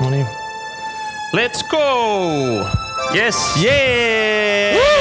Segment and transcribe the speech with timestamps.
[0.00, 0.26] No niin.
[1.32, 2.66] Let's go!
[3.12, 3.36] Yes.
[3.56, 4.76] Yeah!
[4.76, 4.99] Äh.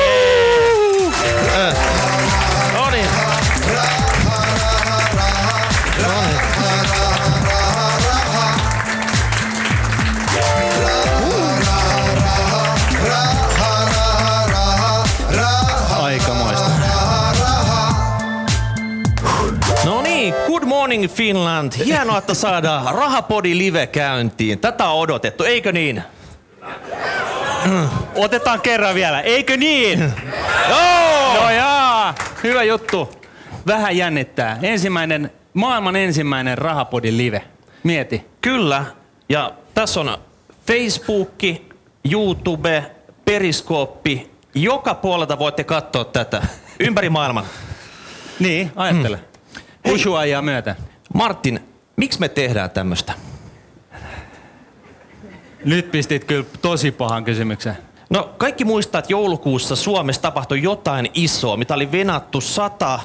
[21.00, 21.72] Morning Finland.
[21.86, 24.60] Hienoa, että saadaan Rahapodi live käyntiin.
[24.60, 26.04] Tätä on odotettu, eikö niin?
[28.16, 30.14] Otetaan kerran vielä, eikö niin?
[30.70, 31.44] Joo!
[31.44, 33.10] No jaa, hyvä juttu.
[33.68, 34.60] Vähän jännittää.
[34.62, 37.42] Ensimmäinen, maailman ensimmäinen Rahapodin live.
[37.84, 38.26] Mieti.
[38.42, 38.86] Kyllä.
[39.30, 40.18] Ja tässä on
[40.68, 41.34] Facebook,
[42.12, 42.86] YouTube,
[43.26, 44.32] Periskooppi.
[44.56, 46.42] Joka puolelta voitte katsoa tätä.
[46.80, 47.46] Ympäri maailman.
[48.40, 49.18] Niin, ajattele.
[49.18, 49.94] Mm.
[49.94, 50.89] Ushuaijaa myöten.
[51.14, 51.60] Martin,
[51.96, 53.14] miksi me tehdään tämmöistä?
[55.66, 57.78] Nyt pistit kyllä tosi pahan kysymyksen.
[58.10, 63.00] No kaikki muistaa, että joulukuussa Suomessa tapahtui jotain isoa, mitä oli venattu sata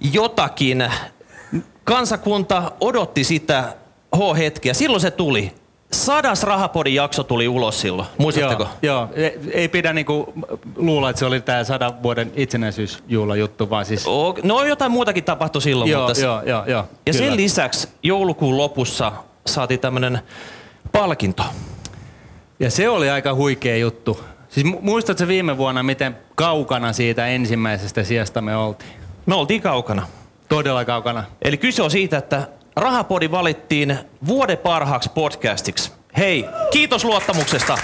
[0.00, 0.92] jotakin.
[1.84, 3.76] Kansakunta odotti sitä
[4.16, 4.74] H-hetkeä.
[4.74, 5.54] Silloin se tuli.
[5.94, 8.08] Sadas Rahapodin jakso tuli ulos silloin.
[8.18, 8.68] Muistatteko?
[8.82, 9.08] Joo, joo.
[9.14, 10.32] Ei, ei pidä niinku
[10.76, 14.06] luulla, että se oli tämä sadan vuoden itsenäisyysjuhla juttu, vaan siis...
[14.06, 15.90] O- No jotain muutakin tapahtui silloin.
[15.90, 17.18] joo, mutta joo, joo, joo, Ja kyllä.
[17.18, 19.12] sen lisäksi joulukuun lopussa
[19.46, 20.20] saatiin tämmönen
[20.92, 21.42] palkinto.
[22.60, 24.20] Ja se oli aika huikea juttu.
[24.48, 28.90] Siis mu- muistatko viime vuonna, miten kaukana siitä ensimmäisestä sijasta me oltiin?
[29.26, 30.06] Me oltiin kaukana.
[30.48, 31.24] Todella kaukana.
[31.42, 35.92] Eli kyse on siitä, että Rahapodi valittiin vuoden parhaaksi podcastiksi.
[36.16, 37.78] Hei, kiitos luottamuksesta.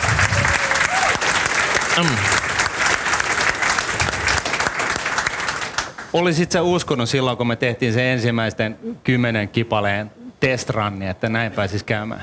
[1.99, 2.17] Mm.
[6.13, 11.83] Olisit sä uskonut silloin, kun me tehtiin se ensimmäisten kymmenen kipaleen testranni, että näin pääsis
[11.83, 12.23] käymään?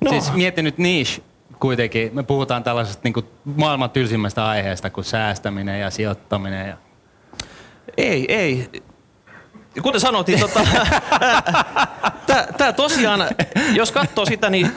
[0.00, 0.10] No.
[0.10, 1.22] Siis mieti nyt niche
[1.60, 2.10] kuitenkin.
[2.14, 6.68] Me puhutaan tällaisesta niin maailman tylsimmästä aiheesta kuin säästäminen ja sijoittaminen.
[6.68, 6.76] Ja...
[7.96, 8.68] Ei, ei.
[9.82, 10.60] Kuten sanottiin, tota,
[12.58, 13.28] tämä tosiaan,
[13.72, 14.70] jos katsoo sitä, niin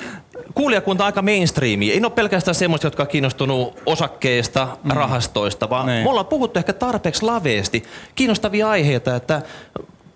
[0.55, 1.91] kuulijakunta on aika mainstreami.
[1.91, 4.91] Ei ole pelkästään semmoista, jotka on kiinnostunut osakkeista, mm.
[4.91, 6.03] rahastoista, vaan Niin.
[6.03, 7.83] me ollaan puhuttu ehkä tarpeeksi laveesti
[8.15, 9.41] kiinnostavia aiheita, että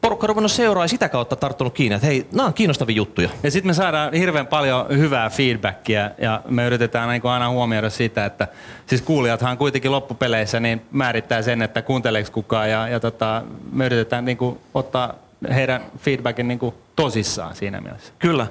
[0.01, 3.29] porukka ruvennut seuraa ja sitä kautta tarttunut kiinni, että hei, nämä on kiinnostavia juttuja.
[3.43, 8.25] Ja sitten me saadaan hirveän paljon hyvää feedbackia ja me yritetään niin aina huomioida sitä,
[8.25, 8.47] että
[8.85, 14.25] siis kuulijathan kuitenkin loppupeleissä niin määrittää sen, että kuunteleeko kukaan ja, ja tota, me yritetään
[14.25, 15.13] niin kuin ottaa
[15.53, 18.13] heidän feedbackin niin kuin tosissaan siinä mielessä.
[18.19, 18.47] Kyllä.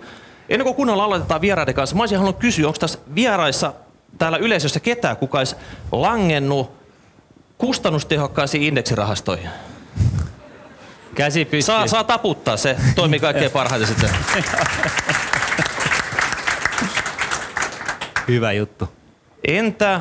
[0.48, 3.72] Ennen kuin kunnolla aloitetaan vieraiden kanssa, mä olisin halunnut kysyä, onko tässä vieraissa
[4.18, 5.56] täällä yleisössä ketään, kuka olisi
[5.92, 6.70] langennut
[7.58, 9.50] kustannustehokkaisiin indeksirahastoihin?
[11.18, 11.62] Käsi pystyy.
[11.62, 14.10] Saa, saa taputtaa, se toimii kaikkein parhaiten sitten.
[18.28, 18.88] Hyvä juttu.
[19.48, 20.00] Entä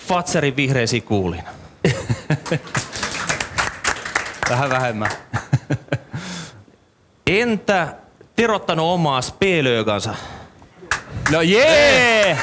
[0.00, 1.42] Fatserin vihreisiin kuulin?
[4.50, 5.10] Vähän vähemmän.
[7.26, 7.94] Entä
[8.36, 10.14] terottanut omaa spelöökansa?
[11.30, 12.38] No jee!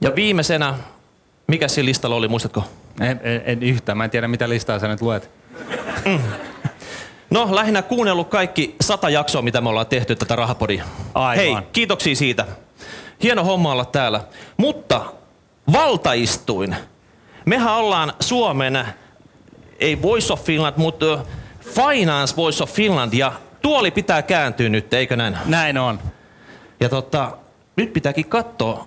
[0.00, 0.74] Ja viimeisenä,
[1.46, 2.64] mikä siinä listalla oli, muistatko?
[3.00, 3.98] En, en, en yhtään.
[3.98, 5.30] Mä en tiedä, mitä listaa sä nyt luet.
[7.30, 10.84] No, lähinnä kuunnellut kaikki sata jaksoa, mitä me ollaan tehty tätä rahapodia.
[11.14, 11.36] Aivan.
[11.36, 12.46] Hei, kiitoksia siitä.
[13.22, 14.20] Hieno homma olla täällä.
[14.56, 15.04] Mutta
[15.72, 16.76] valtaistuin.
[17.44, 18.84] Mehän ollaan Suomen,
[19.78, 21.24] ei Voice of Finland, mutta
[21.60, 23.12] Finance Voice of Finland.
[23.12, 23.32] Ja
[23.62, 25.38] tuoli pitää kääntyä nyt, eikö näin?
[25.44, 25.98] Näin on.
[26.80, 27.36] Ja tota,
[27.76, 28.86] nyt pitääkin katsoa,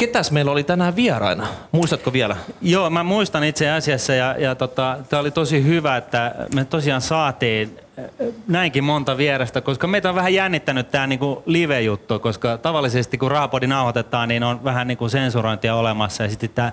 [0.00, 1.46] ketäs meillä oli tänään vieraina.
[1.72, 2.36] Muistatko vielä?
[2.62, 7.00] Joo, mä muistan itse asiassa ja, ja tota, tämä oli tosi hyvä, että me tosiaan
[7.00, 8.04] saatiin äh,
[8.48, 13.66] näinkin monta vierestä, koska meitä on vähän jännittänyt tämä niinku live-juttu, koska tavallisesti kun Rahapodi
[13.66, 16.72] nauhoitetaan, niin on vähän niinku sensurointia olemassa ja sitten tämä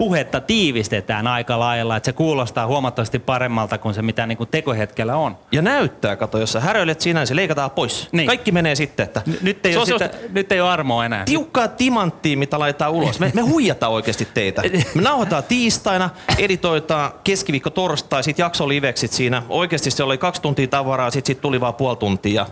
[0.00, 5.36] puhetta tiivistetään aika lailla, että se kuulostaa huomattavasti paremmalta kuin se mitä niinku tekohetkellä on.
[5.52, 8.08] Ja näyttää, kato, jos sä häröilet sinä, niin se leikataan pois.
[8.12, 8.26] Niin.
[8.26, 9.04] Kaikki menee sitten.
[9.04, 11.24] Että N- nyt, ei se ole sitä, nyt ei ole armoa enää.
[11.24, 13.20] tiukkaa timanttia, mitä laitetaan ulos.
[13.20, 14.62] Me, me huijataan oikeasti teitä.
[14.94, 19.42] Me nauhoitetaan tiistaina, editoitaan keskiviikko torstai, sit jakso liveksit siinä.
[19.48, 22.30] Oikeasti se oli kaksi tuntia tavaraa, sit, sit tuli vaan puoli tuntia.
[22.42, 22.46] Ja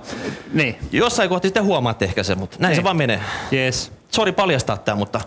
[0.53, 2.77] Niin, jossain kohti sitten huomaatte ehkä se, mutta näin Niin.
[2.77, 3.21] se vaan menee.
[3.53, 3.93] yes.
[4.11, 5.21] Sori paljastaa tämä, mutta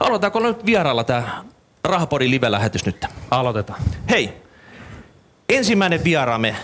[0.00, 1.44] aloitetaanko nyt vieraalla tämä
[1.84, 3.06] Rahapodin live-lähetys nyt?
[3.30, 3.80] Aloitetaan.
[4.10, 4.42] Hei,
[5.48, 6.56] ensimmäinen vieraamme,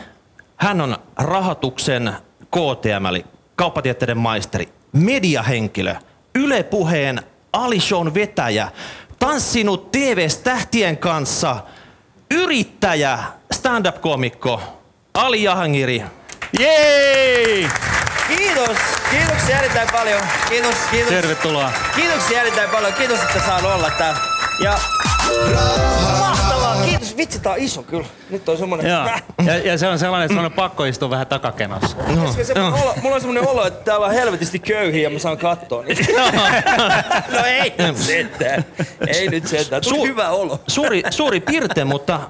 [0.56, 2.12] hän on rahoituksen
[2.46, 3.24] KTM, eli
[3.56, 5.94] kauppatieteiden maisteri, mediahenkilö,
[6.34, 7.22] Yle Puheen
[7.52, 8.68] Alishon vetäjä,
[9.18, 11.56] tanssinut TV-tähtien kanssa,
[12.30, 13.18] yrittäjä,
[13.52, 14.62] stand-up-komikko,
[15.14, 16.02] Ali Jahangiri.
[16.52, 17.68] Jei!
[18.28, 18.76] Kiitos.
[19.10, 20.22] Kiitoksia erittäin paljon.
[20.48, 21.10] Kiitos, kiitos.
[21.12, 21.72] Tervetuloa.
[21.96, 22.92] Kiitoksia erittäin paljon.
[22.92, 24.20] Kiitos, että saan olla täällä.
[24.64, 24.78] Ja
[26.18, 26.84] mahtavaa.
[26.84, 27.16] Kiitos.
[27.16, 28.06] Vitsi, tää on iso kyllä.
[28.30, 28.86] Nyt on semmonen...
[28.86, 29.06] Joo.
[29.46, 31.96] Ja, ja se on sellainen, että on pakko istua vähän takakenossa.
[31.96, 35.38] Koska se olo, mulla on semmonen olo, että täällä on helvetisti köyhiä ja mä saan
[35.38, 36.02] katsoa niitä.
[37.32, 38.64] no ei nyt sentään.
[39.06, 39.82] Ei nyt sentään.
[39.82, 40.60] Tuli Su- hyvä olo.
[40.68, 42.20] Suuri, suuri pirte, mutta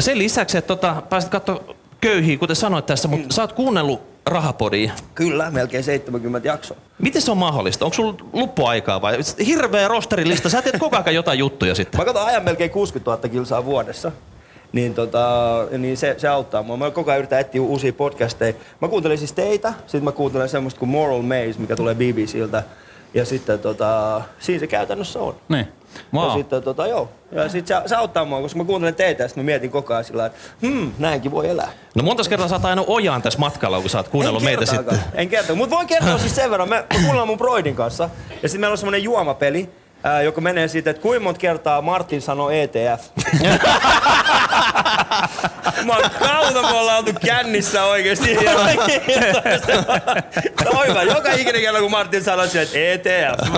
[0.00, 1.64] sen lisäksi, että tota, pääsit katsoa
[2.00, 3.30] köyhiä, kuten sanoit tässä, mutta mm.
[3.30, 4.92] sä oot kuunnellut Rahapodia.
[5.14, 6.76] Kyllä, melkein 70 jaksoa.
[6.98, 7.84] Miten se on mahdollista?
[7.84, 9.18] Onko sulla luppuaikaa vai?
[9.46, 10.48] Hirveä rosterilista.
[10.48, 12.00] Sä teet koko ajan jotain juttuja sitten.
[12.00, 14.12] Mä katson ajan melkein 60 000 kilsaa vuodessa.
[14.72, 15.28] Niin, tota,
[15.78, 16.76] niin se, se auttaa mua.
[16.76, 18.54] Mä koko ajan yritän etsiä uusia podcasteja.
[18.80, 22.62] Mä kuuntelen siis teitä, sitten mä kuuntelen semmoista kuin Moral Maze, mikä tulee BBCltä.
[23.14, 25.36] Ja sitten tota, siinä se käytännössä on.
[25.48, 25.68] Niin.
[25.96, 26.32] Ja Wow.
[26.32, 27.08] sitten tota, joo.
[27.32, 29.92] Ja sitten se, se, auttaa mua, koska mä kuuntelen teitä ja sitten mä mietin koko
[29.94, 31.68] ajan sillä että hmm, näinkin voi elää.
[31.94, 34.98] No monta kertaa sä oot aina ojaan tässä matkalla, kun sä oot kuunnellut meitä sitten.
[35.14, 36.68] En kertaa, mutta voin kertoa siis sen verran.
[36.68, 38.10] Me, me kuunnellaan mun broidin kanssa.
[38.42, 39.70] Ja sitten meillä on semmonen juomapeli,
[40.04, 43.02] ää, joka menee siitä, että kuinka monta kertaa Martin sanoo ETF.
[45.84, 48.34] Mä oon kautta, me ollaan oltu kännissä oikeesti.
[50.64, 53.54] no hyvä, joka ikinen kerta kun Martin sanoo sen, että ETF.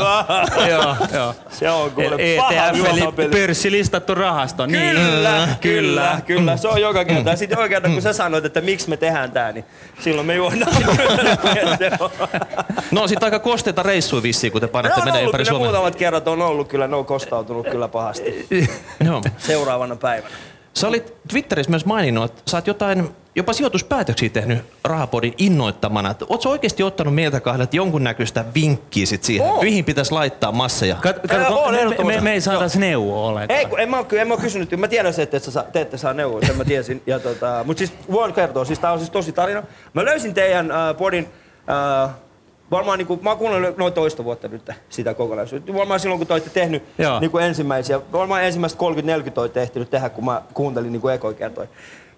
[0.68, 1.34] Joo, joo.
[1.50, 4.66] Se on kuule paha ETF eli pörssilistattu rahasto.
[4.66, 4.96] Niin.
[4.96, 6.56] Kyllä, kyllä, kyllä.
[6.56, 7.30] Se on joka kerta.
[7.30, 9.64] Ja sitten joka kerta, kun sä sanoit, että miksi me tehdään tää, niin
[10.00, 10.72] silloin me juodaan.
[12.90, 15.64] No sit aika kosteita reissuja vissiin, kun te painatte menee ympäri Suomea.
[15.64, 18.48] muutamat kerrat on ollut kyllä, ne on kostautunut kyllä pahasti
[19.38, 20.34] seuraavana päivänä.
[20.76, 26.14] Sä olit Twitterissä myös maininnut, että sä oot jotain jopa sijoituspäätöksiä tehnyt Rahapodin innoittamana.
[26.42, 29.64] Sä oikeasti ottanut meiltä kahdelta jonkunnäköistä vinkkiä sit siihen, Oon.
[29.64, 30.94] mihin pitäisi laittaa masseja?
[30.94, 33.58] Kat, Ää, kato, on me, me, me, ei saada neuvoa ollenkaan.
[33.60, 36.12] Ei, kun en mä, en mä kysynyt, mä tiedän se, että saa- te ette saa
[36.12, 37.02] neuvoja, sen mä tiesin.
[37.06, 39.62] Ja tota, mut siis voin kertoa, siis tää on siis tosi tarina.
[39.92, 41.28] Mä löysin teidän äh, podin,
[42.04, 42.10] äh,
[42.70, 45.74] varmaan niinku, mä oon kuunnellut noin toista vuotta nyt sitä kokonaisuutta.
[45.74, 47.20] Varmaan silloin, kun te olette tehnyt Joo.
[47.20, 48.82] niinku ensimmäisiä, varmaan ensimmäiset 30-40
[49.36, 51.68] olette ehtinyt tehdä, kun mä kuuntelin niinku ekoja kertoja.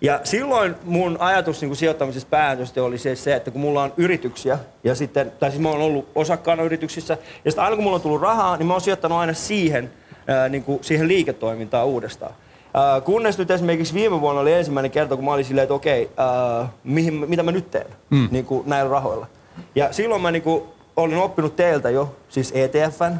[0.00, 4.58] Ja silloin mun ajatus niin sijoittamisesta päätöstä oli se, se, että kun mulla on yrityksiä,
[4.84, 8.02] ja sitten, tai siis mä oon ollut osakkaana yrityksissä, ja sitten aina kun mulla on
[8.02, 9.90] tullut rahaa, niin mä oon sijoittanut aina siihen,
[10.26, 12.34] ää, niin kuin siihen liiketoimintaan uudestaan.
[12.74, 16.10] Ää, kunnes nyt esimerkiksi viime vuonna oli ensimmäinen kerta, kun mä olin silleen, että okei,
[16.16, 18.28] ää, mihin, mitä mä nyt teen mm.
[18.30, 19.26] niin kuin näillä rahoilla.
[19.74, 20.62] Ja silloin mä niin kuin,
[20.96, 23.14] olin oppinut teiltä jo, siis ETFn,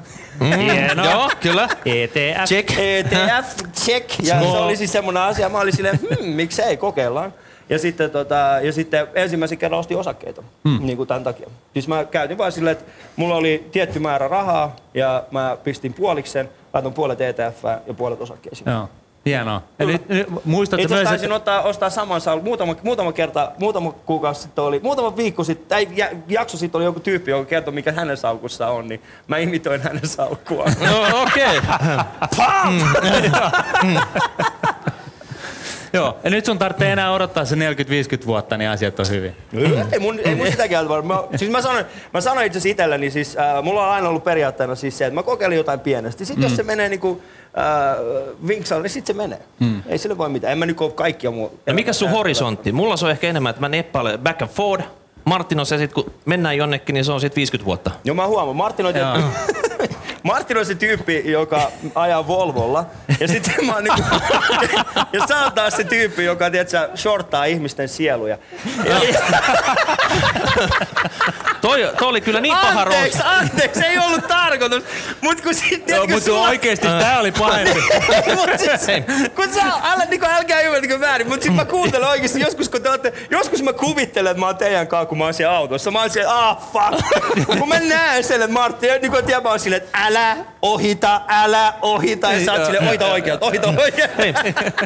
[0.57, 1.11] Hienoa.
[1.11, 1.69] Joo, kyllä.
[1.85, 2.45] ETF.
[2.45, 2.79] Check.
[2.79, 4.11] ETF, check.
[4.23, 7.35] Ja se oli siis semmoinen asia, mä olin silleen, hmm, miksei, kokeillaan.
[7.71, 10.87] Ja sitten, tota, ja sitten ensimmäisen kerran ostin osakkeita, hmm.
[10.87, 11.51] niin kuin tämän takia.
[11.73, 16.49] Siis mä käytin vaan silleen, että mulla oli tietty määrä rahaa ja mä pistin puoliksen,
[16.75, 18.71] laitoin puolet ETF ja puolet osakkeisiin.
[18.71, 18.89] Joo.
[19.27, 19.63] Hienoa.
[19.79, 21.19] Ja nyt, nyt, muistatko Itse myös, asiassa että...
[21.19, 22.45] taisin ottaa, ostaa saman saun.
[22.45, 26.85] Muutama, muutama kerta, muutama kuukausi sitten oli, muutama viikko sitten, tai ja- jakso sitten oli
[26.85, 30.73] joku tyyppi, joka kertoi, mikä hänen salkussa on, niin mä imitoin hänen salkkuaan.
[30.87, 31.61] No okei.
[35.93, 36.17] Joo.
[36.25, 37.59] Ja nyt sun tarvitsee enää odottaa se 40-50
[38.27, 39.37] vuotta, niin asiat on hyvin.
[39.93, 41.25] Ei mun, ei mun sitäkään varmaan.
[41.31, 44.25] Mä, siis mä sanoin, mä sanoin itse asiassa itselleni, siis äh, mulla on aina ollut
[44.25, 46.25] periaatteena siis se, että mä kokeilin jotain pienesti.
[46.25, 46.49] Sitten mm.
[46.49, 47.23] jos se menee niinku
[47.59, 47.97] äh,
[48.49, 49.41] vinksalle, niin sitten se menee.
[49.61, 49.83] Mm.
[49.87, 50.53] Ei sille voi mitään.
[50.53, 51.61] En mä nyt ole kaikkia muu.
[51.67, 52.73] Ja mikä sun horisontti?
[52.73, 54.85] Mulla se on ehkä enemmän, että mä neppailen back and forth.
[55.25, 57.91] Martin on se sit, kun mennään jonnekin, niin se on sit 50 vuotta.
[58.05, 58.57] Joo, mä huomaan.
[58.57, 58.95] Martin on.
[60.23, 62.87] Martin on se tyyppi, joka ajaa Volvolla.
[63.21, 64.03] Ja sitten mä oon niinku,
[65.13, 68.39] ja sä oot taas se tyyppi, joka tiedätkö, shorttaa ihmisten sieluja.
[71.67, 74.85] Toi, toi oli kyllä niin paha Anteeksi, anteeksi, ei ollut tarkoitus.
[75.21, 77.81] Mut kun sit, Joo, tiedätkö, mutta sulla- oikeesti tää oli pahempi.
[78.37, 79.05] Mut siis,
[79.37, 82.83] kun sä, älä, niin kuin, älkää ymmärtäkö väärin, mutta sit mä kuuntelen oikeesti, joskus kun
[82.83, 85.91] te olette, joskus mä kuvittelen, että mä oon teidän kanssa, kun mä oon siellä autossa.
[85.91, 87.07] Mä oon siellä, ah fuck.
[87.59, 91.21] kun mä näen sen, että Martti, niin kuin tiedä, mä oon silleen, että älä ohita,
[91.29, 92.33] älä ohita.
[92.33, 94.15] Ja sä oot silleen, ohita oikealta, ohita oikealta.
[94.19, 94.35] Hei,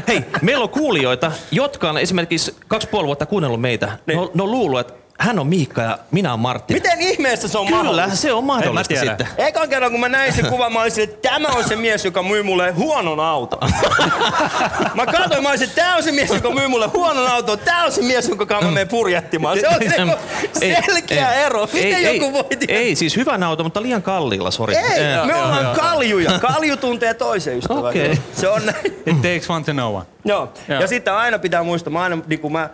[0.08, 3.86] hei, meillä on kuulijoita, jotka on esimerkiksi kaksi puoli vuotta kuunnellut meitä.
[3.86, 4.18] Ne, Niin.
[4.18, 6.74] on- ne on luullut, että hän on Miikka ja minä on Martti.
[6.74, 8.16] Miten ihmeessä se on Kyllä, mahdollista?
[8.16, 9.06] se on mahdollista tiedä.
[9.06, 9.26] sitten.
[9.38, 12.22] Ekan kerran, kun mä näin sen kuvan, mä olisin, että tämä on se mies, joka
[12.22, 13.58] myy mulle huonon auton.
[14.94, 17.58] mä katsoin, mä olisin, että tämä on se mies, joka myy mulle huonon auton.
[17.58, 19.60] Tämä on se mies, jonka kanssa mä menen purjehtimaan.
[19.60, 19.74] Se on
[20.06, 20.16] niinku
[20.52, 21.68] selkeä ero.
[21.72, 22.76] Miten ei, joku voi ei, tietää?
[22.76, 24.76] ei, siis hyvän auto, mutta liian kalliilla, sori.
[24.76, 25.74] Ei, Eh, me joo, ollaan joo.
[25.74, 26.38] kaljuja.
[26.48, 27.84] Kalju tuntee toisen ystävän.
[27.84, 28.18] Okei.
[28.32, 28.86] Se on näin.
[29.06, 30.04] It takes one to know one.
[30.24, 30.52] Joo.
[30.68, 30.80] Joo.
[30.80, 32.70] Ja sitten aina pitää muistaa, mä aina, niin kuin mä,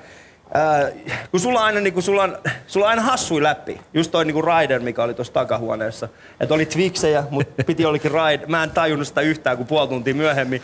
[0.56, 0.90] Ää,
[1.30, 3.80] kun sulla on aina, niin kun sulla on, sulla on aina hassui läpi.
[3.94, 6.08] Just toi niin Rider, mikä oli tuossa takahuoneessa.
[6.40, 8.46] Että oli Twixejä, mutta piti olikin Rider.
[8.48, 10.62] Mä en tajunnut sitä yhtään, kuin puoli tuntia myöhemmin.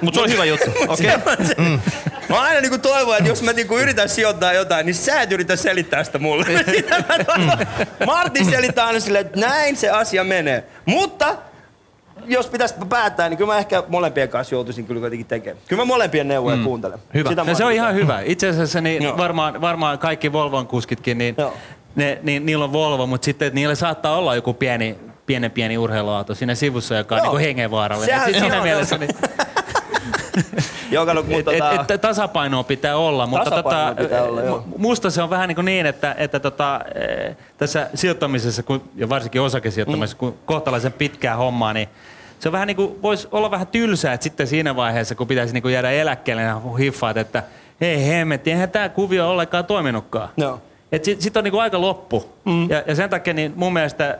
[0.00, 0.70] Mutta se on hyvä juttu.
[0.88, 1.14] Okei.
[1.14, 1.36] Okay.
[1.58, 1.80] Mm.
[2.28, 5.56] Mä aina niinku toivon, että jos mä niinku yritän sijoittaa jotain, niin sä et yritä
[5.56, 6.44] selittää sitä mulle.
[6.76, 7.66] Sitä mä toivon.
[8.06, 10.64] Martin selittää aina silleen, että näin se asia menee.
[10.84, 11.36] Mutta
[12.26, 15.62] jos pitäisi päättää, niin kyllä mä ehkä molempien kanssa joutuisin kyllä kuitenkin tekemään.
[15.68, 16.64] Kyllä mä molempien neuvoja mm.
[16.64, 16.98] kuuntelen.
[17.14, 17.28] Hyvä.
[17.30, 18.20] Sitä ja se on ihan hyvä.
[18.24, 21.36] Itse asiassa niin varmaan, varmaan kaikki Volvon kuskitkin, niin,
[21.96, 26.34] ne, niin niillä on Volvo, mutta sitten niillä saattaa olla joku pieni, pienen pieni urheiluauto
[26.34, 28.14] siinä sivussa, joka on niin hengenvaarallinen.
[28.14, 29.10] Sehän, siinä joo, mielessä niin,
[30.92, 31.72] Joka, no, mutta, tota...
[31.72, 34.64] et, et, tasapainoa pitää olla, mutta tota, pitää olla, joo.
[34.78, 39.08] musta se on vähän niin, kuin niin että, että tota, eh, tässä sijoittamisessa, kun, ja
[39.08, 40.18] varsinkin osakesijoittamisessa, mm.
[40.18, 41.88] kun kohtalaisen pitkää hommaa, niin
[42.38, 45.54] se on vähän niin kuin, voisi olla vähän tylsää, että sitten siinä vaiheessa, kun pitäisi
[45.54, 47.42] niin kuin jäädä eläkkeelle, niin hiffaat, että
[47.80, 50.28] hei hemmetti, eihän tämä kuvio ollenkaan toiminutkaan.
[50.36, 50.60] No.
[50.92, 52.32] Sitten sit on niin kuin aika loppu.
[52.44, 52.70] Mm.
[52.70, 54.18] Ja, ja sen takia niin mun mielestä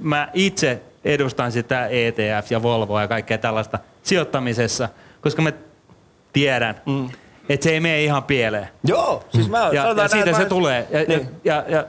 [0.00, 4.88] mä itse edustan sitä ETF ja Volvoa ja kaikkea tällaista sijoittamisessa,
[5.20, 5.52] koska mä
[6.32, 7.08] tiedän, mm.
[7.48, 8.68] että se ei mene ihan pieleen.
[8.84, 10.48] Joo, siis mä ja, ja siitä näin, se mä...
[10.48, 10.86] tulee.
[10.90, 11.28] Ja, niin.
[11.44, 11.84] ja, ja,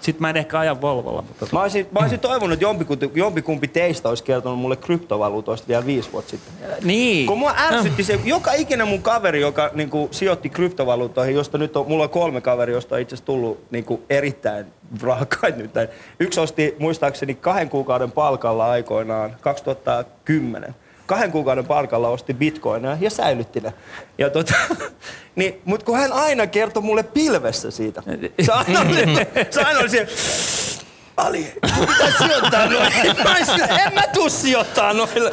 [0.00, 1.22] sitten mä en ehkä aja Volvolla.
[1.22, 1.46] Mutta...
[1.52, 6.12] Mä olisin, mä olisin toivonut, että jompikumpi, jompikumpi teistä olisi kertonut mulle kryptovaluutoista vielä viisi
[6.12, 6.52] vuotta sitten.
[6.84, 7.26] Niin.
[7.26, 11.76] Kun mua ärsytti se, joka ikinen mun kaveri, joka niin kuin, sijoitti kryptovaluuttoihin, josta nyt
[11.76, 14.66] on, mulla on kolme kaveri, josta on itse asiassa tullut niin kuin, erittäin
[15.02, 15.70] raakaita nyt.
[16.20, 20.74] Yksi osti muistaakseni kahden kuukauden palkalla aikoinaan 2010
[21.10, 23.72] kahden kuukauden palkalla osti bitcoineja ja säilytti ne.
[24.18, 24.54] Ja tota,
[25.36, 28.02] niin, mutta kun hän aina kertoi mulle pilvessä siitä.
[28.46, 30.10] Se aina oli, se aina oli siellä,
[31.20, 32.92] Ali, mitä sijoittaa noille?
[33.86, 35.30] en mä tuu sijoittaa noille.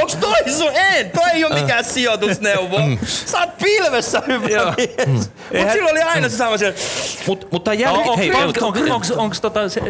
[0.00, 0.70] Onks toi sun?
[0.74, 2.80] En, toi ei oo mikään sijoitusneuvo.
[3.06, 5.30] Sä oot pilvessä hyvä mies.
[5.58, 6.78] Mut silloin oli aina se sama siellä.
[7.26, 8.08] Mut, mutta jälki...
[8.08, 9.80] On, hei, onks, onks, onks, onks tota se,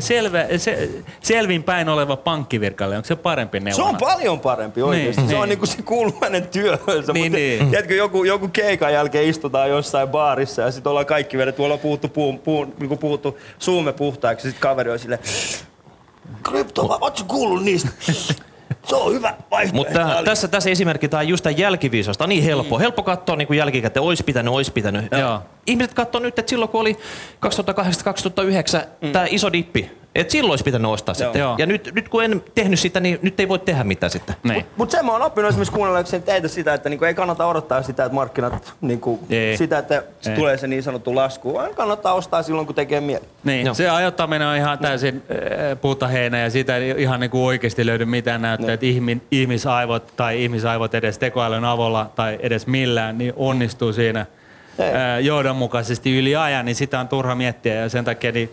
[0.00, 0.88] selvä, se,
[1.20, 3.84] selvin päin oleva pankkivirkalle, onko se parempi neuvona?
[3.84, 5.20] Se on paljon parempi oikeesti.
[5.20, 5.42] Niin, se niin.
[5.42, 7.12] on niinku se kuuluu hänen työhönsä.
[7.12, 7.70] Niin, mutta, niin.
[7.70, 12.08] Tiedätkö, joku, joku keikan jälkeen istutaan jossain baarissa ja sitten ollaan kaikki vedetty, ollaan puhuttu,
[12.08, 14.48] puun, puun, niin puhuttu suume puhtaaksi.
[14.48, 15.20] Sitten kaveri on silleen,
[16.42, 17.88] krypto, ootko kuullut niistä?
[18.84, 20.00] Se on hyvä vaihtoehto.
[20.00, 22.24] Mutta tässä, tässä esimerkki tämä just tämän jälkiviisasta.
[22.24, 22.76] On niin helppo.
[22.76, 22.80] Mm.
[22.80, 25.04] Helppo katsoa niin kuin jälkikäteen, olisi pitänyt, olisi pitänyt.
[25.12, 25.42] Joo.
[25.66, 26.96] Ihmiset katsoo nyt, että silloin kun oli
[27.46, 29.12] 2008-2009 mm.
[29.12, 31.24] tämä iso dippi, et silloin olisi pitänyt ostaa Joo.
[31.24, 31.40] sitten.
[31.40, 31.54] Joo.
[31.58, 34.36] Ja nyt, nyt kun en tehnyt sitä, niin nyt ei voi tehdä mitään sitten.
[34.42, 34.54] Niin.
[34.54, 37.82] Mutta mut sen mä oon oppinut esimerkiksi kuunnellakseni teitä sitä, että niinku ei kannata odottaa
[37.82, 39.20] sitä, että markkinat, niinku,
[39.56, 40.36] sitä, että ei.
[40.36, 43.24] tulee se niin sanottu lasku, vaan kannattaa ostaa silloin, kun tekee mieli.
[43.44, 43.74] Niin, Joo.
[43.74, 48.04] se ajottaminen on ihan täysin äh, puuta heinä ja siitä ei ihan niinku oikeasti löydy
[48.04, 48.70] mitään näyttöä, niin.
[48.70, 54.26] että ihmi, ihmisaivot tai ihmisaivot edes tekoälyn avulla tai edes millään, niin onnistuu siinä
[54.94, 58.52] ää, johdonmukaisesti yli ajan, niin sitä on turha miettiä ja sen takia niin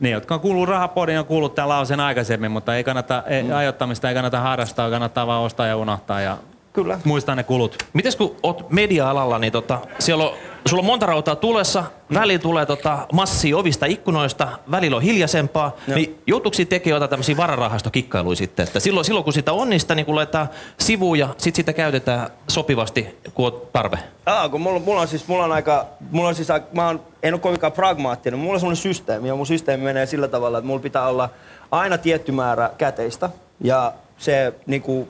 [0.00, 3.52] ne, jotka on kuullut rahapodin, on kuullut tämän lauseen aikaisemmin, mutta ei kannata, ei, mm.
[3.52, 6.38] ajoittamista ei kannata harrastaa, kannattaa vaan ostaa ja unohtaa ja
[6.72, 7.00] Kyllä.
[7.04, 7.84] muistaa ne kulut.
[7.92, 10.34] Mites kun oot media-alalla, niin tota, siellä on,
[10.66, 12.14] sulla on monta rautaa tulessa, mm.
[12.14, 15.96] väli tulee tota, massia ovista ikkunoista, välillä on hiljaisempaa, Joo.
[15.96, 18.66] niin joutuuko tekemään jotain tämmöisiä vararahastokikkailuja sitten?
[18.66, 20.48] Että silloin, silloin kun sitä onnista, niin kun laitetaan
[20.78, 23.98] sivuun ja sitten sitä käytetään sopivasti, kun on tarve.
[24.26, 27.34] Aa, kun mulla, mulla, on siis, mulla on aika, mulla on siis, mä oon, en
[27.34, 30.82] ole kovinkaan pragmaattinen, mulla on semmoinen systeemi ja mun systeemi menee sillä tavalla, että mulla
[30.82, 31.30] pitää olla
[31.70, 35.08] aina tietty määrä käteistä ja se niinku,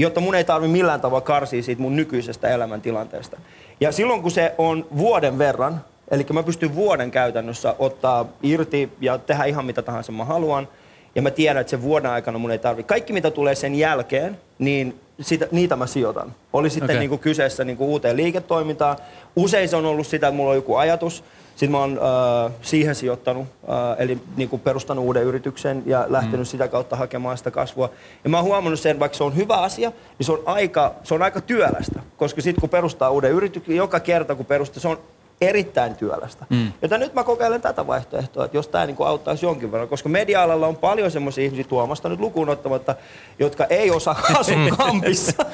[0.00, 3.36] jotta mun ei tarvi millään tavalla karsia siitä mun nykyisestä elämäntilanteesta.
[3.80, 9.18] Ja silloin kun se on vuoden verran, eli mä pystyn vuoden käytännössä ottaa irti ja
[9.18, 10.68] tehdä ihan mitä tahansa mä haluan,
[11.14, 12.82] ja mä tiedän, että sen vuoden aikana mun ei tarvi.
[12.82, 16.34] Kaikki mitä tulee sen jälkeen, niin sitä, niitä mä sijoitan.
[16.52, 16.98] Oli sitten okay.
[16.98, 18.96] niin kuin kyseessä niin kuin uuteen liiketoimintaan.
[19.36, 21.24] Usein se on ollut sitä, että mulla on joku ajatus,
[21.60, 22.00] sitten mä oon
[22.46, 26.44] äh, siihen sijoittanut, äh, eli niin kuin perustanut uuden yrityksen ja lähtenyt mm.
[26.44, 27.90] sitä kautta hakemaan sitä kasvua.
[28.24, 31.14] Ja mä oon huomannut sen, vaikka se on hyvä asia, niin se on aika, se
[31.14, 32.00] on aika työlästä.
[32.16, 34.98] Koska sitten kun perustaa uuden yrityksen, joka kerta kun perustaa, se on
[35.40, 36.46] erittäin työlästä.
[36.50, 36.72] Mm.
[36.82, 40.66] Joten nyt mä kokeilen tätä vaihtoehtoa, että jos tämä niin auttaisi jonkin verran, koska media-alalla
[40.66, 42.94] on paljon semmoisia ihmisiä tuomasta nyt lukuun ottamatta,
[43.38, 45.44] jotka ei osaa asua kampissa.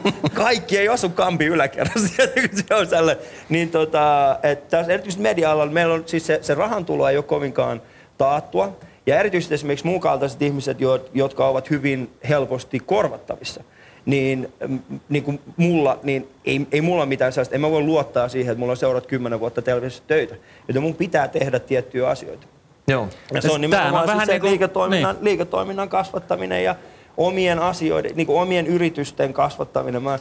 [0.34, 2.08] Kaikki ei osu kampi yläkerrassa.
[2.68, 3.24] se on sellainen.
[3.48, 7.82] Niin tota, että tässä erityisesti media-alalla meillä on siis se, se rahantulo ei ole kovinkaan
[8.18, 8.76] taattua.
[9.06, 10.78] Ja erityisesti esimerkiksi muun kaltaiset ihmiset,
[11.14, 13.64] jotka ovat hyvin helposti korvattavissa
[14.06, 18.28] niin, mm, niin kuin mulla, niin ei, ei mulla mitään sellaista, en mä voi luottaa
[18.28, 20.34] siihen, että mulla on seurat kymmenen vuotta televisiossa töitä.
[20.68, 22.46] Joten mun pitää tehdä tiettyjä asioita.
[22.88, 23.08] Joo.
[23.34, 25.24] Ja se on nimenomaan siis se niin kuin, liiketoiminnan, niin.
[25.24, 26.76] liiketoiminnan kasvattaminen ja
[27.16, 30.02] omien asioiden, niin kuin omien yritysten kasvattaminen.
[30.02, 30.18] Mä,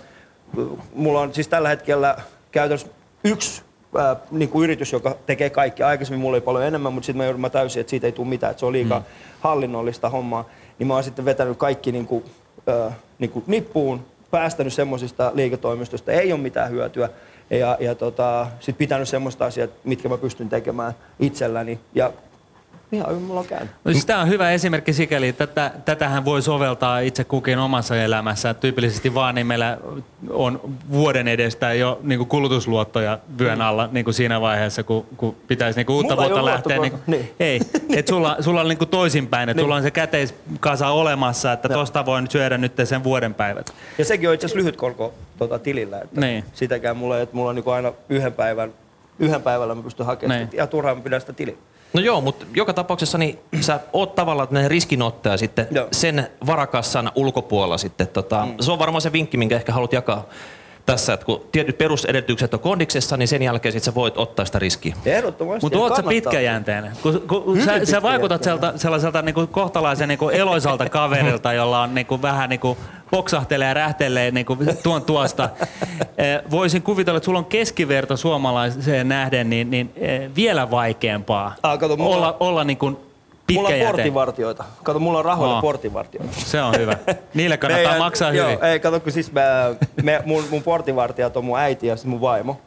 [0.95, 2.17] mulla on siis tällä hetkellä
[2.51, 2.87] käytännössä
[3.23, 3.61] yksi
[3.97, 5.83] ää, niin kuin yritys, joka tekee kaikki.
[5.83, 8.27] Aikaisemmin mulla oli paljon enemmän, mutta sitten mä, joudun, mä täysin, että siitä ei tule
[8.27, 9.05] mitään, että se on liikaa mm.
[9.39, 10.49] hallinnollista hommaa.
[10.79, 12.25] Niin mä oon sitten vetänyt kaikki niin kuin,
[12.67, 17.09] ää, niin kuin nippuun, päästänyt semmoisista liiketoimistoista, ei ole mitään hyötyä.
[17.49, 21.79] Ja, ja tota, sitten pitänyt semmoista asiaa, mitkä mä pystyn tekemään itselläni.
[21.95, 22.11] Ja
[22.91, 23.71] ihan hyvin mulla on käynyt.
[23.85, 27.95] No siis tämä on hyvä esimerkki sikäli, että tätä, tätähän voi soveltaa itse kukin omassa
[28.03, 28.53] elämässä.
[28.53, 29.77] Tyypillisesti vaan niin meillä
[30.29, 33.65] on vuoden edestä jo niin kuin kulutusluottoja vyön mm.
[33.65, 36.77] alla niin kuin siinä vaiheessa, kun, kun pitäisi niin kuin uutta Mulla vuotta lähteä.
[36.77, 37.33] Niin, luottokortti.
[37.39, 37.59] ei,
[37.95, 39.63] et sulla, sulla on niin kuin toisinpäin, että Niin.
[39.65, 41.79] sulla on se käteiskasa olemassa, että Joo.
[41.79, 43.73] tosta voin syödä nyt sen vuoden päivät.
[43.97, 45.99] Ja sekin on itse asiassa lyhyt korko tota, tilillä.
[46.01, 46.43] Että Niin.
[46.53, 48.73] Sitäkään mulla ei, että mulla on niin aina yhden päivän,
[49.19, 50.49] yhden päivällä mä pystyn hakemaan Niin.
[50.53, 51.55] Ja turhaan mä pidän sitä tiliä.
[51.93, 55.87] No joo, mutta joka tapauksessa niin sä oot tavallaan tämmöinen riskinottaja sitten Joo.
[55.91, 58.07] sen varakassan ulkopuolella sitten.
[58.07, 58.53] Tota, mm.
[58.59, 60.25] Se on varmaan se vinkki, minkä ehkä haluat jakaa
[60.85, 64.59] tässä, että kun tietyt perusedellytykset on kondiksessa, niin sen jälkeen sit sä voit ottaa sitä
[64.59, 64.95] riskiä.
[65.05, 65.65] Ehdottomasti.
[65.65, 66.91] Mutta oot sä pitkäjänteinen?
[67.03, 71.95] Kun, kun Hyvin sä, sä vaikutat sieltä, sellaiselta niinku kohtalaisen niinku eloisalta kaverilta, jolla on
[71.95, 72.77] niinku vähän niinku
[73.11, 75.49] poksahtelee ja rähtelee niinku tuon tuosta.
[76.17, 81.79] Eh, Voisin kuvitella, että sulla on keskiverto suomalaiseen nähden niin, niin eh, vielä vaikeampaa Ah,
[81.79, 82.63] kato, mulla- olla, olla
[83.53, 84.63] Mulla on portinvartioita.
[84.83, 85.61] Kato, mulla on rahoilla Aa.
[85.61, 86.33] portinvartioita.
[86.37, 86.97] Se on hyvä.
[87.33, 88.63] Niille kannattaa Meidän- maksaa joo, hyvin.
[88.65, 89.41] Ei, kato, kun siis mä,
[90.03, 92.61] me, mun, mun portinvartijat on mun äiti ja mun vaimo.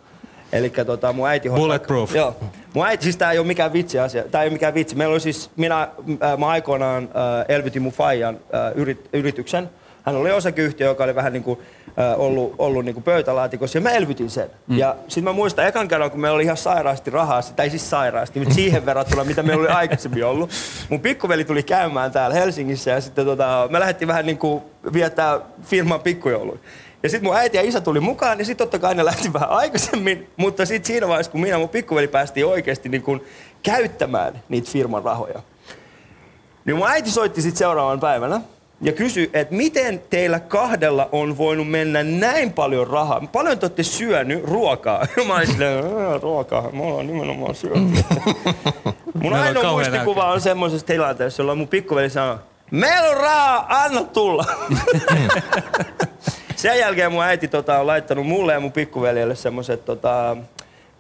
[0.53, 2.15] Eli tota, mun äiti hoitaa- Bulletproof.
[2.15, 2.37] Joo.
[2.75, 4.23] Mun äiti, siis tää ei ole mikään vitsi asia.
[4.31, 4.97] Tää ei ole mikään vitsi.
[4.97, 9.71] Meillä oli siis, minä, äh, mä aikoinaan äh, elvytin mun faijan äh, yrit, yrityksen.
[10.05, 11.59] Hän oli osakeyhtiö, joka oli vähän niin kuin,
[11.99, 14.51] äh, ollut, ollut niin kuin pöytälaatikossa ja mä elvytin sen.
[14.67, 14.79] Mm.
[14.79, 18.39] Ja sitten mä muistan ekan kerran, kun meillä oli ihan sairaasti rahaa, tai siis sairaasti,
[18.39, 20.51] mutta siihen verrattuna, mitä meillä oli aikaisemmin ollut.
[20.89, 25.41] Mun pikkuveli tuli käymään täällä Helsingissä ja sitten tota, me lähdettiin vähän niin kuin viettää
[25.63, 26.59] firman pikkujouluja.
[27.03, 29.51] Ja sitten mun äiti ja isä tuli mukaan, ja sitten totta kai ne lähti vähän
[29.51, 33.25] aikaisemmin, mutta sitten siinä vaiheessa, kun minä ja mun pikkuveli päästiin oikeasti niin kuin
[33.63, 35.43] käyttämään niitä firman rahoja,
[36.65, 38.41] niin mun äiti soitti sitten seuraavan päivänä
[38.85, 43.23] ja kysyi, että miten teillä kahdella on voinut mennä näin paljon rahaa?
[43.33, 45.07] Paljon te olette syönyt ruokaa?
[45.27, 47.83] Mä olin silleen, "Ää, ruokaa, me ollaan nimenomaan syönyt.
[49.15, 52.37] mun Meillä ainoa muistikuva on semmoisessa tilanteessa, jolla mun pikkuveli sanoi,
[52.71, 54.45] meillä on rahaa, anna tulla.
[56.57, 60.37] Sen jälkeen mun äiti tota, on laittanut mulle ja mun pikkuveljelle semmoiset, tota,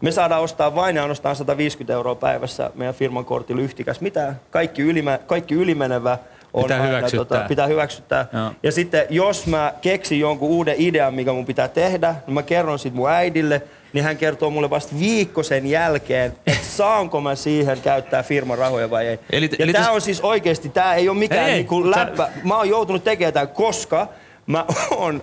[0.00, 4.00] me saadaan ostaa vain ja ainoastaan 150 euroa päivässä meidän firman kortilla yhtikäs.
[4.00, 4.34] Mitä?
[4.50, 6.18] Kaikki, ylimä, kaikki ylimenevä
[6.54, 7.38] on Pitää aina, hyväksyttää.
[7.38, 8.26] Tota, pitää hyväksyttää.
[8.32, 8.50] Joo.
[8.62, 12.78] Ja sitten jos mä keksin jonkun uuden idean, mikä mun pitää tehdä, niin mä kerron
[12.78, 13.62] sit mun äidille,
[13.92, 18.90] niin hän kertoo mulle vasta viikko sen jälkeen, että saanko mä siihen käyttää firman rahoja
[18.90, 19.18] vai ei.
[19.32, 22.28] Eli- ja eli tää tes- on siis oikeesti, tää ei ole mikään Ei, niinku läppä.
[22.44, 24.06] Mä oon joutunut tekemään tämän, koska
[24.46, 24.64] mä
[24.96, 25.22] oon,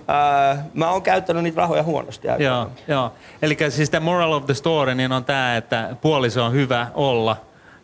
[0.51, 2.27] äh, mä oon käyttänyt niitä rahoja huonosti.
[2.39, 3.13] Joo, joo.
[3.41, 7.37] Eli siis tämä moral of the story niin on tämä, että puoliso on hyvä olla,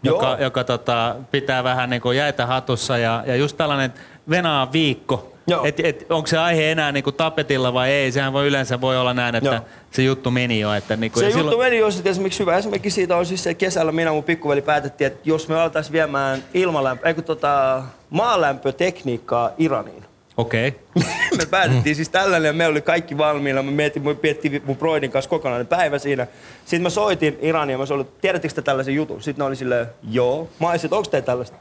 [0.03, 0.37] Joo.
[0.37, 3.93] joka tota, pitää vähän niin kuin jäitä hatussa ja, ja just tällainen
[4.29, 5.33] venaa viikko.
[5.63, 8.11] Et, et, onko se aihe enää niin kuin tapetilla vai ei?
[8.11, 9.65] Sehän voi yleensä voi olla näin, että Joo.
[9.91, 10.73] se juttu meni jo.
[10.73, 12.57] Että niin kuin, Se juttu meni jo sitten esimerkiksi hyvä.
[12.57, 15.85] Esimerkiksi siitä on siis se että kesällä minä mun pikkuveli päätettiin, että jos me aletaan
[15.91, 20.06] viemään ilmalämpö, ei kun tota, maalämpötekniikkaa Iraniin.
[20.37, 20.67] Okei.
[20.67, 21.09] Okay.
[21.37, 23.63] me päätettiin siis tällainen me oli kaikki valmiina.
[23.63, 26.27] Mä mietin, me miettiin mun broidin kanssa kokonainen päivä siinä.
[26.65, 29.21] Sitten mä soitin Iraniin ja mä sanoin, tiedättekö te tällaisen jutun?
[29.21, 30.49] Sitten ne oli silleen, joo.
[30.59, 31.57] Mä olisin, onko teillä tällaista?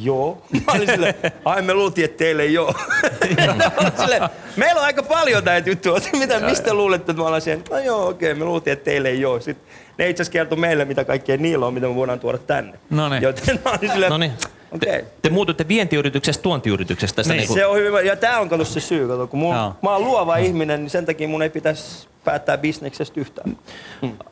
[0.00, 0.42] Joo.
[0.66, 2.74] Mä olin silleen, ai me luultiin, että teille ei oo.
[3.36, 4.22] Ne oli silleen,
[4.56, 6.00] Meillä on aika paljon näitä juttuja.
[6.18, 7.64] Mitä, mistä luulette, että mä olen siihen?
[7.70, 9.40] No joo, okei, me luultiin, että teille ei oo.
[9.40, 9.66] Sitten
[9.98, 12.78] ne itse asiassa kertoi meille, mitä kaikkea niillä on, mitä me voidaan tuoda tänne.
[12.90, 13.22] Noniin.
[13.22, 14.32] Joten mä olin silleen, No niin.
[14.72, 14.90] okei.
[14.92, 17.16] Te, te muututte vientiyrityksestä tuontiyrityksestä.
[17.16, 17.38] Tästä Niin.
[17.40, 18.00] niinku, Se on hyvä.
[18.00, 19.08] Ja tää on kato se syy.
[19.08, 19.74] Kato, kun mun, Joo.
[19.82, 23.56] mä oon luova ihminen, niin sen takia mun ei pitäisi päättää bisneksestä yhtään.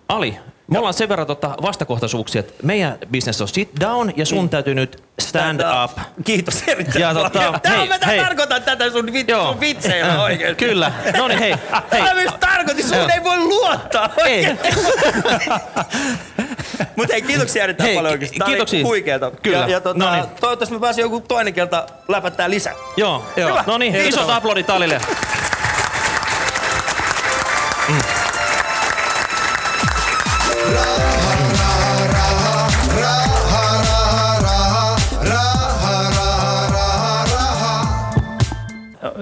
[0.08, 4.48] Ali, me ollaan sen verran tota vastakohtaisuuksia, että meidän business on sit down ja sun
[4.48, 5.98] täytyy nyt stand up.
[6.24, 7.30] Kiitos erittäin Ja paljon.
[7.32, 8.20] tota, Tää on, hei, mä hei.
[8.20, 10.56] tarkoitan tätä sun, vit, sun vitseillä oikein.
[10.56, 10.92] Kyllä.
[11.16, 11.54] No niin, hei.
[11.92, 12.02] hei.
[12.02, 14.46] Mä myös tarkoitin, sun ei voi luottaa Ei.
[15.76, 16.18] oikein.
[16.96, 18.38] Mut hei, kiitoksia erittäin Hei, paljon oikeesti.
[18.38, 18.78] Tää kiitoksia.
[18.78, 19.32] oli huikeeta.
[19.42, 19.58] Kyllä.
[19.58, 20.24] Ja, ja tota, No niin.
[20.40, 22.74] toivottavasti mä pääsen joku toinen kerta läpättää lisää.
[22.96, 23.50] Joo, joo.
[23.50, 23.64] Hyvä.
[23.66, 25.00] No niin, isot aplodit Alille.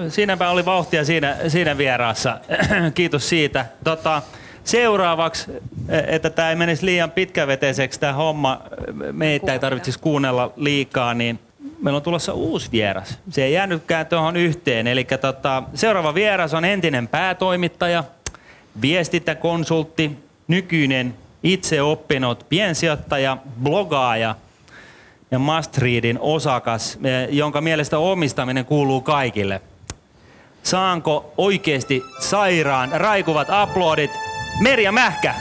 [0.09, 2.37] Siinäpä oli vauhtia siinä, siinä vieraassa.
[2.95, 3.65] Kiitos siitä.
[3.83, 4.21] Tota,
[4.65, 5.51] seuraavaksi,
[6.07, 8.61] että tämä ei menisi liian pitkäveteiseksi tämä homma,
[9.11, 11.39] meitä ei tarvitsisi kuunnella liikaa, niin
[11.81, 13.19] meillä on tulossa uusi vieras.
[13.29, 14.87] Se ei jäänytkään tuohon yhteen.
[14.87, 18.03] Eli tota, seuraava vieras on entinen päätoimittaja,
[18.81, 20.11] viestintäkonsultti,
[20.47, 24.35] nykyinen itse oppinut piensijoittaja, blogaaja
[25.31, 29.61] ja Must Readin osakas, eh, jonka mielestä omistaminen kuuluu kaikille.
[30.63, 34.11] Saanko oikeasti sairaan raikuvat aplodit
[34.59, 35.35] Merja Mähkä?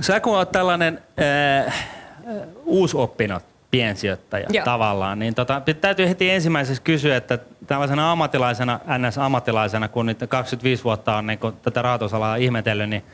[0.00, 1.02] Sä kun oot tällainen
[1.66, 1.74] äh,
[2.64, 4.64] uusoppinut piensijoittaja Joo.
[4.64, 11.16] tavallaan, niin tota, täytyy heti ensimmäiseksi kysyä, että tällaisena ammattilaisena, NS-ammattilaisena, kun nyt 25 vuotta
[11.16, 13.04] on niin kun tätä rahoitusalaa ihmetellyt, niin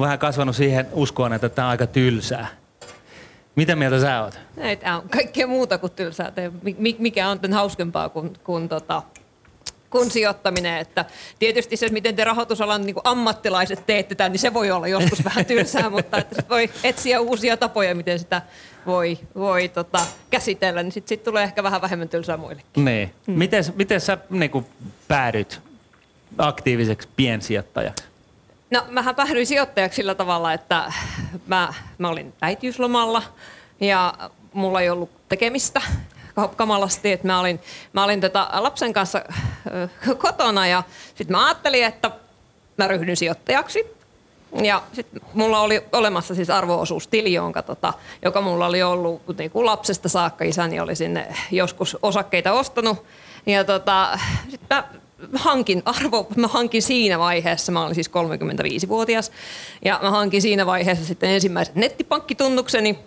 [0.00, 2.46] on vähän kasvanut siihen uskoon, että tämä on aika tylsää.
[3.56, 4.40] Mitä mieltä sä oot?
[4.56, 6.32] Ei, tää on kaikkea muuta kuin tylsää.
[6.98, 9.02] Mikä on tämän hauskempaa kuin, kuin, tota,
[9.90, 10.78] kuin sijoittaminen.
[10.78, 11.04] Että
[11.38, 15.46] tietysti se, miten te rahoitusalan niin ammattilaiset teette tämän, niin se voi olla joskus vähän
[15.46, 18.42] tylsää, mutta että sit voi etsiä uusia tapoja, miten sitä
[18.86, 22.84] voi, voi tota, käsitellä, niin sitten sit tulee ehkä vähän vähemmän tylsää muillekin.
[22.84, 23.14] Niin.
[23.26, 23.34] Mm.
[23.34, 24.66] Miten, miten sä niin kuin,
[25.08, 25.60] päädyt
[26.38, 28.09] aktiiviseksi piensijoittajaksi?
[28.70, 30.92] No, mähän päädyin sijoittajaksi sillä tavalla, että
[31.46, 33.22] mä, mä olin äitiyslomalla
[33.80, 34.14] ja
[34.52, 35.82] mulla ei ollut tekemistä
[36.34, 37.60] ka- kamalasti, että mä olin,
[37.92, 39.24] mä olin tota lapsen kanssa
[40.18, 40.82] kotona ja
[41.14, 42.10] sitten mä ajattelin, että
[42.76, 44.00] mä ryhdyn sijoittajaksi.
[44.62, 49.66] Ja sitten mulla oli olemassa siis arvoosuustili, jonka, tota, joka mulla oli ollut niin kuin
[49.66, 50.44] lapsesta saakka.
[50.44, 53.04] Isäni oli sinne joskus osakkeita ostanut.
[53.46, 54.84] Ja tota, sit mä
[55.34, 59.32] hankin arvo, mä hankin siinä vaiheessa, mä olin siis 35-vuotias,
[59.84, 62.98] ja mä hankin siinä vaiheessa sitten ensimmäiset nettipankkitunnukseni.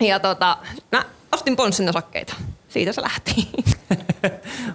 [0.00, 0.58] Ja tota,
[0.92, 2.34] mä ostin Ponssin osakkeita.
[2.68, 3.34] Siitä se lähti.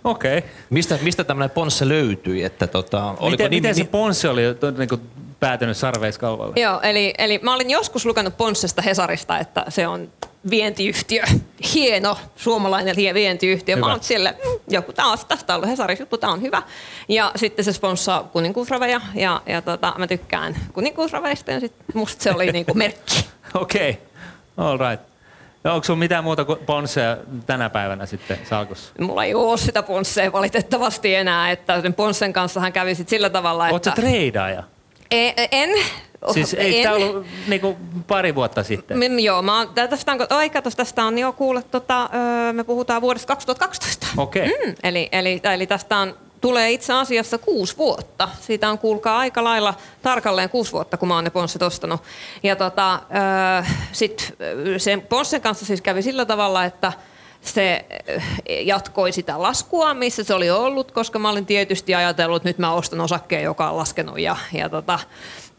[0.03, 0.37] Okei.
[0.37, 0.49] Okay.
[0.69, 2.43] Mistä, mistä tämmöinen ponsse löytyi?
[2.43, 4.41] Että tota, oliko Miten, niin, miten se niin, Ponssi oli
[4.77, 5.01] niin kuin,
[5.39, 6.53] päätynyt sarveiskaupalle?
[6.55, 10.11] Joo, eli, eli mä olin joskus lukenut Ponssesta Hesarista, että se on
[10.49, 11.23] vientiyhtiö.
[11.73, 13.75] Hieno suomalainen vientiyhtiö.
[13.75, 13.85] Hyvä.
[13.85, 16.61] Mä oon sille, mm, joku taas, tästä on ollut Hesaris juttu, tää on hyvä.
[17.09, 22.31] Ja sitten se sponssaa kuninkuusraveja ja, ja tota, mä tykkään kuninkuusraveista ja sit musta se
[22.31, 23.25] oli niinku merkki.
[23.53, 24.03] Okei, okay.
[24.57, 25.09] all right.
[25.63, 28.93] Ja onko sulla mitään muuta kuin Ponsseja tänä päivänä sitten salkussa?
[28.99, 33.29] Mulla ei ole sitä Ponsseja valitettavasti enää, että sen Ponssen kanssa hän kävi sit sillä
[33.29, 33.89] tavalla, Oletko että...
[33.89, 34.63] sä treidaaja?
[35.11, 35.69] En, en,
[36.33, 36.83] Siis ei en.
[36.83, 38.97] tämä ollut niinku pari vuotta sitten?
[38.97, 42.63] Mm, Joo, mä oon, tästä on, oi, katos, tästä on jo kuullut, tota, öö, me
[42.63, 44.07] puhutaan vuodesta 2012.
[44.17, 44.47] Okei.
[44.47, 48.29] Mm, eli, eli, eli tästä on, tulee itse asiassa kuusi vuotta.
[48.41, 52.01] Siitä on kuulkaa aika lailla tarkalleen kuusi vuotta, kun mä oon ne ponssit ostanut.
[52.43, 52.99] Ja tota,
[53.91, 56.93] sit öö, sen ponssin kanssa siis kävi sillä tavalla, että
[57.41, 58.19] se öö,
[58.61, 62.73] jatkoi sitä laskua, missä se oli ollut, koska mä olin tietysti ajatellut, että nyt mä
[62.73, 64.99] ostan osakkeen, joka on laskenut ja, ja, tota,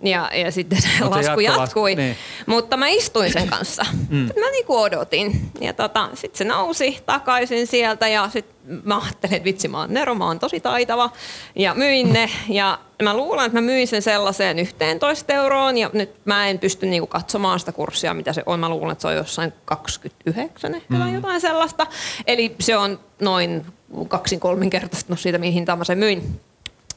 [0.03, 1.95] ja, ja sitten se Mut se lasku jatko- jatkui.
[1.95, 2.17] niin.
[2.47, 3.87] Mutta mä istuin sen kanssa.
[4.09, 4.17] Mm.
[4.41, 5.51] Mä niinku odotin.
[5.61, 9.95] Ja tota, sitten se nousi takaisin sieltä ja sitten mä ajattelin, että vitsi mä oon
[9.95, 11.11] Nero, mä oon tosi taitava.
[11.57, 12.31] Ja myin ne.
[12.49, 15.79] Ja mä luulen, että mä myin sen sellaiseen 11 euroon.
[15.79, 18.61] Ja nyt mä en pysty niinku katsomaan sitä kurssia, mitä se on.
[18.61, 21.87] Mä luulen, että se on jossain 29 ehkä tai jotain sellaista.
[22.27, 23.67] Eli se on noin
[24.09, 26.41] kaksin kolminkertaistunut siitä, mihin mä sen myin.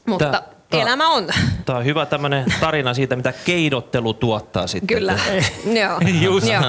[0.06, 0.42] Mutta Tää-
[0.80, 1.26] elämä on.
[1.64, 4.96] Tämä on hyvä tämmöinen tarina siitä, mitä keidottelu tuottaa sitten.
[4.96, 5.18] Kyllä,
[5.80, 6.00] joo.
[6.20, 6.62] Just joo,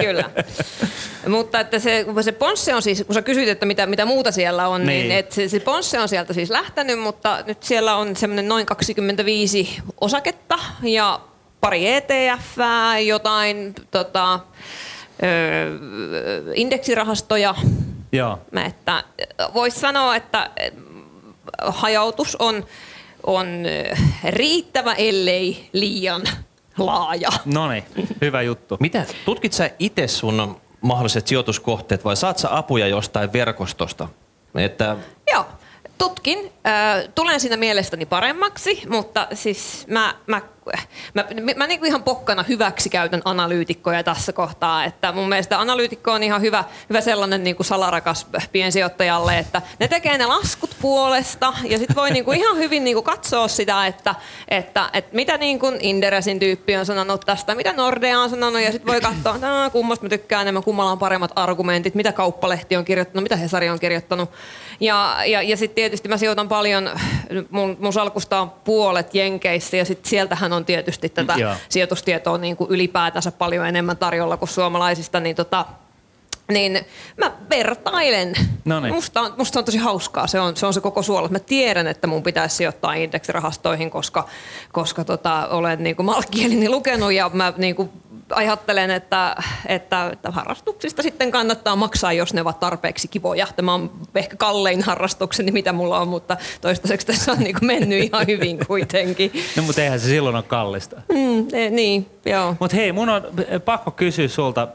[0.00, 0.30] kyllä.
[1.28, 4.68] Mutta että se, se ponsse on siis, kun sä kysyt, että mitä, mitä muuta siellä
[4.68, 5.18] on, niin, Niin.
[5.18, 9.78] että se, se ponsse on sieltä siis lähtenyt, mutta nyt siellä on semmoinen noin 25
[10.00, 11.20] osaketta ja
[11.60, 12.56] pari ETF,
[13.06, 14.40] jotain tota, ö,
[16.54, 17.54] indeksirahastoja.
[18.12, 18.38] Joo.
[18.66, 19.04] Että
[19.54, 20.50] voisi sanoa, että
[21.62, 22.66] hajautus on,
[23.26, 23.46] on
[24.28, 26.22] riittävä, ellei liian
[26.78, 27.28] laaja.
[27.44, 27.84] No niin,
[28.20, 28.76] hyvä juttu.
[28.80, 34.08] Mitä, tutkit sä itse sun mahdolliset sijoituskohteet vai saat sä apuja jostain verkostosta?
[34.54, 34.96] Että
[35.32, 35.46] Joo,
[36.00, 36.38] tutkin.
[36.66, 40.40] Ö, tulen siinä mielestäni paremmaksi, mutta siis mä, mä,
[41.14, 44.84] mä, mä, mä niin ihan pokkana hyväksi käytän analyytikkoja tässä kohtaa.
[44.84, 49.88] Että mun mielestä analyytikko on ihan hyvä, hyvä sellainen niin kuin salarakas piensijoittajalle, että ne
[49.88, 53.86] tekee ne laskut puolesta ja sitten voi niin kuin ihan hyvin niin kuin katsoa sitä,
[53.86, 54.14] että,
[54.48, 58.72] että, että mitä niin kuin Inderesin tyyppi on sanonut tästä, mitä Nordea on sanonut ja
[58.72, 62.76] sitten voi katsoa, että "Aa, kummasta mä tykkään enemmän, kummalla on paremmat argumentit, mitä kauppalehti
[62.76, 64.30] on kirjoittanut, mitä Hesari on kirjoittanut.
[64.80, 66.90] Ja, ja, ja sitten tietysti mä sijoitan paljon,
[67.50, 71.54] mun, mun salkusta on puolet Jenkeissä ja sitten sieltähän on tietysti tätä Joo.
[71.68, 75.66] sijoitustietoa niin kuin ylipäätänsä paljon enemmän tarjolla kuin suomalaisista, niin tota,
[76.52, 76.80] niin
[77.16, 78.34] mä vertailen.
[78.64, 78.94] Noniin.
[78.94, 80.26] Musta, on, musta on tosi hauskaa.
[80.26, 81.28] Se on, se on se koko suola.
[81.28, 84.28] Mä tiedän, että mun pitäisi sijoittaa indeksirahastoihin, koska,
[84.72, 86.08] koska tota, olen niin kuin
[86.68, 87.90] lukenut ja mä niin kuin
[88.32, 93.46] ajattelen, että, että, että harrastuksista sitten kannattaa maksaa, jos ne ovat tarpeeksi kivoja.
[93.56, 98.04] Tämä on ehkä kallein harrastukseni, mitä mulla on, mutta toistaiseksi tässä on niin kuin mennyt
[98.04, 99.32] ihan hyvin kuitenkin.
[99.56, 101.02] No mutta eihän se silloin ole kallista.
[101.12, 102.56] Mm, e, niin, joo.
[102.60, 103.22] Mutta hei, mun on
[103.64, 104.68] pakko kysyä sulta,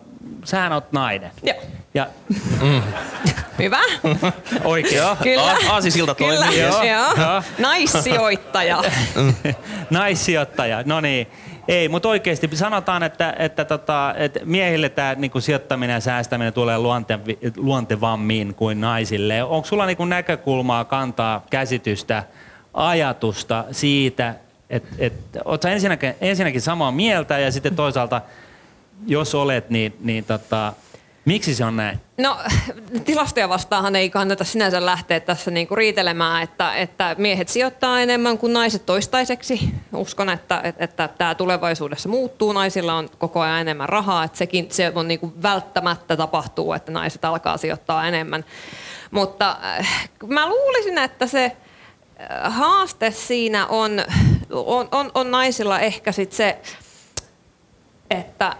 [0.44, 1.32] sähän oot nainen.
[1.44, 1.58] Joo.
[1.94, 2.08] Ja
[3.60, 3.80] Hyvä.
[4.64, 4.98] oikein.
[4.98, 5.58] Joo, Kyllä.
[5.70, 6.60] Aasisilta Kyllä, toimii.
[6.60, 6.84] joo.
[6.84, 7.44] Joo.
[7.60, 8.84] Naissijoittaja.
[9.90, 11.28] Naissijoittaja, no niin.
[11.68, 16.78] Ei, mutta oikeasti sanotaan, että, että, tota, että miehille tämä niinku sijoittaminen ja säästäminen tulee
[16.78, 17.20] luonte,
[17.58, 19.44] luontevammin kuin naisille.
[19.44, 22.24] Onko sulla niinku näkökulmaa, kantaa, käsitystä,
[22.74, 24.36] ajatusta siitä,
[24.70, 25.14] että et,
[25.46, 28.22] oletko ensinnäkin, ensinnäkin samaa mieltä ja sitten toisaalta,
[29.08, 30.74] jos olet, niin, niin tota,
[31.26, 32.00] miksi se on näin?
[32.18, 32.38] No
[33.06, 38.54] tilastoja vastaanhan ei kannata sinänsä lähteä tässä niinku riitelemään, että, että miehet sijoittaa enemmän kuin
[38.54, 39.60] naiset toistaiseksi.
[39.94, 42.54] Uskon, että, että, että tämä tulevaisuudessa muuttuu.
[42.54, 47.26] Naisilla on koko ajan enemmän rahaa, että sekin se on niinku välttämättä tapahtuu, että naiset
[47.26, 48.46] alkaa sijoittaa enemmän.
[49.12, 53.92] Mutta äh, mä luulisin, että se äh, haaste siinä on,
[54.52, 56.62] on, on, on naisilla ehkä sit se,
[58.10, 58.56] että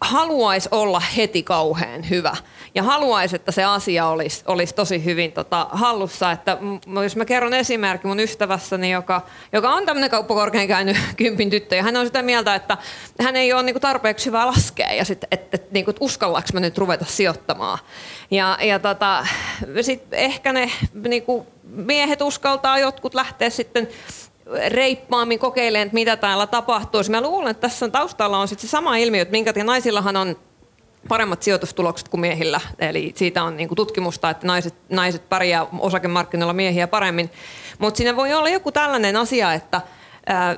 [0.00, 2.36] haluaisi olla heti kauhean hyvä.
[2.74, 6.32] Ja haluaisi, että se asia olisi, olisi tosi hyvin tota, hallussa.
[6.32, 6.58] Että
[7.02, 11.82] jos mä kerron esimerkki mun ystävässäni, joka, joka on tämmöinen kauppakorkean käynyt kympin tyttö, ja
[11.82, 12.76] hän on sitä mieltä, että
[13.22, 16.60] hän ei ole niinku tarpeeksi hyvä laskea, ja sitten, että et, niinku, et uskallaanko mä
[16.60, 17.78] nyt ruveta sijoittamaan.
[18.30, 19.26] Ja, ja tota,
[19.80, 23.88] sit ehkä ne niinku, miehet uskaltaa jotkut lähteä sitten
[24.68, 27.00] reippaammin kokeilemaan, että mitä täällä tapahtuu.
[27.10, 30.36] Mä luulen, että tässä taustalla on sit se sama ilmiö, että minkä naisillahan on
[31.08, 32.60] paremmat sijoitustulokset kuin miehillä.
[32.78, 37.30] Eli siitä on niinku tutkimusta, että naiset, naiset pärjää osakemarkkinoilla miehiä paremmin.
[37.78, 39.80] Mutta siinä voi olla joku tällainen asia, että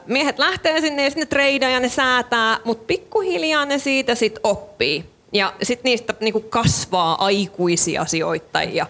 [0.07, 5.05] miehet lähtee sinne ja sinne treidaa ja ne säätää, mutta pikkuhiljaa ne siitä sitten oppii.
[5.33, 8.87] Ja sitten niistä niinku kasvaa aikuisia sijoittajia.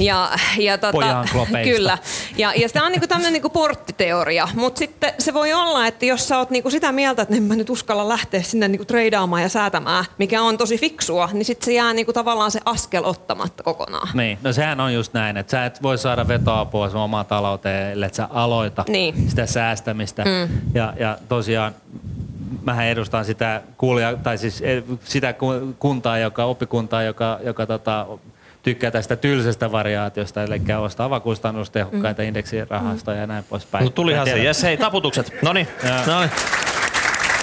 [0.00, 1.24] Ja, ja tota.
[1.64, 1.98] Kyllä.
[2.36, 4.48] Ja, ja tämä on niinku tämmöinen niinku porttiteoria.
[4.54, 7.56] Mutta sitten se voi olla, että jos sä oot niinku sitä mieltä, että en mä
[7.56, 11.72] nyt uskalla lähteä sinne niinku treidaamaan ja säätämään, mikä on tosi fiksua, niin sitten se
[11.72, 14.08] jää niinku tavallaan se askel ottamatta kokonaan.
[14.14, 17.92] Niin, no sehän on just näin, että sä et voi saada vetoapua sun omaan talouteen,
[17.92, 19.30] ellei sä aloita Niin.
[19.30, 20.24] sitä säästämistä.
[20.24, 20.60] Mm.
[20.74, 21.74] Ja, ja tosiaan
[22.62, 28.06] mähän edustan sitä kuulia, tai siis eh, sitä ku- kuntaa, joka, oppikuntaa, joka, joka tota,
[28.62, 32.28] tykkää tästä tylsästä variaatiosta, eli ostaa vakustannustehokkaita mm.
[32.28, 33.84] indeksirahastoja ja näin poispäin.
[33.84, 34.38] No tulihan se.
[34.38, 35.30] Jes, hei, taputukset.
[35.32, 35.42] Joo.
[35.42, 35.68] Noniin.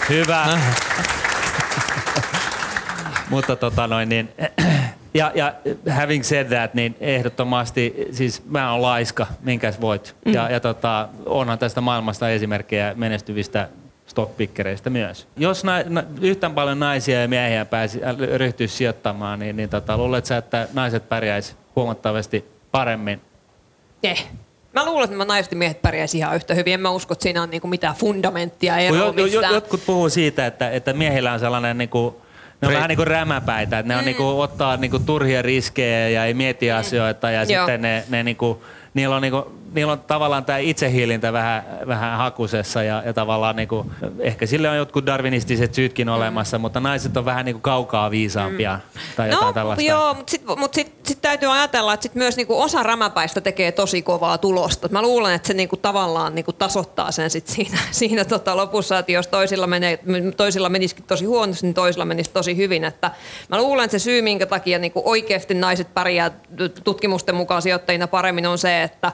[0.10, 0.46] Hyvä.
[3.30, 4.30] Mutta tota noin, niin,
[5.14, 5.54] ja, ja
[5.96, 10.16] having said that, niin ehdottomasti, siis mä oon laiska, minkäs voit.
[10.26, 10.34] Mm.
[10.34, 13.70] Ja, ja tota, onhan tästä maailmasta esimerkkejä menestyvistä
[14.20, 15.28] stockpickereistä myös.
[15.38, 19.98] Jos na, na, yhtään paljon naisia ja miehiä pääsi, äh, ryhtyisi sijoittamaan, niin, niin tota,
[19.98, 23.22] luulet sä, että naiset pärjäisi huomattavasti paremmin?
[24.04, 24.28] Eh.
[24.74, 26.74] Mä luulen, että mä naiset ja miehet pärjäisi ihan yhtä hyvin.
[26.74, 30.46] En mä usko, että siinä on niinku mitään fundamenttia eroa jo, jo, jotkut puhuu siitä,
[30.46, 32.22] että, että miehillä on sellainen niinku,
[32.62, 36.10] ne on Re- vähän niin kuin rämäpäitä, että ne on niinku, ottaa niinku turhia riskejä
[36.10, 37.50] ja ei mieti asioita ja Mm.
[37.50, 37.66] Joo.
[37.66, 42.84] sitten ne, ne niinku, niillä on, niinku, niillä on tavallaan tämä itsehillintä vähän, vähän hakusessa
[42.84, 46.14] ja, ja tavallaan niinku, ehkä sille on jotkut darwinistiset syytkin Mm.
[46.14, 48.80] olemassa, mutta naiset on vähän niinku kaukaa viisaampia
[49.16, 49.84] tai jotain No tällaista.
[49.84, 53.72] joo, mutta sitten mut sit, sit täytyy ajatella, että sit myös niinku osa rämäpäistä tekee
[53.72, 54.88] tosi kovaa tulosta.
[54.92, 59.12] Mä luulen, että se niinku tavallaan niinku tasoittaa sen sit siinä, siinä tota lopussa, että
[59.12, 60.00] jos toisilla, menee,
[60.38, 62.84] toisilla menisikin tosi huonosti, niin toisilla menisi tosi hyvin.
[62.84, 63.12] Että
[63.50, 66.32] mä luulen, että se syy, minkä takia niinku oikeasti naiset pärjää
[66.84, 69.12] tutkimusten mukaan sijoittajina paremmin, on se, että,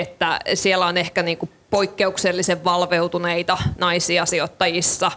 [0.00, 5.10] että siellä on ehkä niinku poikkeuksellisen valveutuneita naisia sijoittajissa,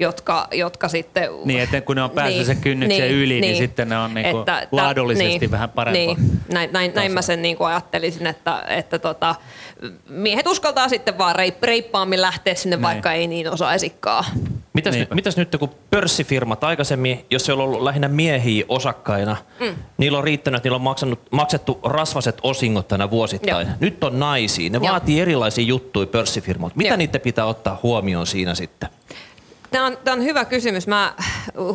[0.00, 1.28] jotka, jotka sitten...
[1.44, 4.68] Niin, että kun ne on päässyt sen kynnyksen yli, niin sitten ne on niinku Että-
[4.72, 9.34] laadullisesti vähän parempaa Niin, näin, näin, näin mä sen niin kuin ajattelisin, että, että tota,
[10.08, 12.82] miehet uskaltaa sitten vaan reip, reippaammin lähteä sinne, Niin.
[12.82, 14.24] vaikka ei niin osaisikaan.
[14.72, 15.14] Mitäs, Niinpä.
[15.14, 19.74] nyt, mitäs nyt kun pörssifirmat aikaisemmin, jos siellä on ollut lähinnä miehiä osakkaina, mm.
[19.98, 23.66] niillä on riittänyt, että niillä on maksanut, maksettu rasvaset osingot tänä vuosittain.
[23.66, 23.76] Joo.
[23.80, 24.88] Nyt on naisia, ne Joo.
[24.92, 26.76] vaatii erilaisia juttuja pörssifirmoilta.
[26.76, 26.96] Mitä Joo.
[26.96, 28.88] niiden pitää ottaa huomioon siinä sitten?
[29.70, 30.86] Tämä on, tämä on hyvä kysymys.
[30.86, 31.14] Mä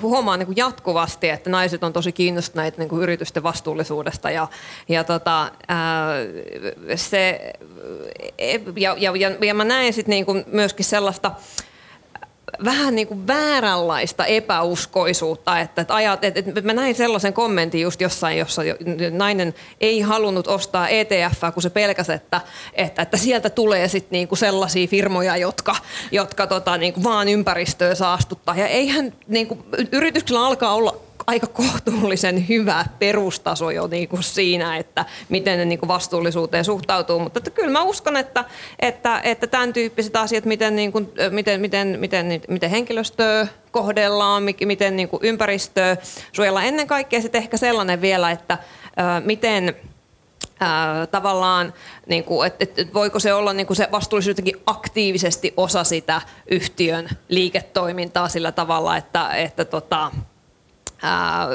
[0.02, 4.30] huomaan niin jatkuvasti, että naiset on tosi kiinnostuneita niin kuin yritysten vastuullisuudesta.
[4.30, 4.48] Ja,
[4.90, 6.14] ja, tota, ää,
[6.96, 7.54] se,
[8.76, 11.32] ja, ja, ja, ja mä näen sit niin myöskin sellaista
[12.64, 18.02] vähän niin kuin vääränlaista epäuskoisuutta, että, että, ajat, että, että mä näin sellaisen kommentin just
[18.02, 18.62] jossain, jossa
[19.12, 22.42] nainen ei halunnut ostaa ETF, kun se pelkäsi, että,
[22.74, 25.76] että, että sieltä tulee sitten niin kuin sellaisia firmoja, jotka,
[26.12, 28.58] jotka tota, niin kuin vaan ympäristöä saastuttaa.
[28.58, 34.78] Ja eihän niin kuin, yrityksellä alkaa olla aika kohtuullisen hyvä perustaso jo niin kuin siinä,
[34.78, 37.20] että miten ne niin kuin vastuullisuuteen suhtautuu.
[37.20, 38.46] Mutta että kyllä mä uskon, että,
[38.80, 44.96] että, että tämän tyyppiset asiat, miten, niin kuin, miten, miten, miten, miten henkilöstöä kohdellaan, miten
[44.96, 45.98] niin kuin ympäristöä
[46.32, 46.66] suojellaan.
[46.66, 48.58] Ennen kaikkea sitten ehkä sellainen vielä, että
[49.26, 49.76] miten
[50.64, 51.74] Ää, tavallaan,
[52.08, 56.22] niin kuin, että, että voiko se olla niin kuin se vastuullisuus jotenkin aktiivisesti osa sitä
[56.52, 60.12] yhtiön liiketoimintaa sillä tavalla, että, että tota,
[61.02, 61.48] ää,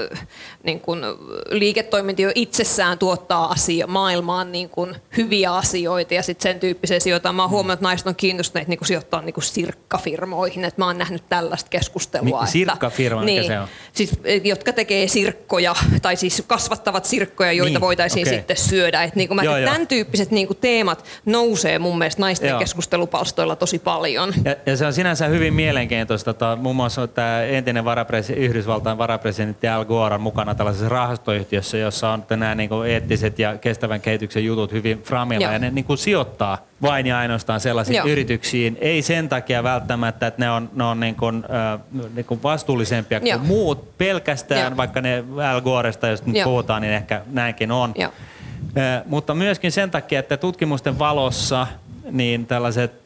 [0.63, 1.01] niin kuin
[1.51, 7.33] liiketoiminta jo itsessään tuottaa asia, maailmaan niin kuin hyviä asioita ja sitten sen tyyppisiä asioita.
[7.33, 10.65] Mä oon huomannut, että naiset on kiinnostuneet niin sijoittaa niin sirkkafirmoihin.
[10.65, 12.41] Et mä oon nähnyt tällaista keskustelua.
[12.41, 13.69] Mi- sirkkafirma, että, niin, se on?
[13.93, 14.11] Siis,
[14.45, 18.39] jotka tekee sirkkoja tai siis kasvattavat sirkkoja, joita niin, voitaisiin okay.
[18.39, 19.03] sitten syödä.
[19.03, 19.87] Et niin kuin mä, joo, tämän joo.
[19.87, 22.59] tyyppiset niin teemat nousee mun mielestä naisten joo.
[22.59, 24.35] keskustelupalstoilla tosi paljon.
[24.45, 26.35] Ja, ja se on sinänsä hyvin mielenkiintoista.
[26.35, 29.36] Tota, muun muassa tämä entinen varapresi, Yhdysvaltain varapresidentti
[29.75, 34.72] Al Gore mukana tällaisessa rahastoyhtiössä, jossa on nämä niin kuin eettiset ja kestävän kehityksen jutut
[34.72, 35.53] hyvin framilla Joo.
[35.53, 38.07] ja ne niin kuin sijoittaa vain ja ainoastaan sellaisiin Joo.
[38.07, 38.79] yrityksiin.
[38.81, 41.81] Ei sen takia välttämättä, että ne on, ne on niin kuin, äh,
[42.14, 43.38] niin kuin vastuullisempia kuin Joo.
[43.38, 44.77] muut pelkästään, Joo.
[44.77, 46.44] vaikka ne Al Goresta, jos nyt Joo.
[46.44, 47.92] puhutaan, niin ehkä näinkin on.
[47.96, 48.12] Joo.
[48.79, 51.66] Äh, mutta myöskin sen takia, että tutkimusten valossa
[52.11, 53.03] niin tällaiset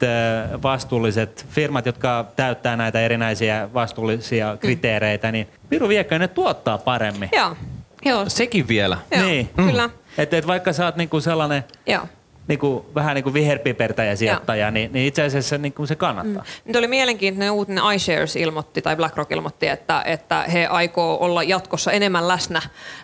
[0.62, 5.32] vastuulliset firmat, jotka täyttää näitä erinäisiä vastuullisia kriteereitä, mm.
[5.32, 7.28] niin Viru Viekö ne tuottaa paremmin.
[7.32, 7.56] Joo.
[8.04, 8.24] Joo.
[8.28, 8.98] Sekin vielä.
[9.10, 9.50] Joo, niin.
[9.56, 9.86] Kyllä.
[9.86, 9.92] Mm.
[10.18, 12.06] Että et vaikka sä oot niinku sellainen Joo
[12.50, 16.42] niin kuin, vähän niin kuin viherpipertäjä sijoittaja, niin, niin itse asiassa niin kuin se kannattaa.
[16.42, 16.48] Mm.
[16.64, 21.92] Nyt oli mielenkiintoinen uutinen iShares ilmoitti, tai BlackRock ilmoitti, että, että he aikoo olla jatkossa
[21.92, 22.62] enemmän läsnä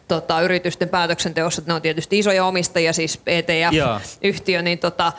[0.09, 1.63] tota, yritysten päätöksenteossa.
[1.67, 5.13] Ne on tietysti isoja omistajia, siis ETF-yhtiö, niin tota,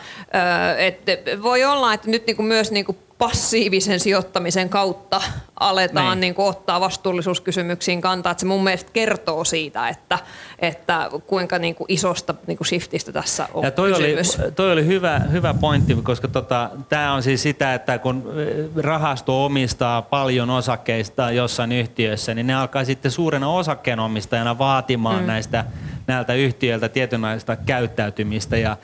[0.77, 1.01] et,
[1.43, 5.21] voi olla, että nyt niin kuin myös niin kuin passiivisen sijoittamisen kautta
[5.59, 6.21] aletaan niin.
[6.21, 8.31] Niin kuin ottaa vastuullisuuskysymyksiin kantaa.
[8.31, 10.19] Että se mun mielestä kertoo siitä, että,
[10.59, 14.39] että kuinka niin kuin isosta niin kuin shiftistä tässä on ja toi kysymys.
[14.39, 18.33] Oli, toi oli hyvä, hyvä pointti, koska tota, tämä on siis sitä, että kun
[18.75, 25.27] rahasto omistaa paljon osakkeista jossain yhtiössä, niin ne alkaa sitten suurena osakkeenomistajana vaatimaan mm.
[25.27, 25.65] näistä
[26.07, 28.57] näiltä yhtiöiltä tietynlaista käyttäytymistä.
[28.57, 28.77] Ja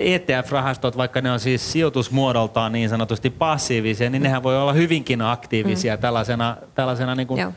[0.00, 5.96] ETF-rahastot, vaikka ne on siis sijoitusmuodoltaan niin sanotusti passiivisia, niin nehän voi olla hyvinkin aktiivisia
[5.96, 6.00] mm.
[6.00, 7.54] tällaisena, tällaisena niin kuin,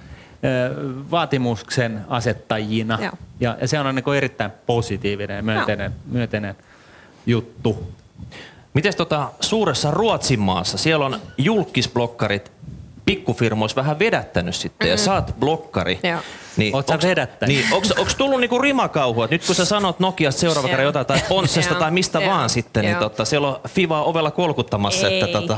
[1.11, 2.97] vaatimuksen asettajina.
[3.39, 6.55] Ja, ja se on niin kuin erittäin positiivinen ja myönteinen, myönteinen
[7.25, 7.91] juttu.
[8.73, 12.51] Miten tota suuressa Ruotsin maassa, siellä on julkisblokkarit
[13.05, 14.91] pikkufirmoissa vähän vedättänyt sitten mm-hmm.
[14.91, 15.99] ja saat blokkari.
[16.03, 16.19] Joo.
[16.57, 17.55] Niin, Oletko vedättänyt?
[17.55, 19.27] Niin, onks, onks tullut niinku rimakauhua?
[19.31, 22.97] Nyt kun sä sanot Nokiasta seuraava kerran jotain tai Ponssesta tai mistä vaan sitten, niin
[22.97, 25.07] tota, siellä on Fiva ovella kolkuttamassa.
[25.07, 25.19] Ei.
[25.19, 25.57] Että tota,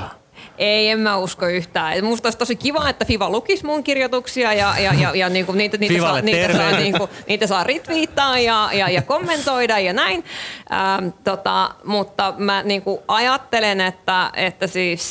[0.58, 2.06] ei, en mä usko yhtään.
[2.06, 5.58] Musta olisi tosi kiva, että Fiva lukisi mun kirjoituksia ja, ja, ja, ja niin kuin
[5.58, 9.94] niitä, niitä, saa, niitä, saa, niin kuin, niitä saa retweettaa ja, ja, ja kommentoida ja
[9.94, 10.24] näin.
[10.72, 15.04] Ähm, tota, mutta mä niin kuin ajattelen, että, että siis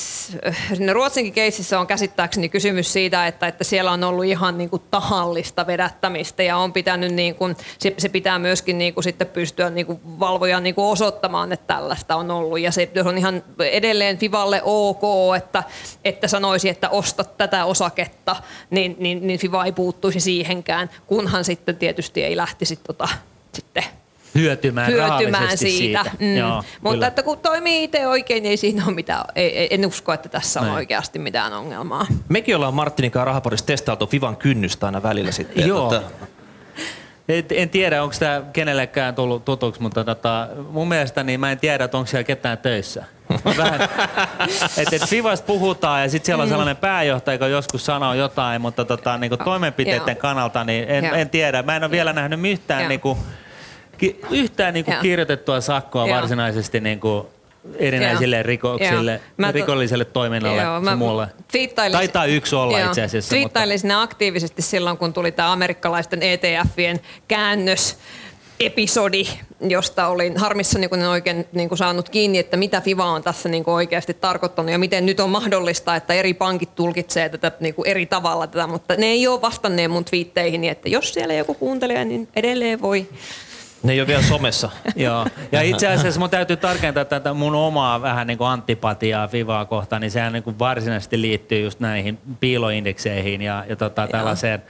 [0.74, 4.82] siinä Ruotsinkin keississä on käsittääkseni kysymys siitä, että, että siellä on ollut ihan niin kuin
[4.90, 9.70] tahallista vedättämistä ja on pitänyt niin kuin, se, se pitää myöskin niin kuin sitten pystyä
[9.70, 14.18] niin kuin valvoja niin kuin osoittamaan, että tällaista on ollut ja se on ihan edelleen
[14.18, 15.02] Fivalle ok,
[15.34, 15.62] että,
[16.04, 18.36] että sanoisi, että osta tätä osaketta,
[18.70, 23.08] niin, niin, niin FIVA ei puuttuisi siihenkään, kunhan sitten tietysti ei lähtisi tota,
[23.52, 23.84] sitten
[24.34, 26.04] hyötymään, hyötymään siitä.
[26.04, 26.04] siitä.
[26.18, 26.36] Mm.
[26.36, 27.06] Joo, Mutta kyllä.
[27.06, 30.60] että kun toimii itse oikein, niin ei siinä ole mitään, ei, en usko, että tässä
[30.60, 30.76] on Näin.
[30.76, 32.06] oikeasti mitään ongelmaa.
[32.28, 35.68] Mekin ollaan Martinin kanssa Rahaporissa testailtu Fivan kynnystä aina välillä sitten.
[35.68, 35.94] Joo.
[35.94, 36.10] Että...
[37.28, 41.84] En tiedä, onko tämä kenellekään tullut tutuksi, mutta tota, mun mielestä niin mä en tiedä,
[41.84, 43.04] että onko siellä ketään töissä.
[43.56, 43.80] Vähän,
[44.76, 46.50] et, et Fivasta puhutaan ja sitten siellä on mm.
[46.50, 51.62] sellainen pääjohtaja, joka joskus sanoo jotain, mutta tota, niinku toimenpiteiden kannalta niin en, en tiedä.
[51.62, 53.18] Mä en ole vielä nähnyt yhtään, niinku,
[53.98, 57.30] ki, yhtään niinku kirjoitettua sakkoa varsinaisesti niinku,
[57.78, 58.42] erinäisille joo.
[58.42, 61.28] rikoksille, Mä rikolliselle toiminnalle joo, mä muulle.
[61.92, 63.30] Taitaa yksi olla joo, itse asiassa.
[63.30, 64.02] Twiittailin mutta...
[64.02, 67.98] aktiivisesti silloin, kun tuli tämä amerikkalaisten ETFien käännös
[68.60, 69.24] episodi,
[69.60, 73.48] josta olin harmissani, kun en oikein niin kuin saanut kiinni, että mitä FIVA on tässä
[73.48, 77.74] niin kuin oikeasti tarkoittanut ja miten nyt on mahdollista, että eri pankit tulkitsee tätä niin
[77.74, 81.54] kuin eri tavalla tätä, mutta ne ei ole vastanneen mun twiitteihin, että jos siellä joku
[81.54, 83.08] kuuntelee, niin edelleen voi
[83.82, 84.70] Ne ei ole vielä somessa.
[84.96, 85.26] Joo.
[85.52, 90.02] Ja itse asiassa mun täytyy tarkentaa tätä mun omaa vähän niin kuin antipatiaa Fivaa kohtaan,
[90.02, 94.62] niin sehän niin kuin varsinaisesti liittyy just näihin piiloindekseihin ja, ja tota, tällaiseen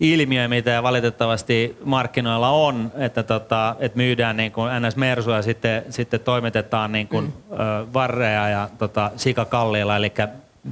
[0.00, 5.84] ilmiöön, mitä valitettavasti markkinoilla on, että, tota, että myydään niin kuin NS Mersua ja sitten,
[5.90, 7.32] sitten toimitetaan niin kuin, mm.
[7.52, 10.12] ö, varreja ja tota, sikakalliilla, eli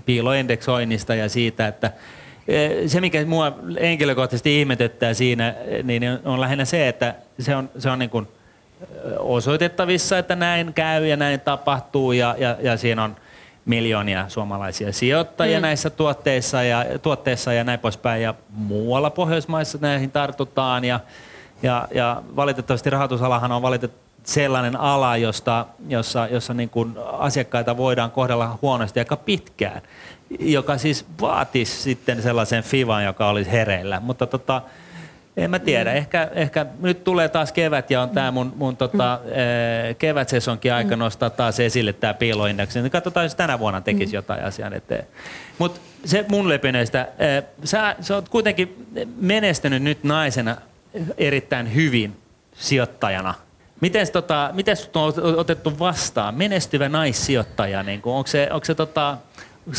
[0.06, 1.92] piiloindeksoinnista ja siitä, että
[2.86, 7.98] se, mikä mua henkilökohtaisesti ihmetyttää siinä, niin on lähinnä se, että se on, se on
[7.98, 8.28] niin kuin
[9.18, 13.16] osoitettavissa, että näin käy ja näin tapahtuu ja, ja, ja siinä on
[13.64, 15.62] miljoonia suomalaisia sijoittajia mm.
[15.62, 18.22] näissä tuotteissa ja, tuotteissa ja näin poispäin.
[18.22, 21.00] Ja muualla Pohjoismaissa näihin tartutaan ja,
[21.62, 28.10] ja, ja valitettavasti rahoitusalahan on valitettavasti sellainen ala, josta, jossa, jossa niin kuin asiakkaita voidaan
[28.10, 29.82] kohdella huonosti aika pitkään,
[30.38, 34.00] joka siis vaatisi sitten sellaisen fivan, joka olisi hereillä.
[34.00, 34.62] Mutta tota,
[35.36, 35.90] en mä tiedä.
[35.90, 35.96] Mm.
[35.96, 39.30] Ehkä, ehkä nyt tulee taas kevät ja on tämä mun, mun tota, mm.
[39.30, 41.00] Eh, kevätsesonkin aika mm.
[41.00, 42.80] nostaa taas esille tämä piiloindeksi.
[42.80, 44.14] Niin katsotaan, jos tänä vuonna tekisi mm.
[44.14, 45.06] jotain asian eteen.
[45.58, 48.86] Mutta se mun lepineistä, eh, sä, sä oot kuitenkin
[49.20, 50.56] menestynyt nyt naisena
[51.18, 52.16] erittäin hyvin
[52.54, 53.34] sijoittajana.
[53.80, 54.50] Miten tota,
[54.94, 56.34] on otettu vastaan?
[56.34, 59.16] Menestyvä naissijoittaja, niin onko se, onko se tota,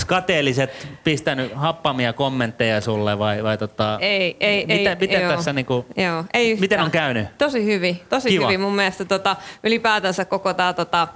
[0.07, 5.53] kateelliset pistänyt happamia kommentteja sulle vai, vai tota, ei, ei, miten, ei, miten joo, tässä
[5.53, 7.37] niinku, joo, ei miten on käynyt?
[7.37, 8.45] Tosi hyvin, tosi Kiva.
[8.45, 11.07] hyvin mun mielestä tota, ylipäätänsä koko tämä tota,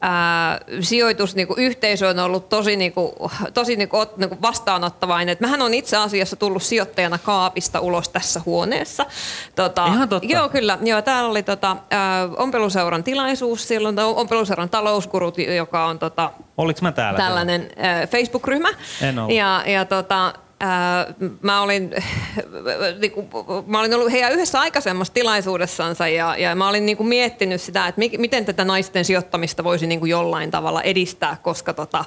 [0.00, 3.12] ää, sijoitusyhteisö niin on ollut tosi, niin kuin,
[3.54, 5.32] tosi niin kuin, niin kuin vastaanottavainen.
[5.32, 9.06] Et mähän on itse asiassa tullut sijoittajana kaapista ulos tässä huoneessa.
[9.54, 10.28] Tota, Ihan totta.
[10.28, 10.78] Joo, kyllä.
[10.82, 16.92] Joo, täällä oli tota, ää, ompeluseuran tilaisuus silloin, ompeluseuran talouskurut, joka on tota, Oliko mä
[16.92, 17.18] täällä?
[17.18, 18.68] Tällainen ää, Facebook-ryhmä.
[19.02, 19.34] En ollut.
[19.34, 20.32] Ja, ja tota,
[21.42, 21.90] Mä, olin,
[23.00, 23.28] niinku,
[23.66, 27.98] mä olin ollut heidän yhdessä aikaisemmassa tilaisuudessansa ja, ja mä olin niinku miettinyt sitä, että
[27.98, 32.04] mi, miten tätä naisten sijoittamista voisi niinku jollain tavalla edistää, koska tota,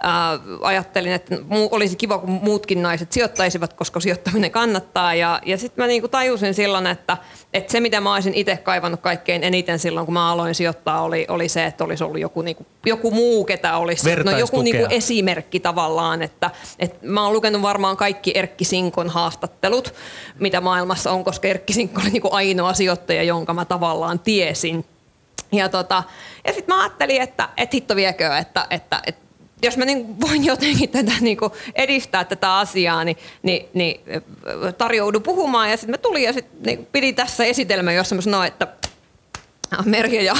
[0.00, 1.36] ää, ajattelin, että
[1.70, 5.14] olisi kiva, kun muutkin naiset sijoittaisivat, koska sijoittaminen kannattaa.
[5.14, 7.16] Ja, ja sitten mä niinku tajusin silloin, että,
[7.56, 11.26] että se mitä mä olisin itse kaivannut kaikkein eniten silloin, kun mä aloin sijoittaa, oli,
[11.28, 14.16] oli se, että olisi ollut joku, niinku, joku muu, ketä olisi.
[14.24, 19.94] No, joku niinku esimerkki tavallaan, että, että mä oon lukenut varmaan kaikki Erkki Sinkon haastattelut,
[20.38, 24.84] mitä maailmassa on, koska Erkki Sinkko oli niin kuin ainoa sijoittaja, jonka mä tavallaan tiesin.
[25.52, 26.02] Ja, tota,
[26.44, 29.25] ja sitten mä ajattelin, että, että hitto viekö, että, että, että
[29.62, 31.38] jos mä niin voin jotenkin tätä niin
[31.74, 34.00] edistää tätä asiaa, niin, niin, niin
[34.78, 35.70] tarjoudun puhumaan.
[35.70, 38.66] Ja sitten mä tulin ja sit, niin pidin tässä esitelmä, jossa mä sanoin, että
[39.84, 40.36] Merja ja,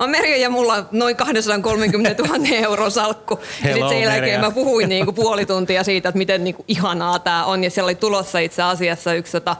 [0.00, 3.40] mä Merja ja mulla on noin 230 000 euron salkku.
[3.64, 4.40] ja sitten sen jälkeen Merja.
[4.40, 7.64] mä puhuin niinku puoli tuntia siitä, että miten niinku ihanaa tämä on.
[7.64, 9.56] Ja siellä oli tulossa itse asiassa yksi, tota,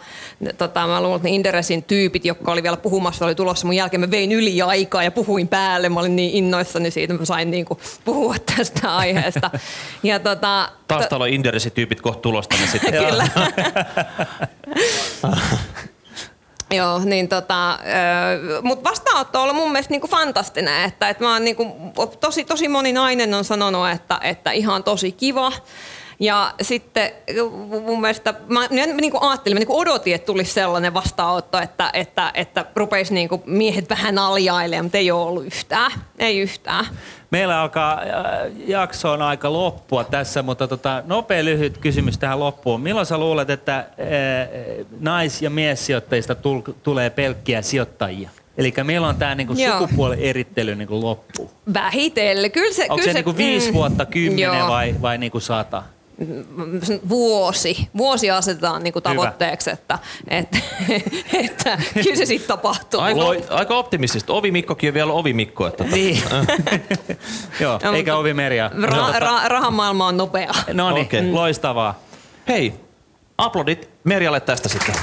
[0.58, 4.00] tota, mä luulen, että Inderesin tyypit, jotka oli vielä puhumassa, oli tulossa mun jälkeen.
[4.00, 5.88] Mä vein yli aikaa ja puhuin päälle.
[5.88, 9.50] Mä olin niin innoissani siitä, että mä sain niinku puhua tästä aiheesta.
[10.02, 12.56] Ja tota, Taas täällä on Inderesin tyypit kohta tulosta.
[12.56, 13.04] Niin sitten.
[13.04, 13.28] Kyllä.
[16.70, 17.78] Joo, niin tota,
[18.62, 21.76] mutta vastaanotto on ollut mun mielestä niinku fantastinen, että, että mä oon niinku,
[22.20, 25.52] tosi, tosi moni nainen on sanonut, että, että ihan tosi kiva.
[26.20, 27.10] Ja sitten
[27.86, 31.90] mun mielestä, mä niin kuin ajattelin, mä niin kuin odotin, että tulisi sellainen vastaanotto, että,
[31.92, 35.90] että, että rupeisi niin kuin miehet vähän aljailemaan, mutta ei ole ollut yhtään.
[36.18, 36.84] Ei yhtään.
[37.30, 38.00] Meillä alkaa
[38.66, 42.80] jaksoon aika loppua tässä, mutta tota, nopea lyhyt kysymys tähän loppuun.
[42.80, 43.86] Milloin sä luulet, että
[45.00, 46.36] nais- ja miessijoittajista
[46.82, 48.30] tulee pelkkiä sijoittajia?
[48.58, 51.50] Eli milloin tämä niinku sukupuolen erittely niinku loppuu?
[51.74, 52.50] Vähitellen.
[52.52, 55.82] Kyllä se, Onko kyllä se, se niinku viisi mm, vuotta, kymmenen vai, vai niinku sata?
[57.08, 57.88] Vuosi.
[57.96, 59.98] Vuosi asetetaan niin kuin tavoitteeksi, että,
[60.28, 60.58] että,
[61.44, 63.00] että kyllä se sitten tapahtuu.
[63.00, 64.32] Aika, aika optimistista.
[64.32, 65.66] Ovi Mikkokin on vielä Ovi Mikko.
[65.66, 66.22] Että niin.
[67.60, 68.70] Joo, no, eikä Ovi Meria.
[68.74, 70.52] Ra- ra- rahan maailma on nopea.
[70.72, 71.30] No niin, okay.
[71.30, 72.00] loistavaa.
[72.48, 72.74] Hei,
[73.38, 74.94] aplodit Merjalle tästä sitten.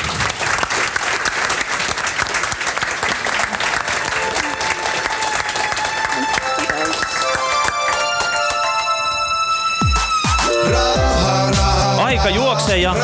[12.65, 12.95] Juoksee ja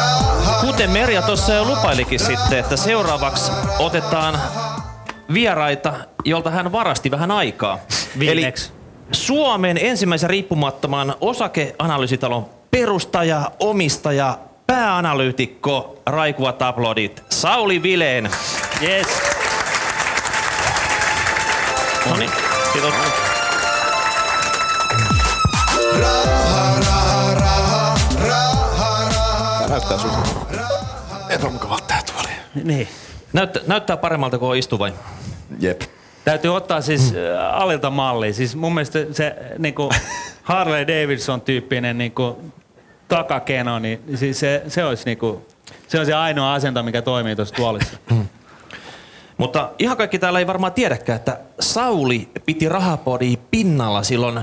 [0.62, 4.39] kuten Merja tuossa jo lupailikin sitten, että seuraavaksi otetaan
[5.34, 5.93] vieraita,
[6.26, 7.80] jolta hän varasti vähän aikaa.
[8.20, 8.66] Viimeksi.
[8.68, 8.82] Eli
[9.12, 14.38] Suomen ensimmäisen riippumattoman osakeanalyysitalon perustaja, omistaja,
[14.68, 18.30] pääanalyytikko, Raikuva Tablodit, Sauli Vileen.
[18.82, 19.07] Yes.
[22.09, 22.32] No niin,
[22.74, 22.93] kiitos.
[29.90, 30.12] Näyttää sun
[31.30, 32.30] epämukavalta tää tuoli.
[32.64, 32.88] Niin.
[33.34, 34.94] Näyttä, näyttää paremmalta kuin istu vai?
[35.60, 35.82] Jep.
[36.26, 37.18] Täytyy ottaa siis mm.
[37.52, 38.34] alilta malli.
[38.34, 39.90] Siis mun mielestä se niinku
[40.44, 42.54] Harley Davidson tyyppinen niinku
[43.08, 45.46] takakeno, niin siis se, se olisi niinku,
[45.88, 47.98] se on se ainoa asento, mikä toimii tuossa tuolissa.
[49.38, 54.40] Mutta ihan kaikki täällä ei varmaan tiedäkään, että Sauli piti rahapodi pinnalla silloin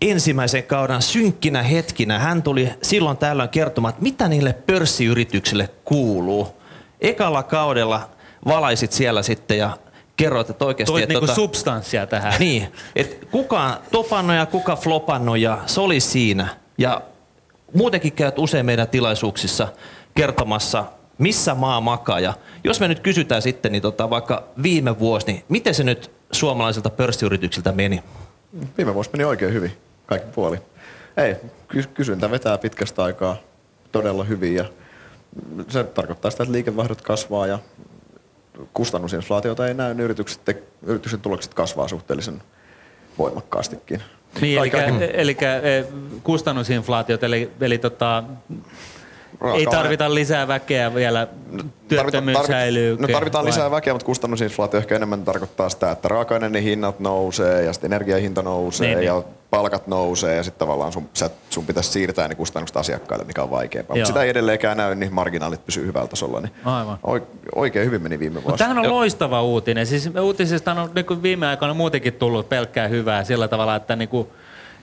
[0.00, 2.18] ensimmäisen kauden synkkinä hetkinä.
[2.18, 6.48] Hän tuli silloin tällöin kertomaan, että mitä niille pörssiyrityksille kuuluu.
[7.00, 8.10] Ekalla kaudella
[8.46, 9.78] valaisit siellä sitten ja
[10.16, 10.92] kerroit, että oikeasti...
[10.92, 12.34] Toit että niinku tota- substanssia tähän.
[12.38, 16.48] Niin, että kuka topannut ja kuka flopannut ja se oli siinä.
[16.78, 17.02] Ja
[17.74, 19.68] muutenkin käyt usein meidän tilaisuuksissa
[20.14, 20.84] kertomassa,
[21.18, 22.20] missä maa makaa.
[22.20, 22.34] Ja
[22.64, 26.90] jos me nyt kysytään sitten, niin tota, vaikka viime vuosi, niin miten se nyt suomalaisilta
[26.90, 28.02] pörssiyrityksiltä meni?
[28.78, 29.72] Viime vuosi meni oikein hyvin,
[30.10, 30.58] kaikki puoli.
[31.16, 31.36] Ei,
[31.68, 33.36] ky- kysyntä vetää pitkästä aikaa
[33.92, 34.64] todella hyvin ja
[35.68, 37.58] se tarkoittaa sitä, että liikevaihdot kasvaa ja
[38.74, 42.42] kustannusinflaatiota ei näy, niin yritykset, te- yrityksen tulokset kasvaa suhteellisen
[43.18, 44.02] voimakkaastikin.
[44.40, 44.70] Niin, eli,
[45.12, 45.36] eli
[46.22, 48.24] kustannusinflaatiot, eli, eli tota,
[49.54, 51.26] ei tarvita lisää väkeä vielä,
[51.88, 52.96] työttömyys Tarvita- säilyy.
[53.00, 53.50] No tarvitaan vai?
[53.52, 58.42] lisää väkeä, mutta kustannusinflaatio ehkä enemmän tarkoittaa sitä, että raaka-aineiden hinnat nousee ja sitten energiahinta
[58.42, 59.24] nousee Niin, niin, ja niin.
[59.50, 63.50] palkat nousee ja sitten tavallaan sun, sä, sun pitäisi siirtää ne kustannukset asiakkaille, mikä on
[63.50, 63.96] vaikeampaa.
[63.96, 66.40] Mutta sitä ei edelleenkään näy, niin marginaalit pysyy hyvällä tasolla.
[66.40, 66.98] Niin Aivan.
[67.02, 68.58] oi- Oikein hyvin meni viime vuosi.
[68.58, 69.86] tämähän on loistava uutinen.
[69.86, 74.08] Siis uutisista on niin kuin viime aikoina muutenkin tullut pelkkää hyvää sillä tavalla, että niin
[74.08, 74.28] kuin,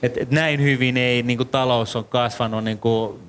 [0.03, 3.19] et, et näin hyvin ei niin kuin talous on kasvanut niin kuin,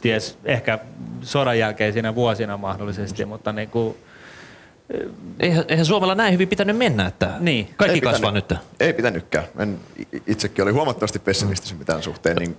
[0.00, 0.78] ties, ehkä
[1.22, 3.96] sodan jälkeisinä vuosina mahdollisesti, mutta niin kuin,
[5.40, 7.68] Eihän, eihän Suomella näin hyvin pitänyt mennä, että Niin.
[7.76, 8.58] kaikki Ei kasvaa pitänyt- nyt.
[8.80, 9.44] Ei pitänytkään.
[9.58, 9.78] En,
[10.26, 12.56] itsekin oli huomattavasti pessimistisen mitään suhteen, niin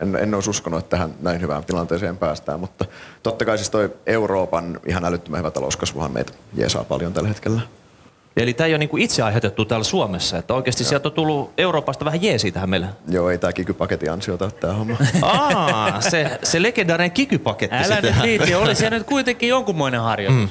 [0.00, 2.60] en, en olisi uskonut, että tähän näin hyvään tilanteeseen päästään.
[2.60, 2.84] Mutta
[3.22, 7.60] totta kai siis toi Euroopan ihan älyttömän hyvä talouskasvuhan meitä jeesaa paljon tällä hetkellä.
[8.36, 12.04] Eli tämä ei ole niinku itse aiheutettu täällä Suomessa, että oikeasti sieltä on tullut Euroopasta
[12.04, 12.86] vähän jeesiä tähän meille.
[13.08, 14.96] Joo, ei tää kikypaketin ansiota tämä homma.
[15.22, 18.14] Aa, se, se legendaarinen kikypaketti älä sitten.
[18.14, 20.40] nyt viitti, oli se nyt kuitenkin jonkunmoinen harjoitus.
[20.40, 20.48] Mm.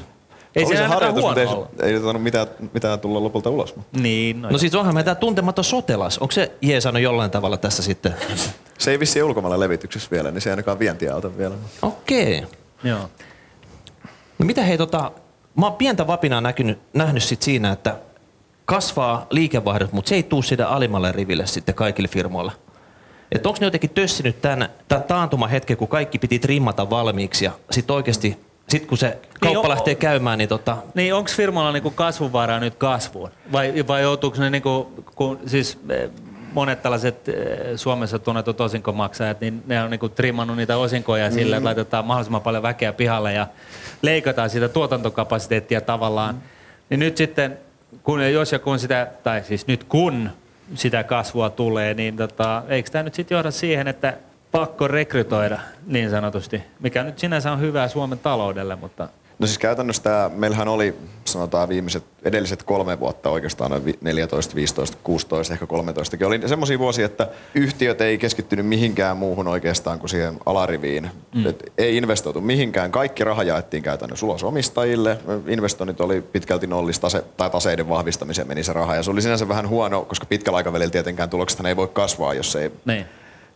[0.56, 3.76] Ei Oli se, ainakaan harjoitus, mutta ei, ei tainnut mitään, mitään tulla lopulta ulos.
[3.92, 6.18] Niin, no, No siis onhan meidän tämä tuntematon sotelas.
[6.18, 8.16] Onko se jeesannut jollain tavalla tässä sitten?
[8.78, 11.56] Se ei vissi ulkomailla levityksessä vielä, niin se ei ainakaan vientiä auta vielä.
[11.82, 12.44] Okei.
[12.84, 13.10] joo.
[14.40, 15.12] No mitä hei tota,
[15.58, 17.96] mä oon pientä vapinaa näkynyt, nähnyt sit siinä, että
[18.66, 22.52] kasvaa liikevaihdot, mutta se ei tuu sitä alimmalle riville sitten kaikille firmoille.
[23.32, 27.52] Että onko ne jotenkin tössinyt tämän, tämän taantuman hetken, kun kaikki piti trimmata valmiiksi ja
[27.72, 28.40] sitten oikeasti,
[28.70, 32.76] sit kun se kauppa o- lähtee käymään, niin tota, Niin onko firmalla niinku kasvuvaraa nyt
[32.76, 33.30] kasvuun?
[33.52, 35.80] Vai, vai joutuuko ne, niinku, kun, siis
[36.58, 37.36] monet tällaiset eh,
[37.76, 41.58] Suomessa tunnetut osinkomaksajat, niin ne on niinku trimmannut niitä osinkoja sillä, Mm.
[41.58, 43.48] että laitetaan mahdollisimman paljon väkeä pihalle ja
[44.02, 46.36] leikataan sitä tuotantokapasiteettia tavallaan.
[46.36, 46.42] Mm.
[46.90, 47.58] Niin nyt sitten,
[48.04, 50.30] kun, jos ja kun sitä, tai siis nyt kun
[50.76, 54.14] sitä kasvua tulee, niin tota, eikö tämä nyt sitten johda siihen, että
[54.52, 59.08] pakko rekrytoida niin sanotusti, mikä nyt sinänsä on hyvää Suomen taloudelle, mutta
[59.40, 64.56] No siis käytännössä tämä, meillähän oli sanotaan viimeiset, edelliset kolme vuotta oikeastaan noin vi- 14,
[64.56, 66.18] 15, 16, ehkä 13.
[66.26, 71.10] Oli semmoisia vuosia, että yhtiöt ei keskittynyt mihinkään muuhun oikeastaan kuin siihen alariviin.
[71.36, 71.46] Mm.
[71.46, 72.92] Et ei investoitu mihinkään.
[72.92, 75.18] Kaikki raha jaettiin käytännössä ulos omistajille.
[75.48, 78.96] Investoinnit oli pitkälti nollista tase, tai taseiden vahvistamiseen meni se raha.
[78.96, 82.56] Ja se oli sinänsä vähän huono, koska pitkällä aikavälillä tietenkään tulokset ei voi kasvaa, jos
[82.56, 83.06] ei niin.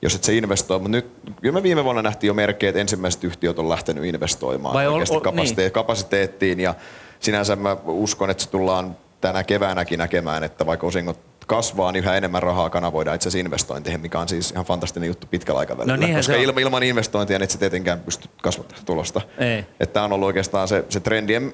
[0.02, 0.80] Jos et se investoi.
[0.80, 4.74] Mutta nyt, kyllä me viime vuonna nähtiin jo merkkejä, että ensimmäiset yhtiöt on lähtenyt investoimaan
[4.74, 6.60] Vai oikeasti ol- kapasite- kapasiteettiin.
[6.60, 6.74] Ja
[7.20, 12.18] sinänsä mä uskon, että se tullaan tänä keväänäkin näkemään, että vaikka osingot kasvaa, niin yhä
[12.18, 15.94] enemmän rahaa kanavoidaan itse asiassa investointeihin, mikä on siis ihan fantastinen juttu pitkällä aikavälillä.
[15.94, 19.22] No niinhän koska ilman, ilman investointia niin et sä tietenkään pysty kasvattamaan tulosta.
[19.94, 21.34] Tämä on ollut oikeastaan se, se trendi.
[21.34, 21.54] En,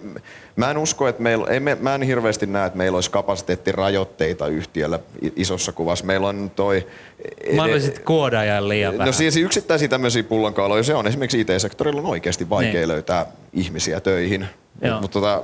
[0.55, 4.47] mä en usko, että meillä, ei me, mä en hirveästi näe, että meillä olisi kapasiteettirajoitteita
[4.47, 4.99] yhtiöllä
[5.35, 6.05] isossa kuvassa.
[6.05, 6.87] Meillä on toi...
[7.55, 9.05] Mahdollisesti koodaajan liian vähän.
[9.05, 11.07] No siis yksittäisiä tämmöisiä pullonkauloja se on.
[11.07, 12.87] Esimerkiksi IT-sektorilla on oikeasti vaikea Niin.
[12.87, 14.47] löytää ihmisiä töihin.
[15.01, 15.43] Mutta tota,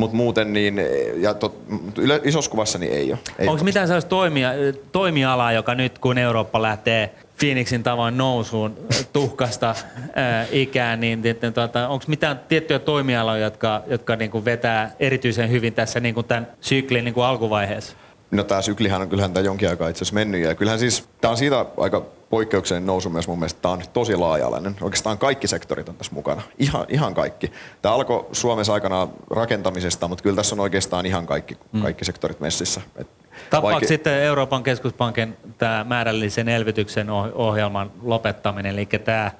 [0.00, 0.80] mut muuten niin,
[1.16, 1.56] ja tot,
[1.98, 3.18] yle, isossa kuvassa niin ei ole.
[3.38, 4.50] Ei Onko mitään sellaista toimia,
[4.92, 8.76] toimialaa, joka nyt kun Eurooppa lähtee Phoenixin tavoin nousuun
[9.12, 9.74] tuhkasta
[10.14, 15.50] ää, ikään, niin, niin tuota, onko mitään tiettyjä toimialoja, jotka, jotka niin kuin vetää erityisen
[15.50, 17.96] hyvin tässä niin kuin tämän syklin niin kuin alkuvaiheessa?
[18.30, 21.30] No tämä syklihän on kyllähän tämä jonkin aikaa itse asiassa mennyt ja kyllähän siis tämä
[21.30, 23.60] on siitä aika poikkeuksellinen nousu myös mun mielestä.
[23.62, 24.76] Tämä on tosi laaja-alainen.
[24.80, 26.42] Oikeastaan kaikki sektorit on tässä mukana.
[26.58, 27.52] Ihan, ihan kaikki.
[27.82, 32.80] Tämä alkoi Suomessa aikana rakentamisesta, mutta kyllä tässä on oikeastaan ihan kaikki, kaikki sektorit messissä.
[32.96, 33.06] Et
[33.50, 39.30] Tapaako vaike- sitten Euroopan keskuspankin tämä määrällisen elvytyksen oh- ohjelman lopettaminen, eli tämä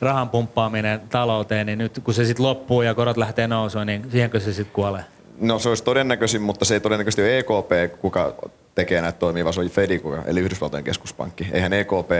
[0.00, 4.40] rahan pumppaaminen talouteen, niin nyt kun se sitten loppuu ja korot lähtee nousuun, niin siihenkö
[4.40, 5.04] se sitten kuolee?
[5.40, 8.34] No se olisi todennäköisin, mutta se ei todennäköisesti ole EKP, kuka
[8.74, 11.46] tekee näitä toimia, vaan se on Fedi, kuka, eli Yhdysvaltojen keskuspankki.
[11.52, 12.10] Eihän EKP,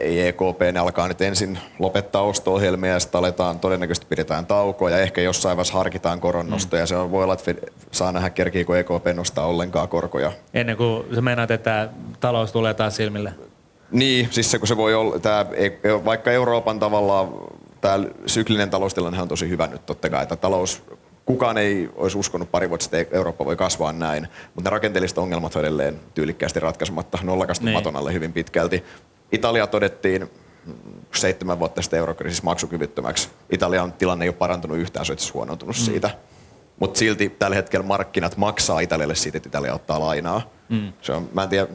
[0.00, 4.98] ei EKP, ne alkaa nyt ensin lopettaa osto-ohjelmia ja sitten aletaan, todennäköisesti pidetään taukoa ja
[4.98, 6.80] ehkä jossain vaiheessa harkitaan koronnosta mm.
[6.80, 7.58] ja se on, voi olla, että Fed,
[7.90, 10.32] saa nähdä kerkiikö EKP nostaa ollenkaan korkoja.
[10.54, 11.88] Ennen kuin sä meinaat, että
[12.20, 13.32] talous tulee taas silmille?
[13.90, 15.46] Niin, siis se kun se voi olla, tää,
[16.04, 17.28] vaikka Euroopan tavallaan
[17.80, 20.82] tämä syklinen taloustilanne on tosi hyvä nyt totta kai, että talous
[21.26, 25.18] kukaan ei olisi uskonut pari vuotta sitten, että Eurooppa voi kasvaa näin, mutta ne rakenteelliset
[25.18, 27.74] ongelmat on edelleen tyylikkäästi ratkaisematta nollakasti niin.
[27.74, 28.84] maton alle hyvin pitkälti.
[29.32, 30.30] Italia todettiin
[31.14, 33.28] seitsemän vuotta sitten eurokriisissä maksukyvyttömäksi.
[33.50, 35.82] Italian tilanne ei ole parantunut yhtään, se on huonontunut mm.
[35.82, 36.10] siitä.
[36.80, 40.42] Mutta silti tällä hetkellä markkinat maksaa Italialle siitä, että Italia ottaa lainaa.
[40.68, 40.92] Mm.
[41.02, 41.66] Se on, mä en tiedä,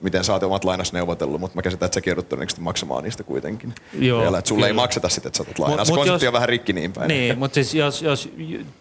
[0.00, 3.74] miten sä oot omat lainas neuvotellut, mutta mä käsitän, että joudut todennäköisesti maksamaan niistä kuitenkin.
[3.98, 4.66] Joo, Vielä, että sulle kyllä.
[4.66, 5.84] ei makseta sitä, että sä otat lainaa.
[5.84, 7.08] Se konsepti on vähän rikki niin päin.
[7.08, 8.28] Niin, mutta siis jos, jos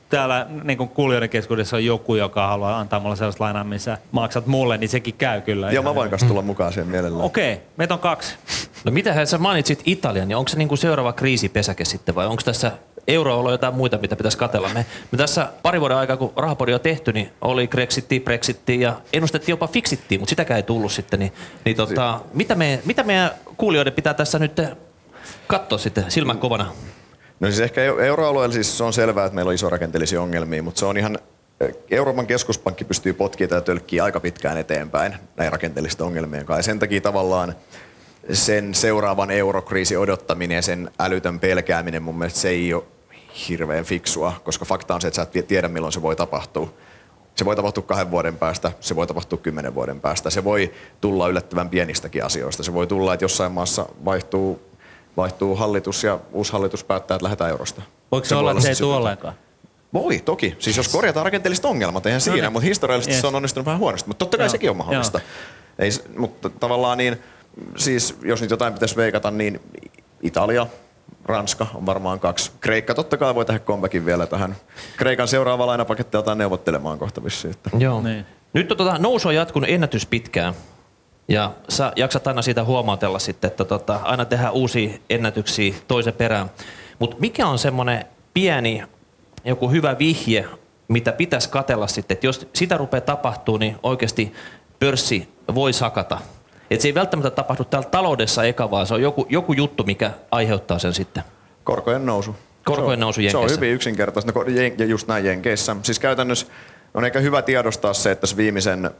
[0.09, 4.78] täällä niin kuulijoiden keskuudessa on joku, joka haluaa antaa mulle sellaista lainaa, missä maksat mulle,
[4.78, 5.72] niin sekin käy kyllä.
[5.72, 7.24] Joo, mä voin kanssa tulla mukaan siihen mielellä.
[7.24, 8.36] Okei, okay, meitä on kaksi.
[8.84, 12.72] No mitä sä mainitsit Italian, niin onko se niinku seuraava kriisipesäke sitten vai onko tässä
[13.07, 14.70] euroalue jotain muita, mitä pitäisi katella.
[14.74, 18.93] Me, me tässä pari vuoden aikaa, kun rahapodi on tehty, niin oli Grexitti, Brexitti ja
[19.13, 21.20] ennustettiin jopa Fixittiin, mutta sitäkään ei tullut sitten.
[21.20, 21.34] Niin,
[21.66, 24.62] niin tota, mitä, me, mitä meidän kuulijoiden pitää tässä nyt
[25.47, 26.72] katsoa sitten silmän kovana?
[27.39, 30.86] No siis ehkä euroalueella siis on selvää, että meillä on iso rakenteellisia ongelmia, mutta se
[30.86, 31.20] on ihan
[31.91, 36.60] Euroopan keskuspankki pystyy potkimaan tätä tölkkiä aika pitkään eteenpäin näin rakenteellisten ongelmien kanssa.
[36.60, 37.56] Ja sen takia tavallaan
[38.34, 42.84] sen seuraavan eurokriisin odottaminen ja sen älytön pelkääminen mun mielestä se ei ole
[43.49, 46.74] hirveän fiksua, koska fakta on se, että sä et tiedä milloin se voi tapahtua.
[47.36, 50.30] Se voi tapahtua kahden vuoden päästä, se voi tapahtua kymmenen vuoden päästä.
[50.30, 52.64] Se voi tulla yllättävän pienistäkin asioista.
[52.64, 54.62] Se voi tulla, että jossain maassa vaihtuu,
[55.18, 57.82] vaihtuu hallitus ja uusi hallitus päättää, että lähdetään eurosta.
[58.12, 59.18] Voiko se, olla, että se ei tule?
[59.94, 60.56] Voi, toki.
[60.60, 62.52] Siis jos korjataan rakenteelliset ongelmat, eihän no siinä, niin.
[62.52, 63.22] mutta historiallisesti yes.
[63.22, 64.08] se on onnistunut vähän huonosti.
[64.08, 64.52] Mutta totta kai Joo.
[64.52, 65.20] sekin on mahdollista.
[65.80, 67.20] Ei, mutta tavallaan niin,
[67.78, 69.62] siis jos nyt jotain pitäisi veikata, niin
[70.22, 70.68] Italia,
[71.26, 72.52] Ranska on varmaan kaksi.
[72.62, 74.56] Kreikka totta kai voi tehdä comebackin vielä tähän.
[74.98, 77.56] Kreikan seuraava lainapaketti otetaan neuvottelemaan kohta vissiin.
[77.78, 78.02] Joo.
[78.02, 78.26] Niin.
[78.54, 80.54] Nyt on, tota, nousu on jatkunut ennätys pitkään.
[81.28, 86.52] Ja sä jaksat aina siitä huomautella sitten, että tota, aina tehdään uusia ennätyksiä toisen perään.
[87.00, 88.84] Mutta mikä on semmoinen pieni,
[89.46, 90.46] joku hyvä vihje,
[90.88, 94.34] mitä pitäisi katella sitten, että jos sitä rupeaa tapahtuu, niin oikeasti
[94.80, 96.18] pörssi voi sakata–
[96.72, 100.11] et se ei välttämättä tapahdu täällä taloudessa eka, vaan se on joku, joku juttu, mikä
[100.32, 101.24] aiheuttaa sen sitten.
[101.63, 102.36] Korkojen nousu.
[102.66, 103.47] Korkojen nousu Jenkeissä.
[103.47, 104.43] Se on hyvin yksinkertaista, no,
[104.78, 105.76] ja just näin Jenkeissä.
[105.84, 106.47] Siis käytännössä
[106.93, 108.91] on ehkä hyvä tiedostaa se, että tässä viimeisen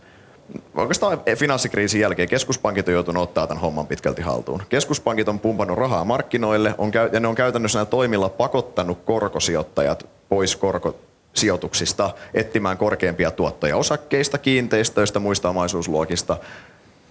[0.76, 4.61] Oikeastaan finanssikriisin jälkeen keskuspankit on joutunut ottaa tämän homman pitkälti haltuun.
[4.70, 10.55] Keskuspankit on pumpannut rahaa markkinoille on, ja ne on käytännössä näillä toimilla pakottanut korkosijoittajat pois
[10.55, 16.38] korkosijoituksista etsimään korkeampia tuottoja osakkeista, kiinteistöistä, muista omaisuusluokista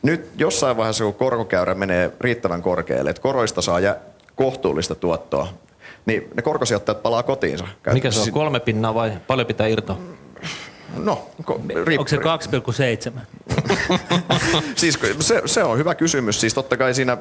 [0.05, 3.97] nyt jossain vaiheessa, kun korkokäyrä menee riittävän korkealle, että koroista saa jä
[4.35, 5.49] kohtuullista tuottoa,
[6.07, 7.65] niin ne korkosijoittajat palaa kotiinsa.
[7.93, 9.99] Mikä se on, kolme pinnaa vai paljon pitää irtoa?
[10.97, 11.61] No, ko-
[11.99, 13.21] Onko se 2,7?
[14.77, 16.41] siis se, se, on hyvä kysymys.
[16.41, 17.19] Siis totta kai siinä,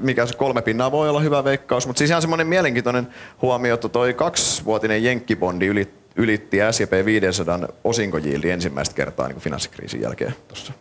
[0.00, 3.08] mikä se kolme pinnaa voi olla hyvä veikkaus, mutta siis ihan semmoinen mielenkiintoinen
[3.42, 10.34] huomio, että toi kaksivuotinen jenkkibondi ylitti, ylitti S&P 500 osinkojildi ensimmäistä kertaa niin finanssikriisin jälkeen
[10.48, 10.72] tuossa.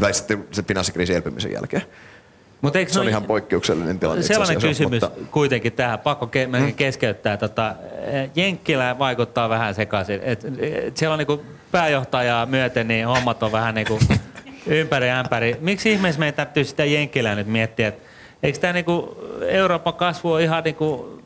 [0.00, 1.82] Tai sitten se finanssikriisin elpymisen jälkeen.
[2.62, 4.22] Mut eikö se on ihan poikkeuksellinen tilanne.
[4.22, 5.10] Sellainen kysymys mutta...
[5.30, 6.74] kuitenkin tähän, pakko ke- hmm.
[6.74, 7.36] keskeyttää.
[7.36, 7.74] Tota,
[8.36, 10.20] Jenkkilä vaikuttaa vähän sekaisin.
[10.22, 13.98] Et, et siellä on niinku pääjohtajaa myöten, niin hommat on vähän niinku
[14.66, 15.56] ympäri ämpäri.
[15.60, 18.02] Miksi ihmeessä meidän täytyy sitä Jenkkilää nyt miettiä, että
[18.42, 19.16] eikö tämä niinku
[19.48, 21.22] Euroopan kasvu ole ihan niinku,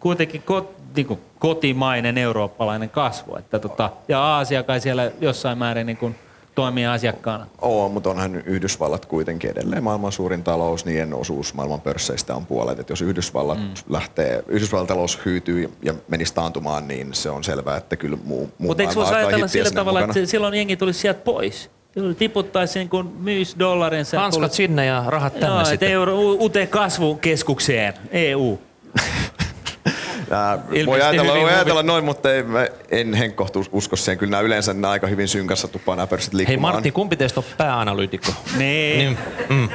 [0.00, 3.36] kuitenkin kot, niinku kotimainen eurooppalainen kasvu.
[3.36, 6.14] Että tota, ja Aasia kai siellä jossain määrin niinku,
[6.58, 7.46] toimii asiakkaana?
[7.60, 12.78] Oo, mutta onhan Yhdysvallat kuitenkin edelleen maailman suurin talous, niiden osuus maailman pörsseistä on puolet.
[12.78, 13.70] Et jos Yhdysvallat mm.
[13.88, 18.68] lähtee, Yhdysvallan talous hyytyy ja menisi taantumaan, niin se on selvää, että kyllä muu, muu
[18.68, 20.20] Mutta eikö voisi ajatella sillä tavalla, mukana?
[20.20, 21.70] että silloin jengi tulisi sieltä pois?
[22.18, 24.20] tiputtaisi niin kuin myys dollarinsa.
[24.20, 25.90] Hanskat sinne ja rahat tänne Joo, sitten.
[25.90, 28.58] Euro, uuteen kasvukeskukseen, EU.
[30.30, 32.44] Nää, voi ajatella, voi ajatella noin, mutta ei,
[32.90, 34.18] en henkkohtu usko siihen.
[34.18, 36.72] Kyllä nämä yleensä nämä aika hyvin synkassa tupaa nämä pörssit liikkumaan.
[36.72, 38.32] Hei Martti, kumpi teistä on pääanalyytikko?
[38.56, 38.98] niin.
[38.98, 39.18] niin
[39.48, 39.68] mm.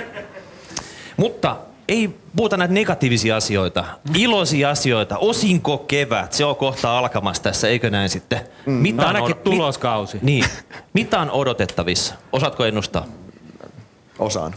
[1.17, 1.55] Mutta
[1.87, 3.85] ei puhuta näitä negatiivisia asioita,
[4.15, 8.39] iloisia asioita, osinko kevät, se on kohta alkamassa tässä, eikö näin sitten?
[8.65, 8.73] Mm.
[8.73, 10.17] Mitä no ainakin od- tuloskausi.
[10.21, 10.45] Mi- niin.
[10.93, 12.15] Mitä on odotettavissa?
[12.31, 13.05] Osaatko ennustaa?
[14.19, 14.55] Osaan.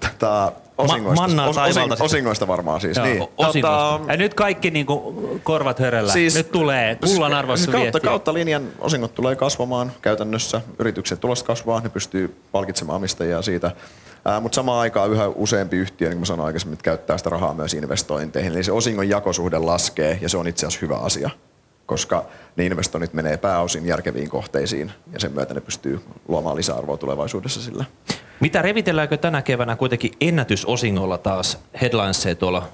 [0.00, 2.96] Tota, Osingoista, mannaa os, taivaalta osing, osingoista varmaan siis.
[2.96, 3.28] Joo, niin.
[3.36, 4.00] osingoista.
[4.08, 6.12] Ja nyt kaikki niinku korvat höröllä.
[6.12, 8.10] Siis, nyt tulee kullan arvossa kautta, viestiä.
[8.10, 10.60] kautta linjan osingot tulee kasvamaan käytännössä.
[10.78, 13.70] Yrityksen tulos kasvaa, ne pystyy palkitsemaan omistajia siitä.
[14.40, 17.74] Mutta samaan aikaan yhä useampi yhtiö, niin kuin sanoin aikaisemmin, että käyttää sitä rahaa myös
[17.74, 18.52] investointeihin.
[18.52, 21.30] Eli se osingon jakosuhde laskee ja se on itse asiassa hyvä asia
[21.86, 22.24] koska
[22.56, 27.84] ne investoinnit menee pääosin järkeviin kohteisiin ja sen myötä ne pystyy luomaan lisäarvoa tulevaisuudessa sillä.
[28.40, 32.68] Mitä revitelläänkö tänä keväänä kuitenkin ennätysosingolla taas headlinesia tuolla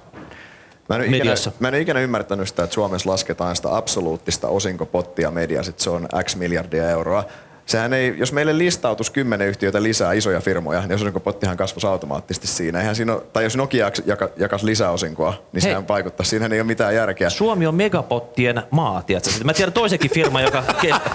[0.90, 4.48] Mä en, ole ikinä, mä en ole ikinä ymmärtänyt sitä, että Suomessa lasketaan sitä absoluuttista
[4.48, 7.24] osinkopottia mediassa, että se on X miljardia euroa.
[7.66, 12.80] Sehän ei, jos meille listautus kymmenen yhtiötä lisää isoja firmoja, niin osinkopottihan kasvaisi automaattisesti siinä.
[12.80, 15.61] Eihän siinä ole, tai jos Nokia jaka, jakaisi lisäosinkoa, niin Hei.
[15.61, 16.26] sehän vaikuttaa.
[16.26, 17.30] Siinähän ei ole mitään järkeä.
[17.30, 19.30] Suomi on megapottien maa, tiedätkö?
[19.44, 21.11] Mä tiedän toisenkin firma, joka ke-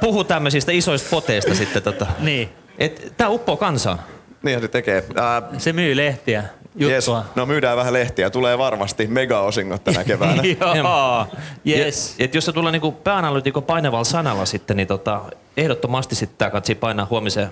[0.00, 1.82] puhuu tämmöisistä isoista poteista sitten.
[1.82, 2.06] Tota.
[2.18, 2.63] Niin.
[2.78, 3.98] Et, tää uppoo kansaan.
[4.42, 5.04] Niinhän se tekee.
[5.16, 6.44] Ää, Se myy lehtiä,
[6.82, 7.06] yes.
[7.34, 8.30] No myydään vähän lehtiä.
[8.30, 10.42] Tulee varmasti mega-osingot tänä keväänä.
[10.76, 11.26] Joo,
[11.68, 12.14] yes.
[12.18, 15.20] Et, et jos se tulee niinku pääanalytikon painavalla sanalla sitten, niin tota,
[15.56, 17.48] ehdottomasti sitten tää katsii painaa huomiseen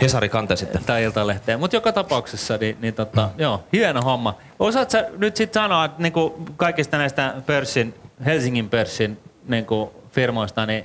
[0.00, 0.84] Hesari kanteen sitten.
[0.84, 1.60] tai iltalehteen.
[1.60, 4.38] Mutta joka tapauksessa, niin, niin tota, joo, hieno homma.
[4.58, 7.94] Osaat sä nyt sitten sanoa, että niinku kaikista näistä pörssin,
[8.26, 10.84] Helsingin pörssin niinku firmoista, niin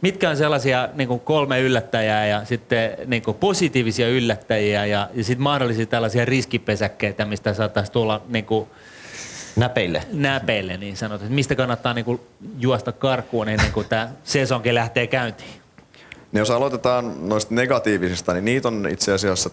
[0.00, 5.86] mitkä on sellaisia niinku kolme yllättäjää ja sitten niinku positiivisia yllättäjiä ja, ja sitten mahdollisia
[5.86, 8.68] tällaisia riskipesäkkeitä, mistä saattaisi tulla niinku
[9.56, 10.02] Näpeille.
[10.12, 12.20] näpeille niin että mistä kannattaa niinku
[12.58, 15.50] juosta karkuun ennen kuin tämä sesonkin lähtee käyntiin.
[16.32, 19.50] Niin jos aloitetaan noista negatiivisista, niin niitä on itse asiassa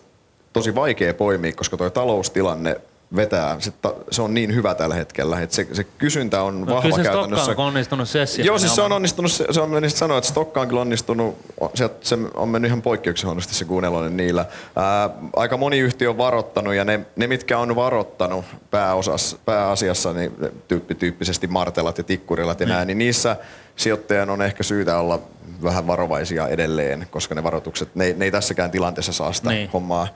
[0.53, 2.81] tosi vaikea poimia, koska tuo taloustilanne
[3.15, 3.71] vetää, se,
[4.11, 7.03] se on niin hyvä tällä hetkellä, että se, se kysyntä on No, vahva kyllä se
[7.03, 7.43] käytännössä.
[7.45, 8.45] Stokka on onnistunut sessio.
[8.45, 11.37] Joo, siis se on onnistunut, se, on mennyt sanoa, että Stokka on kyllä onnistunut,
[11.73, 14.45] se, se on mennyt ihan poikkeuksellisen huonosti se kuunnelloinen niillä.
[14.75, 20.31] Ää, aika moni yhtiö on varoittanut ja ne, ne mitkä on varoittanut pääosas, pääasiassa, niin
[20.67, 23.35] tyyppi, tyyppisesti martelat ja tikkurilat ja näin, niin niissä
[23.75, 25.19] sijoittajan on ehkä syytä olla
[25.63, 29.69] vähän varovaisia edelleen, koska ne varoitukset, ne, ei- ne ei tässäkään tilanteessa saa sitä niin.
[29.73, 30.07] hommaa.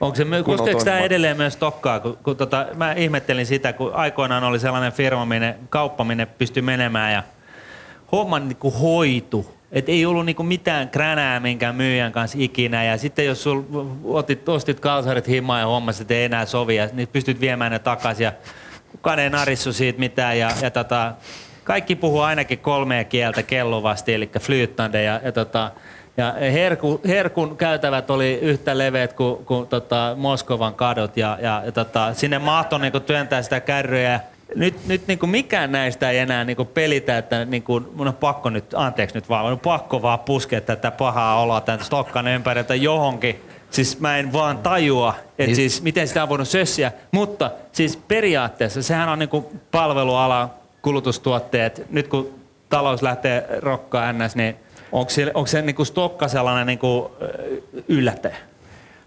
[0.00, 2.00] Onko se, koskeeko tämä edelleen myös Stokkaa?
[2.00, 6.62] Kun, kun tota, mä ihmettelin sitä, kun aikoinaan oli sellainen firma, minne, kauppa, minne pystyi
[6.62, 7.22] menemään ja
[8.12, 9.56] homma niin kuin hoitu.
[9.72, 12.84] Et ei ollut niinku mitään kränää minkään myyjän kanssa ikinä.
[12.84, 13.62] Ja sitten jos sul
[14.04, 17.78] otit, ostit kalsarit himaan ja hommasit, että ei enää sovi, ja niin pystyt viemään ne
[17.78, 18.24] takaisin.
[18.24, 18.32] Ja
[18.92, 20.38] kukaan ei narissu siitä mitään.
[20.38, 21.12] Ja, ja tota,
[21.64, 25.02] kaikki puhuu ainakin kolmea kieltä kelluvasti, eli flyyttande.
[25.02, 25.70] Ja, ja, tota,
[26.16, 31.16] ja herku, herkun käytävät oli yhtä leveät kuin, kuin tota Moskovan kadot.
[31.16, 34.20] Ja, ja, ja tota, sinne mahtoi niinku työntää sitä kärryä
[34.54, 38.08] nyt, nyt niin kuin mikään näistä ei enää niin kuin pelitä, että niin kuin, mun
[38.08, 41.84] on pakko nyt, anteeksi nyt vaan, mun on pakko vaan puskea tätä pahaa oloa tämän
[41.84, 43.42] Stokkan ympäriltä johonkin.
[43.70, 46.92] Siis mä en vaan tajua, että Niin- siis miten sitä on voinut sössiä.
[47.10, 50.50] Mutta siis periaatteessa sehän on niin kuin palveluala,
[50.82, 51.86] kulutustuotteet.
[51.90, 52.34] Nyt kun
[52.68, 54.56] talous lähtee rokkaa ns, niin
[54.96, 57.12] onko se, onko se niin kuin Stokka sellainen niin kuin
[57.88, 58.36] yllättäjä?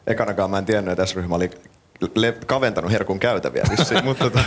[0.07, 1.49] Ekanakaan mä en tiennyt, että S-ryhmä oli
[2.15, 4.43] le- kaventanut herkun käytäviä vissiin, mutta tota,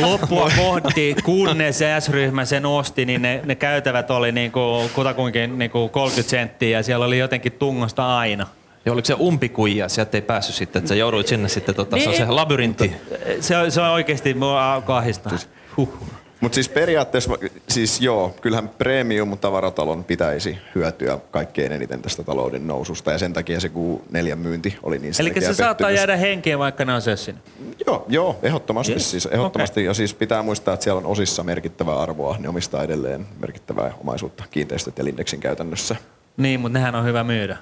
[0.00, 6.30] Loppua kohti, kunnes S-ryhmä sen osti, niin ne, ne käytävät oli niinku, kutakuinkin niinku 30
[6.30, 8.46] senttiä ja siellä oli jotenkin tungosta aina.
[8.86, 12.08] Ja oliko se umpikuija, sieltä ei päässyt sitten, että sä jouduit sinne sitten, tota, se
[12.08, 12.36] on se Niin.
[12.36, 12.92] labyrintti.
[13.40, 15.30] Se on, se on oikeasti mua kahdista.
[15.76, 15.98] Huh.
[16.40, 17.30] Mutta siis periaatteessa,
[17.68, 23.68] siis joo, kyllähän premium-tavaratalon pitäisi hyötyä kaikkein eniten tästä talouden noususta ja sen takia se
[23.68, 25.96] Q4 myynti oli niin Eli se saattaa pettymys.
[25.96, 27.42] jäädä henkeen, vaikka ne on sössinyt.
[27.86, 29.10] Joo, joo, ehdottomasti Yes.
[29.10, 29.84] siis, ehdottomasti.
[29.84, 32.36] Ja siis pitää muistaa, että siellä on osissa merkittävää arvoa.
[32.38, 35.96] Ne omistaa edelleen merkittävää omaisuutta, kiinteistöt ja Lindexin käytännössä.
[36.36, 37.56] Niin, mutta nehän on hyvä myydä.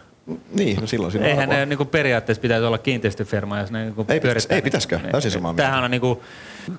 [0.55, 4.05] Niin, no silloin siinä Eihän ne niinku periaatteessa pitäisi olla kiinteistöfirma, jos ne niinku Ei
[4.07, 4.57] pitäis- pyörittää.
[4.57, 4.99] ei pitäisikö?
[5.13, 5.63] Täysin samaa mieltä.
[5.63, 6.23] Tämähän on niinku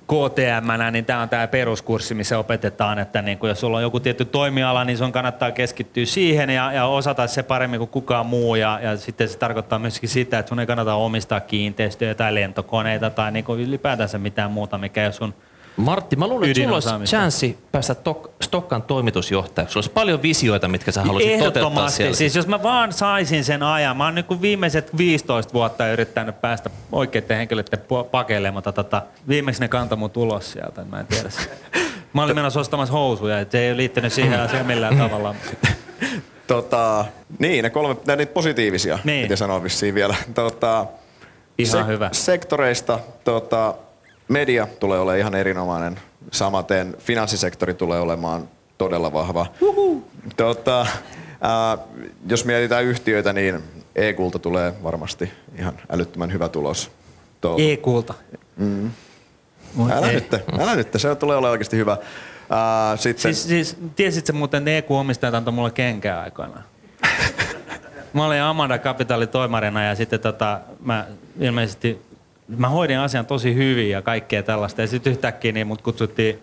[0.07, 4.25] KTM, niin tämä on tämä peruskurssi, missä opetetaan, että niinku jos sulla on joku tietty
[4.25, 8.55] toimiala, niin sun kannattaa keskittyä siihen ja, ja osata se paremmin kuin kukaan muu.
[8.55, 13.09] Ja, ja sitten se tarkoittaa myöskin sitä, että sun ei kannata omistaa kiinteistöjä tai lentokoneita
[13.09, 15.33] tai niinku ylipäätänsä mitään muuta, mikä ei ole sun
[15.77, 19.73] Martti, mä luulen, että sulla olisi chanssi päästä Tok- Stokkan toimitusjohtajaksi.
[19.73, 22.15] Sulla olisi paljon visioita, mitkä sä haluaisit toteuttaa siellä.
[22.15, 26.69] Siis jos mä vaan saisin sen ajan, mä oon niin viimeiset 15 vuotta yrittänyt päästä
[26.91, 27.79] oikeiden henkilöiden
[28.11, 31.29] pakeille, mutta tota, viimeksi ne kantoi mun tulos sieltä, mä en tiedä.
[32.13, 35.35] Mä olin menossa ostamassa housuja, et se ei ole liittynyt siihen asiaan millään tavalla.
[36.47, 37.05] Tota,
[37.39, 39.21] niin, ne kolme, ne niitä positiivisia, Niin.
[39.23, 40.15] piti sanoa vissiin vielä.
[40.33, 40.85] Tota,
[41.57, 42.09] Ihan hyvä.
[42.11, 43.73] Sektoreista tota,
[44.27, 45.99] media tulee olemaan ihan erinomainen.
[46.31, 49.45] Samaten finanssisektori tulee olemaan todella vahva.
[50.37, 50.87] Tota,
[51.41, 51.77] ää,
[52.29, 53.63] jos mietitään yhtiöitä, niin
[53.95, 56.91] e-kulta tulee varmasti ihan älyttömän hyvä tulos.
[57.57, 58.13] E-kulta.
[58.57, 58.91] Mm.
[59.73, 60.15] Mut Älä ei.
[60.15, 61.97] nyt, älä nyt, se tulee olemaan oikeasti hyvä.
[62.49, 66.63] Ää, sitten, Siis, siis tiesitkö muuten, että EQ-omistajat antoi mulle kenkää aikoinaan?
[68.13, 71.07] Mä olin Amanda Capitalin toimarina ja sitten tota, mä
[71.39, 72.01] ilmeisesti
[72.47, 74.81] mä hoidin asian tosi hyvin ja kaikkea tällaista.
[74.81, 76.39] Ja sitten yhtäkkiä niin mut kutsuttiin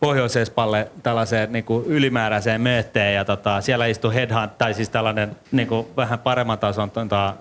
[0.00, 5.68] Pohjois-Espalle tällaiseen niin kuin ylimääräiseen möötteen ja tota, siellä istui headhunt, tai siis tällainen niin
[5.68, 7.34] kuin vähän paremman tason tota,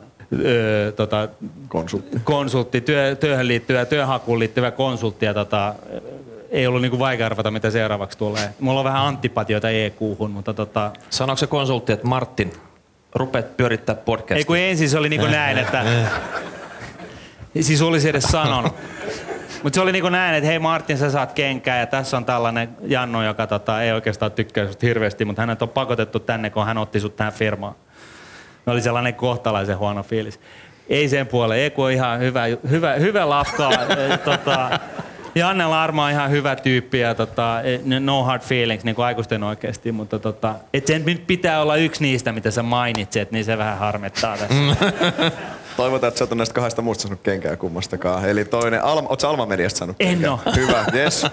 [0.46, 1.28] öö, tota,
[1.68, 2.18] konsultti.
[2.24, 5.76] konsultti, työ, työhön liittyvä, työhakuun liittyvä konsultti ja tota,
[6.50, 8.50] ei ollut niinku vaikea arvata, mitä seuraavaksi tulee.
[8.60, 12.54] Mulla on vähän antipatioita EQ-hun, mutta tota, Sanoiko se konsultti, että Martin,
[13.16, 14.38] rupeat pyörittää podcastia?
[14.38, 15.86] ei kun ensin se oli niinku näin, että
[17.60, 18.76] siis olisi edes sanonut.
[19.64, 22.70] Mutta se oli niinku näin, että hei Martin, sä saat kenkää ja tässä on tällainen
[22.84, 26.78] Jannu, joka tota, ei oikeastaan tykkää susta hirveästi, mutta hänet on pakotettu tänne, kun hän
[26.78, 27.76] otti sut tähän firmaan.
[28.66, 30.40] Ne oli sellainen kohtalaisen huono fiilis.
[30.90, 31.66] Ei sen puoleen.
[31.66, 33.70] Eku on ihan hyvä, hyvä, hyvä lafka.
[34.26, 34.80] Tota,
[35.36, 37.58] Janne Larma on ihan hyvä tyyppi ja tota,
[38.00, 42.32] no hard feelings, niin kuin aikuisten oikeasti, mutta tota, et sen pitää olla yksi niistä,
[42.32, 44.56] mitä sä mainitset, niin se vähän harmittaa tässä.
[45.78, 48.26] Toivotaan, että sä oot näistä kahdesta muusta saanut kenkää kummastakaan.
[48.30, 50.32] Eli toinen, Alma, oot sä Alma Mediasta saanut En kenkää?
[50.32, 50.40] oo.
[50.56, 51.26] Hyvä, yes.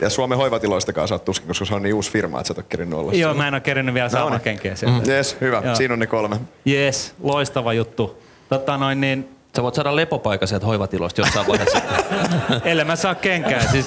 [0.00, 2.66] Ja Suomen hoivatiloistakaan oot tuskin, koska se on niin uusi firma, että sä et ole
[2.68, 3.34] kerinyt olla Joo, siellä.
[3.34, 5.12] mä en ole kerännyt vielä saamaan kenkiä sieltä.
[5.12, 5.62] Yes, hyvä.
[5.64, 5.74] Joo.
[5.74, 6.36] Siinä on ne kolme.
[6.68, 8.22] Yes, loistava juttu.
[8.48, 11.78] Tota noin niin, Sä voit saada lepopaikan sieltä hoivatiloista jossain vaiheessa.
[12.64, 13.86] ellei mä saa kenkää, siis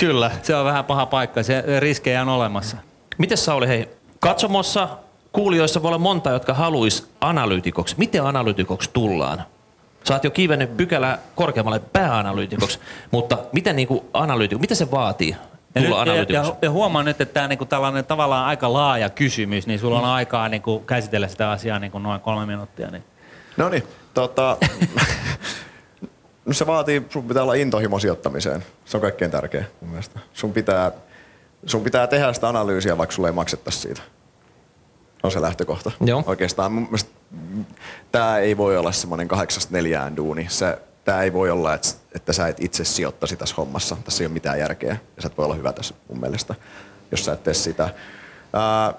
[0.00, 0.30] Kyllä.
[0.42, 2.76] se on vähän paha paikka, se riskejä on olemassa.
[3.18, 3.88] Miten Sauli, hei,
[4.20, 4.88] katsomossa
[5.32, 7.94] kuulijoissa voi olla monta, jotka haluaisi analyytikoksi.
[7.98, 9.44] Miten analyytikoksi tullaan?
[10.04, 12.78] Sä oot jo kivennyt pykälä korkeammalle pääanalyytikoksi,
[13.10, 15.36] mutta miten niinku analyytikko, mitä se vaatii
[15.74, 19.66] Ja, nyt, ja, ja, ja huomaan nyt, että tämä niinku tällainen tavallaan aika laaja kysymys,
[19.66, 22.90] niin sulla on aikaa niinku käsitellä sitä asiaa niinku noin kolme minuuttia.
[22.90, 23.04] Niin.
[23.56, 23.82] No niin,
[24.14, 24.56] tota...
[26.52, 28.64] se vaatii, sun pitää olla intohimo sijoittamiseen.
[28.84, 30.20] Se on kaikkein tärkein mun mielestä.
[30.34, 30.92] Sun pitää,
[31.66, 34.02] sun pitää tehdä sitä analyysiä, vaikka sulle ei maksettaisi siitä.
[35.22, 35.90] On se lähtökohta.
[36.00, 36.24] Joo.
[36.26, 37.10] Oikeastaan mun mielestä
[38.12, 40.46] tämä ei voi olla semmoinen kahdeksasta neljään duuni.
[40.48, 43.96] Se, tämä ei voi olla, että, että sä et itse sijoittaisi tässä hommassa.
[44.04, 44.96] Tässä ei ole mitään järkeä.
[45.16, 46.54] Ja sä et voi olla hyvä tässä mun mielestä,
[47.10, 47.90] jos sä et tee sitä.
[48.52, 48.94] Ää,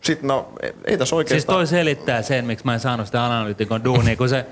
[0.00, 1.56] Sitten no, ei, ei tässä Siis oikeastaan...
[1.56, 4.46] toi selittää sen, miksi mä en saanut sitä analyytikon duunia, kun se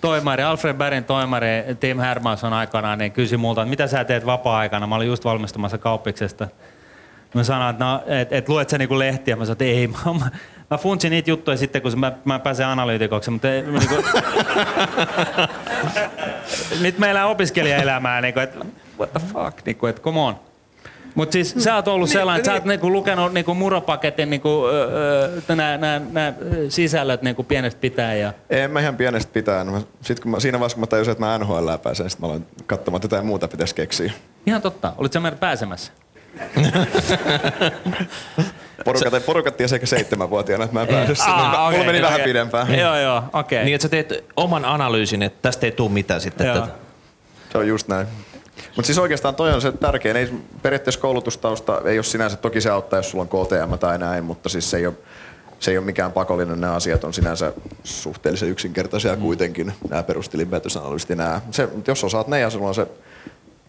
[0.00, 1.48] toimari, Alfred Bergin toimari
[1.80, 4.86] Tim Hermansson aikanaan, niin kysyi multa, että mitä sä teet vapaa-aikana.
[4.86, 6.48] Mä olin just valmistumassa kauppiksesta.
[7.34, 9.36] Mä sanoin, että no, et, et luet sä niinku lehtiä?
[9.36, 9.86] Mä sanoin, että ei.
[10.04, 10.30] Mä, mä,
[10.70, 13.94] mä funtsin niitä juttuja sitten, kun mä, mä pääsen analyytikoksi, mutta ei, niinku,
[16.82, 18.64] nyt meillä on opiskelijaelämää, niinku, että
[18.98, 20.36] what the fuck, niinku, että come on.
[21.14, 24.62] Mutta siis sä oot ollut sellainen, että sä oot niinku lukenut niinku muropaketin niinku,
[26.12, 26.32] nämä
[26.68, 28.20] sisällöt niinku pienestä pitäen.
[28.20, 28.32] Ja...
[28.50, 29.66] En mä ihan pienestä pitäen.
[29.66, 32.26] Mä- Sit kun mä, siinä vaiheessa kun mä tajusin, että mä NHL pääsen, sit mä
[32.26, 34.12] aloin katsomaan, että jotain muuta pitäisi keksiä.
[34.46, 34.92] Ihan totta.
[34.98, 35.92] Olit sä pääsemässä?
[38.84, 41.32] Porukat, porukat tiesi ehkä seitsemänvuotiaana, että mä en pääse sinne.
[41.32, 42.26] Mulla okei, meni vähän okei.
[42.26, 42.78] pidempään.
[42.78, 43.64] Joo, joo, okei.
[43.64, 46.46] Niin, että sä teet oman analyysin, että tästä ei tule mitään sitten.
[46.46, 46.56] Joo.
[46.56, 46.68] Että,
[47.52, 48.06] Se on just näin.
[48.76, 50.16] Mutta siis oikeastaan toi on se tärkein.
[50.16, 54.24] Ei, periaatteessa koulutustausta ei ole sinänsä, toki se auttaa, jos sulla on KTM tai näin,
[54.24, 54.94] mutta siis se ei ole,
[55.60, 56.60] se ei ole mikään pakollinen.
[56.60, 57.52] Nämä asiat on sinänsä
[57.84, 61.40] suhteellisen yksinkertaisia kuitenkin, nämä perustilinpäätösanalyysit ja nämä.
[61.50, 62.86] Se, jos osaat ne ja sulla on se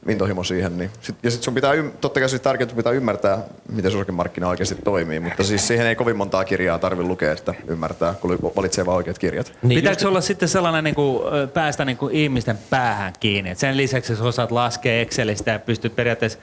[0.07, 1.71] intohimo siihen, niin sit, ja sit sun pitää,
[2.01, 3.39] totta kai siis sun pitää ymmärtää,
[3.69, 7.53] miten se osakemarkkina oikeasti toimii, mutta siis siihen ei kovin montaa kirjaa tarvi lukea, että
[7.67, 9.53] ymmärtää, kun valitsee vaan oikeat kirjat.
[9.61, 10.05] niin Pitääkö just...
[10.05, 11.23] olla sitten sellainen niin kuin,
[11.53, 13.49] päästä niin kuin ihmisten päähän kiinni?
[13.49, 16.39] Et sen lisäksi, jos osaat laskea Excelistä ja pystyt periaatteessa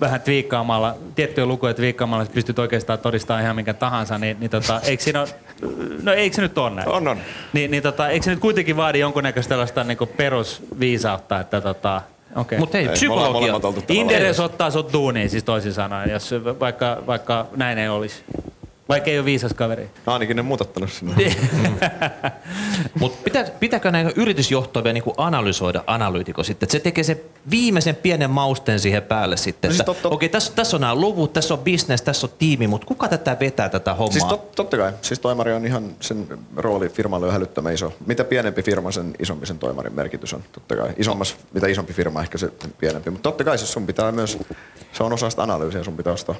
[0.00, 4.80] vähän twiikkaamalla, tiettyjä lukuja twiikkaamalla, että pystyt oikeastaan todistamaan ihan minkä tahansa, niin, niin tota,
[4.80, 5.28] eikö siinä ole,
[6.02, 6.88] no eikö se nyt ole näin?
[6.88, 7.18] On, on.
[7.52, 12.02] Niin, niin tota, eikö se nyt kuitenkin vaadi jonkunnäköistä tällaista niin perusviisautta, että tota,
[12.36, 12.58] okei.
[12.58, 13.54] Mutta hei, Ei, psykologia.
[13.88, 18.24] Inderes ottaa sut duuniin, siis toisin sanoen, jos vaikka, vaikka näin ei olisi.
[18.88, 19.90] Vaikka ei ole viisas kaveri.
[20.06, 21.14] No ainakin ne muut ottanut sinne.
[23.00, 26.66] Mutta pitää, pitääkö näitä yritysjohtoja niinku analysoida analyytiko sitten?
[26.66, 27.20] Että se tekee sen
[27.50, 29.68] viimeisen pienen mausteen siihen päälle sitten.
[29.68, 32.86] No siis Okei, tässä, tässä on nämä luvut, tässä on business, tässä on tiimi, mutta
[32.86, 34.12] kuka tätä vetää tätä hommaa?
[34.12, 34.92] Siis tot, totta kai.
[35.02, 37.92] Siis toimari on ihan, sen rooli firmalle on hälyttömän iso.
[38.06, 40.42] Mitä pienempi firma, sen isompi sen toimarin merkitys on.
[40.52, 40.92] Totta kai.
[40.96, 43.10] Isommas, mitä isompi firma, ehkä se pienempi.
[43.10, 44.38] Mutta totta kai siis sun pitää myös,
[44.92, 46.34] se on osa sitä analyysiä, sun pitää sitä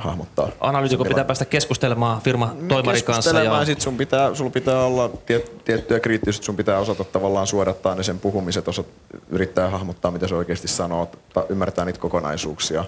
[0.00, 0.48] hahmottaa.
[0.60, 3.02] Analyytikko pitää päästä keskustelemaan firma toimarin kanssa.
[3.02, 3.66] Keskustelemaan, Ja...
[3.66, 8.02] sit sun pitää, sulla pitää olla tiet, tiettyjä kriittisyyttä, sun pitää osata tavallaan suodattaa ne
[8.02, 8.86] sen puhumiset, osat,
[9.28, 12.84] yrittää hahmottaa, mitä se oikeasti sanoo, ta, ymmärtää niitä kokonaisuuksia.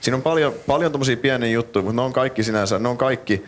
[0.00, 3.44] Siinä on paljon, paljon tommosia pieniä juttuja, mutta ne on kaikki sinänsä, ne on kaikki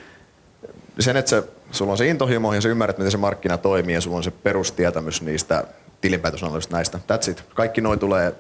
[0.98, 4.00] sen, että se, sulla on se intohimo ja sä ymmärrät, miten se markkina toimii ja
[4.00, 5.64] sulla on se perustietämys niistä
[6.00, 6.98] tilinpäätösanalyysistä näistä.
[7.12, 7.44] That's it.
[7.54, 8.34] Kaikki noin tulee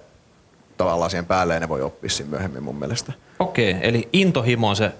[0.84, 3.12] tavallaan siihen päälle ja ne voi oppia siinä myöhemmin mun mielestä.
[3.38, 4.92] Okei, eli intohimo on se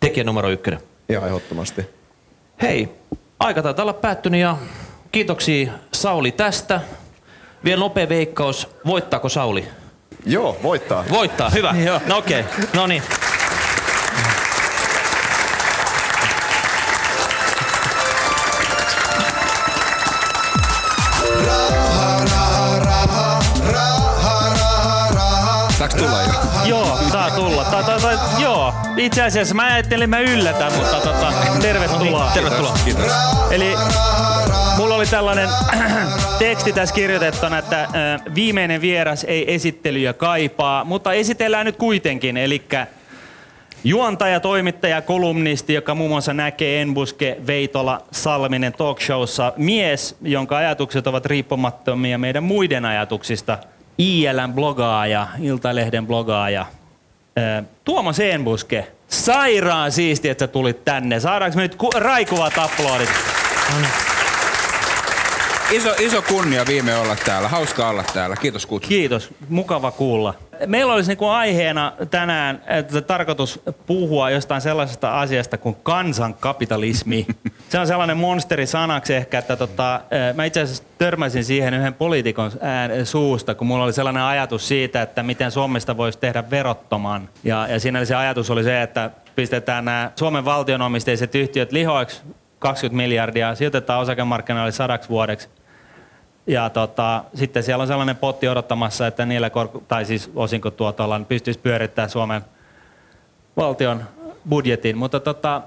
[0.00, 0.80] tekijä numero ykkönen.
[1.08, 1.86] Ihan ehdottomasti.
[2.62, 2.88] Hei,
[3.40, 4.56] aika taitaa olla päättynyt ja
[5.12, 6.80] kiitoksia Sauli tästä.
[7.64, 9.68] Vielä nopea veikkaus, voittaako Sauli?
[10.26, 11.04] Joo, voittaa.
[11.10, 11.74] Voittaa, hyvä.
[11.84, 12.00] Joo.
[12.06, 12.66] No okei, okay.
[12.74, 13.02] no niin.
[27.86, 32.30] Tai, tai, tai, joo, itse asiassa mä ajattelin, mä yllätän, mutta tota, tervetuloa.
[32.34, 32.74] Tervetuloa.
[32.84, 33.12] Kiitos.
[33.50, 33.74] Eli
[34.76, 35.48] mulla oli tällainen
[36.38, 37.90] teksti tässä kirjoitettuna, että äh,
[38.34, 42.36] viimeinen vieras ei esittelyjä kaipaa, mutta esitellään nyt kuitenkin.
[42.36, 42.62] Eli
[43.84, 49.52] juontaja, toimittaja, kolumnisti, joka muun muassa näkee Enbuske, Veitola, Salminen talkshowssa.
[49.56, 53.58] Mies, jonka ajatukset ovat riippumattomia meidän muiden ajatuksista.
[53.98, 56.66] ILN blogaaja, Iltalehden blogaaja.
[57.38, 61.20] Äh, Tuomas Enbuske, sairaan siisti, että sä tulit tänne.
[61.20, 63.08] Saadaanko me nyt ku- raikuvat aplodit?
[65.70, 67.48] Iso, iso kunnia viime olla täällä.
[67.48, 68.36] Hauska olla täällä.
[68.36, 68.88] Kiitos kutsusta.
[68.88, 70.34] Kiitos, mukava kuulla.
[70.66, 77.26] Meillä olisi niinku aiheena tänään että tarkoitus puhua jostain sellaisesta asiasta kuin kansankapitalismi.
[77.68, 81.94] Se on sellainen monsteri sanaksi ehkä, että tota, eh, mä itse asiassa törmäsin siihen yhden
[81.94, 82.52] poliitikon
[83.04, 87.28] suusta, kun mulla oli sellainen ajatus siitä, että miten Suomesta voisi tehdä verottoman.
[87.44, 92.22] Ja, ja siinä oli se ajatus oli se, että pistetään nämä Suomen valtionomisteiset yhtiöt lihoiksi
[92.58, 95.48] 20 miljardia, sijoitetaan osakemarkkinoille sadaksi vuodeksi
[96.46, 101.60] ja tota, sitten siellä on sellainen potti odottamassa, että niillä korko, tai siis osinkotuotolla pystyisi
[101.60, 102.42] pyörittämään Suomen
[103.56, 104.04] valtion
[104.48, 104.98] budjetin.
[104.98, 105.62] Mutta tota,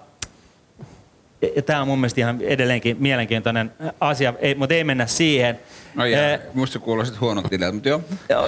[1.55, 5.59] ja tämä on mun mielestä ihan edelleenkin mielenkiintoinen asia, ei, mutta ei mennä siihen.
[5.95, 6.33] No jää.
[6.33, 8.01] Eh, Musta kuulostit huonot ideat, mutta joo.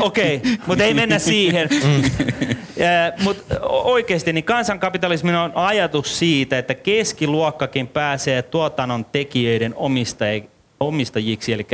[0.00, 1.68] Okei, okay, mutta ei mennä siihen.
[3.22, 10.48] Mutta oikeasti niin kansankapitalismin on ajatus siitä, että keskiluokkakin pääsee tuotannon tekijöiden omistaj-
[10.80, 11.66] omistajiksi, eli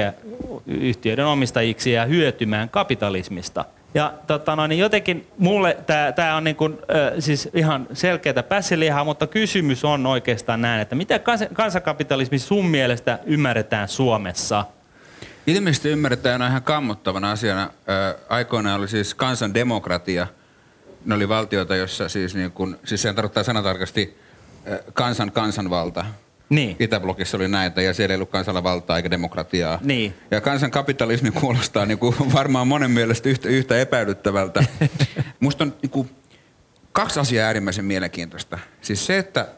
[0.67, 3.65] yhtiöiden omistajiksi ja hyötymään kapitalismista.
[3.95, 5.79] Ja tota, no, niin jotenkin mulle
[6.17, 10.95] tämä on niin kun, ö, siis ihan selkeätä pässilihaa, mutta kysymys on oikeastaan näin, että
[10.95, 14.65] mitä kans- kansankapitalismi sun mielestä ymmärretään Suomessa?
[15.47, 17.71] Ilmeisesti ymmärretään ihan kammottavana asiana.
[17.89, 20.27] Ö, aikoinaan oli siis kansandemokratia.
[21.05, 24.19] Ne oli valtioita, jossa siis, niin kun, siis sehän tarkoittaa sanatarkasti
[24.69, 26.05] ö, kansan kansanvalta.
[26.53, 26.77] Niin.
[26.81, 29.79] Itäblokissa oli näitä ja siellä ei ollut kansalla valtaa eikä demokratiaa.
[29.83, 30.15] Niin.
[30.31, 34.65] Ja kansankapitalismi kuulostaa niin kuin varmaan monen mielestä yhtä, yhtä epäilyttävältä.
[35.41, 36.11] Musta on niin kuin
[36.93, 38.59] kaksi asiaa äärimmäisen mielenkiintoista.
[38.81, 39.49] Siis se, että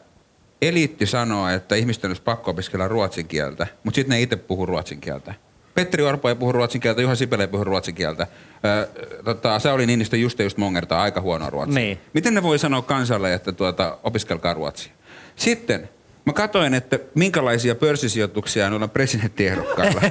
[0.61, 5.01] eliitti sanoo, että ihmisten olisi pakko opiskella ruotsin kieltä, mutta sitten ne itse puhuu ruotsin
[5.01, 5.33] kieltä.
[5.73, 8.27] Petteri Orpo ei puhu ruotsin kieltä, Juha Sipilä ei puhu ruotsin kieltä.
[8.65, 8.87] Öö,
[9.23, 11.75] tota, Sauli Niinistö just just mongertaa aika huonoa ruotsia.
[11.75, 11.97] Niin.
[12.13, 14.93] Miten ne voi sanoa kansalle, että tuota, opiskelkaa ruotsia?
[15.35, 15.89] Sitten
[16.25, 20.01] mä katsoin, että minkälaisia pörssisijoituksia noilla presidenttiehdokkailla.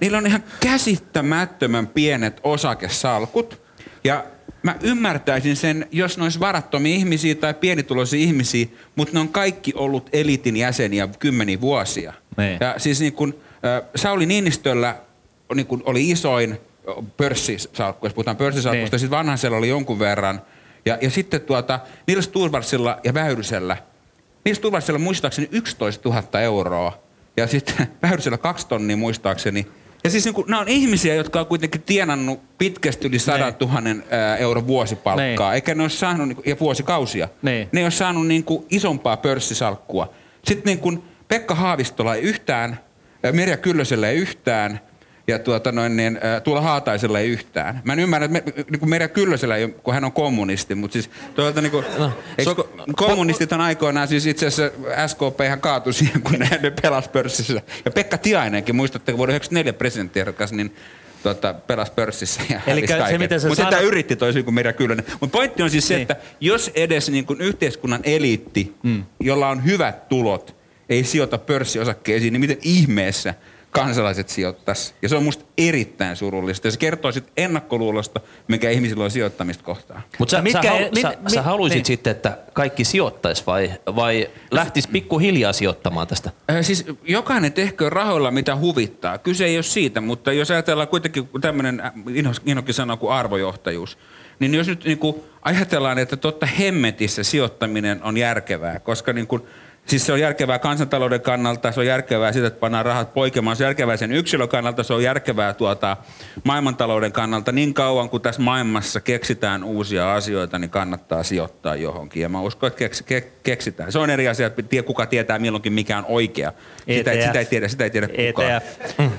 [0.00, 3.62] Niillä on ihan käsittämättömän pienet osakesalkut.
[4.04, 4.24] Ja
[4.62, 9.72] mä ymmärtäisin sen, jos ne olisi varattomia ihmisiä tai pienituloisia ihmisiä, mutta ne on kaikki
[9.76, 12.12] ollut elitin jäseniä kymmeniä vuosia.
[12.36, 12.58] Niin.
[12.60, 13.34] Ja siis niin kun,
[13.64, 14.96] äh, Sauli Niinistöllä
[15.54, 16.60] niin kun oli isoin
[17.16, 19.00] pörssisalkku, jos puhutaan pörssisalkusta, Niin.
[19.00, 20.42] sitten vanhasella oli jonkun verran.
[20.86, 23.76] Ja, ja sitten tuota, Nils Turvarsilla ja Väyrysellä,
[24.44, 26.98] Nils Turvarsilla muistaakseni 11 000 euroa
[27.36, 29.66] ja sitten Väyrysellä kaksi tonnia muistaakseni.
[30.04, 33.54] Ja siis niin kun, nämä on ihmisiä, jotka on kuitenkin tienannut pitkästi yli 100 Niin.
[33.60, 35.54] 000 ää, euron vuosipalkkaa, Niin.
[35.54, 37.68] eikä ne ole saanut, niin kuin- ja vuosikausia, Niin.
[37.72, 40.12] ne ei ole saanut niin kuin, isompaa pörssisalkkua.
[40.44, 42.80] Sitten niin kuin Pekka Haavistola ei yhtään,
[43.22, 44.80] ää, Merja Kyllösellä ei yhtään,
[45.26, 47.80] ja tuota noin, niin, Tuula Haataisella ei yhtään.
[47.84, 50.92] Mä en ymmärrä, että me, niin kuin Merja Kyllösellä ei kun hän on kommunisti, mutta
[50.92, 52.12] siis toisaalta niin kuin, no,
[52.42, 56.72] se on- kommunistit on aikoinaan, siis itse asiassa SKP ihan kaatui siihen, kun ne, ne
[56.82, 57.62] pelasi pörssissä.
[57.84, 60.76] Ja Pekka Tiainenkin, muistatteko vuoden 1994 presidenttiehdokas, niin
[61.22, 64.72] tuota, pelasi pörssissä ja Elikkä se, mitä sä Mutta sanot- sitä yritti toisin kuin Merja
[64.72, 65.04] Kyllönen.
[65.20, 66.02] Mutta pointti on siis se, Niin.
[66.02, 69.04] että jos edes niin kuin yhteiskunnan eliitti, mm.
[69.20, 70.56] jolla on hyvät tulot,
[70.88, 73.34] ei sijoita pörssiosakkeisiin, niin miten ihmeessä
[73.72, 74.94] kansalaiset sijoittaisi.
[75.02, 76.66] Ja se on musta erittäin surullista.
[76.66, 80.02] Ja se kertoo sitten ennakkoluulosta, mikä ihmisillä on sijoittamista kohtaan.
[80.18, 81.84] Mutta sä, Mitkä- sä, halu, mi- sä, mi- sä haluisit niin.
[81.84, 86.30] sitten, että kaikki sijoittaisi vai, vai lähtis pikkuhiljaa sijoittamaan tästä?
[86.50, 89.18] Äh, Siis jokainen tehköön rahoilla mitä huvittaa.
[89.18, 91.82] Kyse ei ole siitä, mutta jos ajatellaan kuitenkin tämmöinen,
[92.46, 93.98] Inokki sanoo kuin arvojohtajuus,
[94.38, 99.42] niin jos nyt niin kuin ajatellaan, että totta hemmetissä sijoittaminen on järkevää, koska niin kuin,
[99.86, 103.64] siis se on järkevää kansantalouden kannalta, se on järkevää sitä, että pannaan rahat poikemaan, se
[103.64, 105.96] on järkevää sen yksilön kannalta, se on järkevää tuota,
[106.44, 107.52] maailmantalouden kannalta.
[107.52, 112.22] Niin kauan kuin tässä maailmassa keksitään uusia asioita, niin kannattaa sijoittaa johonkin.
[112.22, 113.92] Ja mä uskon, että keks, ke, keksitään.
[113.92, 116.52] Se on eri asia, että tie- kuka tietää milloinkin mikä on oikea.
[116.78, 117.26] Sitä, ei- ETF.
[117.26, 118.50] sitä ei tiedä, sitä ei tiedä kukaan.
[118.50, 118.66] ETF.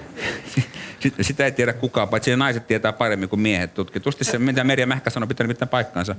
[1.00, 4.24] Sitä, sitä ei tiedä kukaan, paitsi naiset tietää paremmin kuin miehet tutkitusti.
[4.24, 6.16] Se, mitä Merja Mähkä sanoi, pitää nimittäin paikkaansa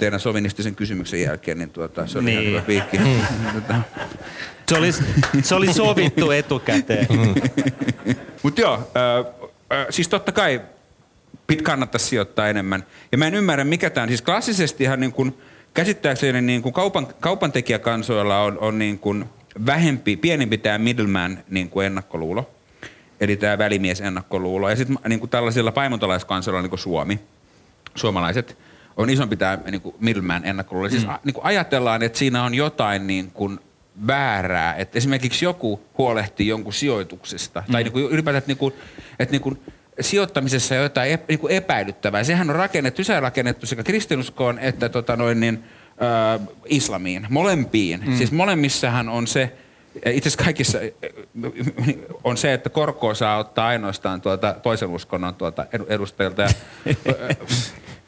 [0.00, 2.40] teidän sovinistisen kysymyksen jälkeen, niin tuota, se oli niin.
[2.40, 2.98] ihan hyvä piikki.
[3.54, 3.74] Tota,
[4.68, 4.92] Se oli,
[5.42, 7.06] se oli sovittu etukäteen.
[8.42, 10.60] Mutta joo, äh, äh, siis totta kai
[11.46, 12.84] pit kannattaa sijoittaa enemmän.
[13.12, 14.08] Ja mä en ymmärrä, mikä tämä on.
[14.08, 15.38] Siis klassisestihan niin kun,
[15.74, 19.26] käsittääkseni niin kun kaupan, kaupantekijäkansoilla on, on niin kun
[19.66, 22.50] vähempi, pienempi tämä middleman niin kuin ennakkoluulo.
[23.20, 24.70] Eli tämä välimies ennakkoluulo.
[24.70, 27.20] Ja sitten niin kuin tällaisilla paimentolaiskansoilla niin kuin Suomi,
[27.94, 28.56] suomalaiset,
[29.00, 30.88] on isompi tämä niin kuin middleman ennakkoluulo.
[30.88, 33.58] Siis a, niin kuin ajatellaan, että siinä on jotain niin kuin
[34.06, 34.74] väärää.
[34.74, 37.62] Että esimerkiksi joku huolehtii jonkun sijoituksesta.
[37.72, 38.74] Tai niin kuin ylipäätään, että, niin kuin,
[39.18, 39.60] että niin kuin
[40.00, 42.24] sijoittamisessa on jotain ep, niin kuin epäilyttävää.
[42.24, 45.64] Sehän on rakennettu, se on rakennettu sekä kristinuskoon että tota noin, niin,
[46.02, 47.26] äh, islamiin.
[47.30, 48.02] Molempiin.
[48.06, 48.16] Mm.
[48.16, 49.52] Siis molemmissahan on se,
[49.94, 50.78] itse asiassa kaikissa
[52.24, 56.42] on se, että korkoa saa ottaa ainoastaan tuota toisen uskonnon tuota edu- edustajilta.
[56.42, 56.48] Ja,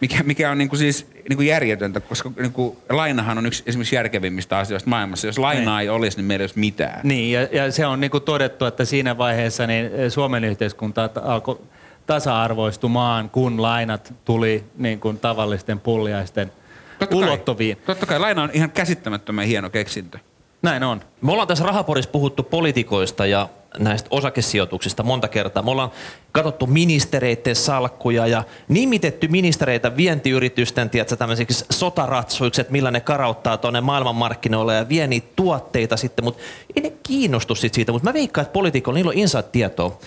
[0.03, 4.91] mikä, mikä on niinku siis niinku järjetöntä, koska niinku lainahan on yksi esimerkiksi järkevimmistä asioista
[4.91, 5.27] maailmassa.
[5.27, 7.01] Jos lainaa ei olisi, niin meillä ei olisi mitään.
[7.03, 11.61] Niin, ja, ja se on niinku todettu, että siinä vaiheessa niin Suomen yhteiskunta alkoi
[12.07, 16.53] tasa-arvoistumaan, kun lainat tuli niin kuin tavallisten pulliaisten
[16.99, 17.25] Totta kai.
[17.25, 17.77] ulottuviin.
[17.87, 20.19] Totta kai laina on ihan käsittämättömän hieno keksintö.
[20.63, 21.01] Näin on.
[21.21, 23.49] Me ollaan tässä Rahaporissa puhuttu politikoista ja
[23.79, 25.63] näistä osakesijoituksista monta kertaa.
[25.63, 25.91] Me ollaan
[26.33, 33.81] katsottu ministereiden salkkuja ja nimitetty ministereitä vientiyritysten tiedätkö, tämmöisiksi sotaratsuiksi, että millä ne karauttaa tuonne
[33.81, 36.43] maailmanmarkkinoille ja vie niitä tuotteita sitten, mutta
[36.77, 37.93] ei ne kiinnostu siitä.
[37.93, 39.99] Mutta mä veikkaan, että poliitikoilla niillä on inside-tietoa.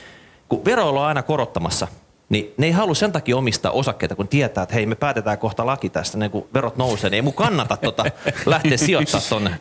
[0.50, 1.88] Kun vero ollaan aina korottamassa,
[2.30, 5.66] niin ne ei halua sen takia omistaa osakkeita, kun tietää, että hei, me päätetään kohta
[5.66, 8.06] laki tästä, niin kun verot nousee, niin ei mun kannata tota
[8.46, 9.50] lähteä sijoittaa tonne.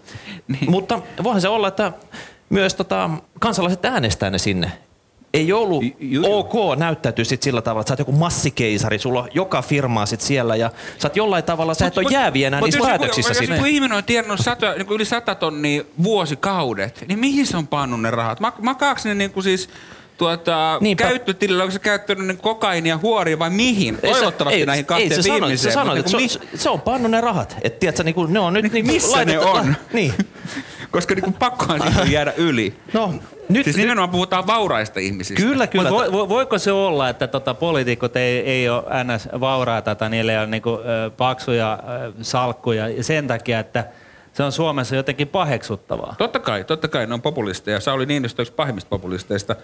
[0.49, 0.71] niin.
[0.71, 1.93] Mutta voihan se olla, että
[2.51, 3.11] myös tota,
[3.41, 4.73] kansalaiset äänestää ne sinne.
[5.35, 9.29] Ei ollut Ju- ok näyttäytyy sit sillä tavalla, että sä oot joku massikeisari, sulla on
[9.35, 12.81] joka firmaa sit siellä ja sä oot jollain tavalla, sä et ole jääviä enää niissä
[12.83, 13.57] päätöksissä Jos sinne.
[13.57, 17.67] joku ihminen on tiennyt sata, niin kuin yli sata tonnia vuosikaudet, niin mihin se on
[17.67, 18.41] pannut ne rahat?
[18.41, 19.69] Mak- makaaks ne niin kuin siis
[20.19, 21.05] tuota, Niinpä.
[21.05, 23.99] käyttötilillä, onko se käyttänyt niin kokainia, huoria vai mihin?
[24.03, 25.75] Ei se- Toivottavasti ei, näihin kahteen ei, se viimeiseen.
[25.75, 27.57] Sanoi, se, sanoi, mutta että niin se, se on pannut ne rahat.
[27.63, 29.75] Et, tiedätkö, niin kuin, ne on nyt niin kuin missä ne on?
[29.93, 30.15] Niin.
[30.91, 32.75] Koska niin kuin pakkohan siitä jäädä yli.
[32.93, 33.15] No,
[33.49, 35.43] nyt, Siis nimenomaan puhutaan vauraista ihmisistä.
[35.43, 35.91] Kyllä, kyllä.
[35.91, 39.29] Vo, vo, voiko se olla, että tota, poliitikot ei, ei ole ns.
[39.41, 43.85] vauraata tai niillä ei ole niinku, ö, paksuja ö, salkkuja ja sen takia, että
[44.33, 46.15] se on Suomessa jotenkin paheksuttavaa?
[46.19, 47.81] Totta kai, totta kai ne on populisteja.
[47.81, 49.57] Sauli Niinistö on yksi pahimmista populisteista.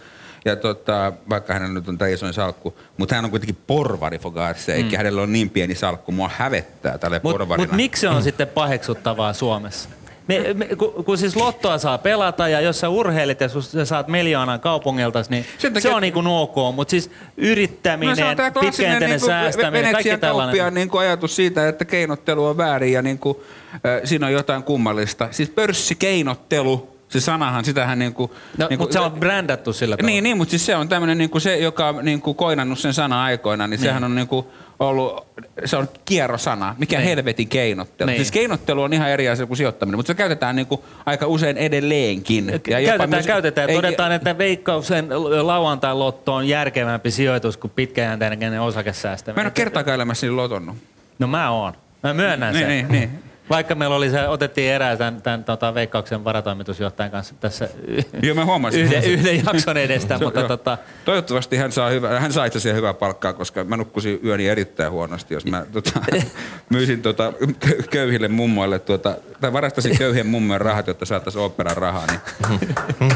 [0.45, 4.33] Ja tota, vaikka hänellä nyt on tämä isoin salkku, mutta hän on kuitenkin porvari for
[4.33, 4.97] God's sake, mm.
[4.97, 7.67] hänellä on niin pieni salkku, mua hävettää tälle Mutta porvarina.
[7.69, 9.89] mut miksi se on sitten paheksuttavaa Suomessa?
[10.29, 14.09] Me, me, kun, kun siis lottoa saa pelata ja jos sä urheilit ja sä saat
[14.09, 18.71] miljoonan kaupungilta, niin takia- se on niin kuin ok, mutta siis yrittäminen, No tämä klassinen
[18.73, 20.75] pitkäjänteinen niin säästäminen, kaikki tällainen.
[20.75, 23.37] niin kuin ajatus siitä, että keinottelu on väärin ja niin kuin,
[23.75, 25.29] äh, siinä on jotain kummallista.
[25.31, 28.31] Siis pörssikeinottelu, se sanahan, sitähän niin kuin...
[28.59, 30.11] No, niin kuin, mutta se on brändätty sillä tavalla.
[30.13, 32.79] Niin, niin, mutta siis se on tämmöinen niin kuin se, joka on niin kuin koinannut
[32.79, 33.81] sen sana aikoina, niin, niin.
[33.81, 34.47] sehän on niin kuin
[34.79, 35.27] ollut,
[35.65, 36.75] se on kierrosana.
[36.79, 37.09] Mikä Niin.
[37.09, 38.07] helvetin keinottelu.
[38.07, 38.19] Niin.
[38.19, 41.57] Siis keinottelu on ihan eri asia kuin sijoittaminen, mutta se käytetään niin kuin aika usein
[41.57, 42.47] edelleenkin.
[42.49, 43.71] Ja Käytetään, myös- käytetään.
[43.71, 45.07] ei- Todetaan, että veikkauksen
[45.47, 49.37] lauantai lotto on järkevämpi sijoitus kuin pitkäjänteinen osakesäästäminen.
[49.39, 50.77] Mä en ole kertaakaan elämässäni lotonnut.
[51.19, 51.73] No mä oon.
[52.03, 52.69] Mä myönnän Niin, sen.
[52.69, 53.30] niin, niin.
[53.51, 57.69] Vaikka meillä oli se, otettiin erään tämän, tämän tota, veikkauksen varatoimitusjohtajan kanssa tässä
[58.23, 58.81] Joo, mä huomasin.
[58.81, 62.77] yhden, yhden jakson edestä, Se- mutta tota, Toivottavasti hän saa, hyvä, hän saa itse asiassa
[62.77, 66.01] hyvää palkkaa, koska mä nukkusin yöni erittäin huonosti, jos mä tota,
[66.71, 67.33] myisin tota,
[67.67, 72.07] kö- köyhille mummoille, tuota, tai varastasin köyhien mummojen rahat, jotta saataisiin operan rahaa.
[72.07, 72.61] Niin,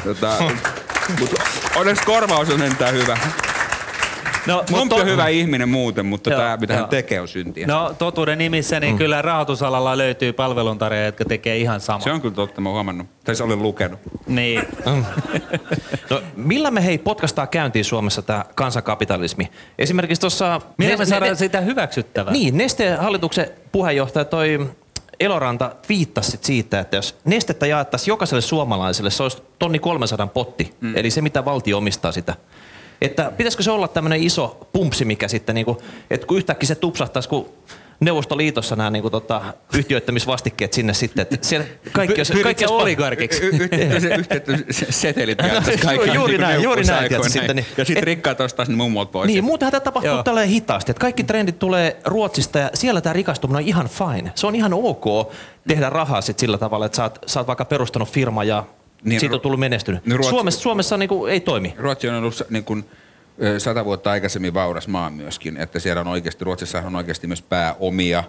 [0.04, 0.32] tota,
[1.20, 1.42] mutta
[1.76, 3.18] onneksi korvaus on entään hyvä.
[4.46, 7.66] No, Trump to- on hyvä ihminen muuten, mutta Joo, tämä, mitä hän tekee, on syntiä.
[7.66, 8.98] No totuuden nimissä, niin mm.
[8.98, 12.00] kyllä rahoitusalalla löytyy palveluntarjoajia, jotka tekee ihan sama.
[12.00, 13.06] Se on kyllä totta, mä oon huomannut.
[13.24, 14.00] Tai se olen lukenut.
[14.26, 14.62] Niin.
[16.10, 19.50] No, millä me hei podcastaa käyntiin Suomessa tämä kansakapitalismi?
[19.78, 20.60] Esimerkiksi tuossa...
[20.78, 22.32] Miten me saadaan sitä hyväksyttävää?
[22.32, 24.70] Niin, Nesteen hallituksen puheenjohtaja toi
[25.20, 30.96] Eloranta viittasi siitä, että jos nestettä jaettaisiin jokaiselle suomalaiselle, se olisi tonni 300 potti, mm.
[30.96, 32.34] eli se mitä valtio omistaa sitä.
[33.04, 37.28] Että pitäisikö se olla tämmöinen iso pumpsi, mikä sitten, niinku, että kun yhtäkkiä se tupsahtaisi,
[37.28, 37.48] kun
[38.00, 39.42] Neuvostoliitossa nämä niinku, tota,
[39.74, 43.40] yhtiöittämisvastikkeet sinne sitten, että siellä kaikki, Pyrit kaikki jos- oligarkiksi?
[44.90, 46.14] Setelit jaettaisiin kaikille.
[46.14, 49.26] Juuri niin kuin näin, juuri näin, sitten, niin- Ja sitten rikkaat ostaisi ne mummot pois.
[49.26, 50.22] Niin, muutenhan tämä tapahtuu Joo.
[50.22, 50.90] tällä hitaasti.
[50.90, 54.32] Että kaikki trendit tulee Ruotsista ja siellä tämä rikastuminen on ihan fine.
[54.34, 55.04] Se on ihan ok
[55.68, 58.64] tehdä rahaa sit sillä tavalla, että sä oot, sä oot vaikka perustanut firma ja
[59.04, 60.06] Niin, niin, siitä on tullut menestynyt.
[60.06, 61.74] niin Ruotsi- Suomessa, Suomessa niinku ei toimi.
[61.78, 62.84] Ruotsi on ollut niin kuin,
[63.58, 68.24] sata vuotta aikaisemmin vauras maa myöskin, että siellä on oikeasti, Ruotsissa on oikeasti myös pääomia.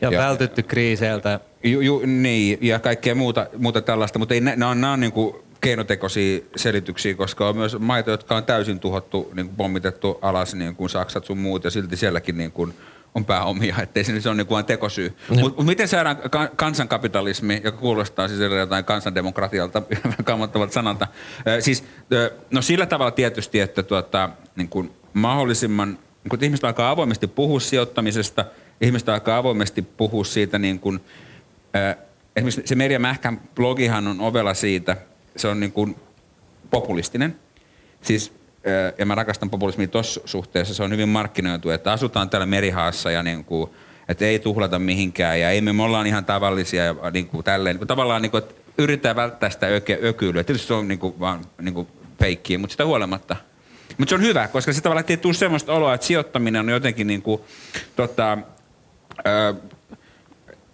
[0.00, 1.40] Ja, ja vältytty kriiseiltä.
[1.64, 5.12] Ju, ju, niin, ja kaikkea muuta, muuta tällaista, mutta ei, ne on, ne on niin
[5.12, 10.54] kuin keinotekoisia selityksiä, koska on myös maita, jotka on täysin tuhottu, niin kuin pommitettu alas,
[10.54, 12.74] niin kuin Saksat sun muut, ja silti sielläkin niin kuin
[13.14, 15.16] on pääomia, ettei se, se on niin kuin tekosyy.
[15.40, 19.82] Mutta miten saadaan ka- kansankapitalismi, joka kuulostaa siis jotain kansandemokratialta,
[20.24, 21.06] kammottavalta sanalta,
[21.46, 26.46] Ö, siis, ö, no sillä tavalla tietysti, että tuota, niin kuin mahdollisimman, niin kuin, että
[26.46, 28.44] ihmiset alkaa avoimesti puhua sijoittamisesta,
[28.80, 31.00] ihmiset alkaa avoimesti puhua siitä niin kuin,
[31.76, 31.96] Ö,
[32.36, 34.96] Esimerkiksi se Merja Mähkän blogihan on ovella siitä,
[35.36, 35.96] se on niin kuin
[36.70, 37.36] populistinen.
[38.02, 38.32] Siis,
[38.98, 43.22] ja mä rakastan populismia tuossa suhteessa, se on hyvin markkinoitu, että asutaan täällä merihaassa ja
[43.22, 43.70] niin kuin,
[44.08, 47.74] että ei tuhlata mihinkään ja ei me, me ollaan ihan tavallisia ja niin kuin tälleen.
[47.74, 50.44] Niin kuin tavallaan niin kuin, että yritetään välttää sitä öke, ökyilyä.
[50.44, 51.88] Tietysti se on niin kuin, vaan niin kuin
[52.18, 53.36] feikkiä, mutta sitä huolimatta.
[53.98, 57.06] Mutta se on hyvä, koska se tavallaan ei tule semmoista oloa, että sijoittaminen on jotenkin
[57.06, 57.40] niin kuin,
[57.96, 58.38] tota,
[59.26, 59.54] ö,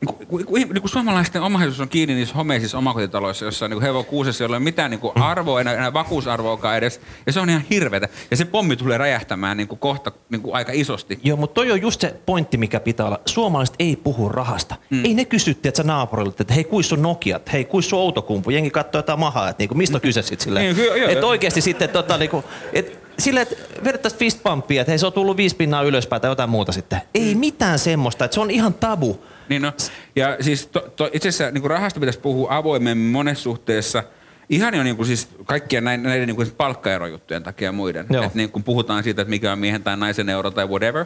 [0.00, 4.04] niin kuin, niin kuin suomalaisten omaisuus on kiinni niissä homeisissa omakotitaloissa, jossa on niin hevo
[4.04, 7.00] kuusessa, jolla ei ole mitään niin kuin arvoa, enää, enää vakuusarvoakaan edes.
[7.26, 8.08] Ja se on ihan hirvetä.
[8.30, 11.18] Ja se pommi tulee räjähtämään niin kuin kohta niin kuin aika isosti.
[11.24, 13.20] Joo, mutta toi on just se pointti, mikä pitää olla.
[13.26, 14.76] Suomalaiset ei puhu rahasta.
[14.90, 15.04] Mm.
[15.04, 18.50] Ei ne kysy, että naapurilta, että hei, kuis sun Nokiat, hei, kuis sun autokumpu.
[18.50, 20.76] Jengi katsoo jotain mahaa, että niinku, mistä on kyse sitten silleen.
[20.76, 24.98] Niin, joo, että oikeasti sitten tota, niinku, et, silleen, että vedettäisiin fist pumpia, että hei,
[24.98, 27.00] se on tullut viisi pinnaa ylöspäin tai jotain muuta sitten.
[27.14, 29.20] Ei mitään semmoista, että se on ihan tabu.
[29.48, 29.72] Niin no,
[30.16, 34.02] ja siis to, to, itse asiassa niin rahasta pitäisi puhua avoimemmin monessa suhteessa.
[34.48, 38.06] Ihan jo niin kuin siis kaikkien näiden, näiden niin kuin palkkaerojuttujen takia ja muiden.
[38.10, 38.24] Joo.
[38.24, 41.04] Että niin kun puhutaan siitä, että mikä on miehen tai naisen euro tai whatever.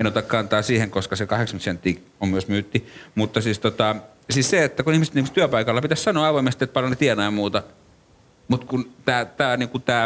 [0.00, 2.86] En ota kantaa siihen, koska se 80 senttiä on myös myytti.
[3.14, 3.96] Mutta siis, tota,
[4.30, 7.30] siis se, että kun ihmiset niin työpaikalla pitäisi sanoa avoimesti, että paljon ne tienaa ja
[7.30, 7.62] muuta.
[8.48, 10.04] Mutta kun tämä, tää, niin kuin tää,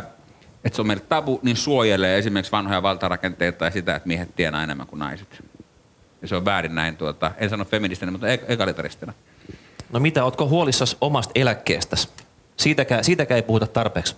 [0.64, 4.62] että se on meille tabu, niin suojelee esimerkiksi vanhoja valtarakenteita tai sitä, että miehet tienaa
[4.62, 5.44] enemmän kuin naiset.
[6.24, 9.12] Ja se on väärin näin, tuota, en sano feministinä, mutta ek- egalitaristina.
[9.92, 12.08] No mitä, ootko huolissasi omasta eläkkeestäsi?
[12.56, 14.16] Siitäkään, siitäkään ei puhuta tarpeeksi.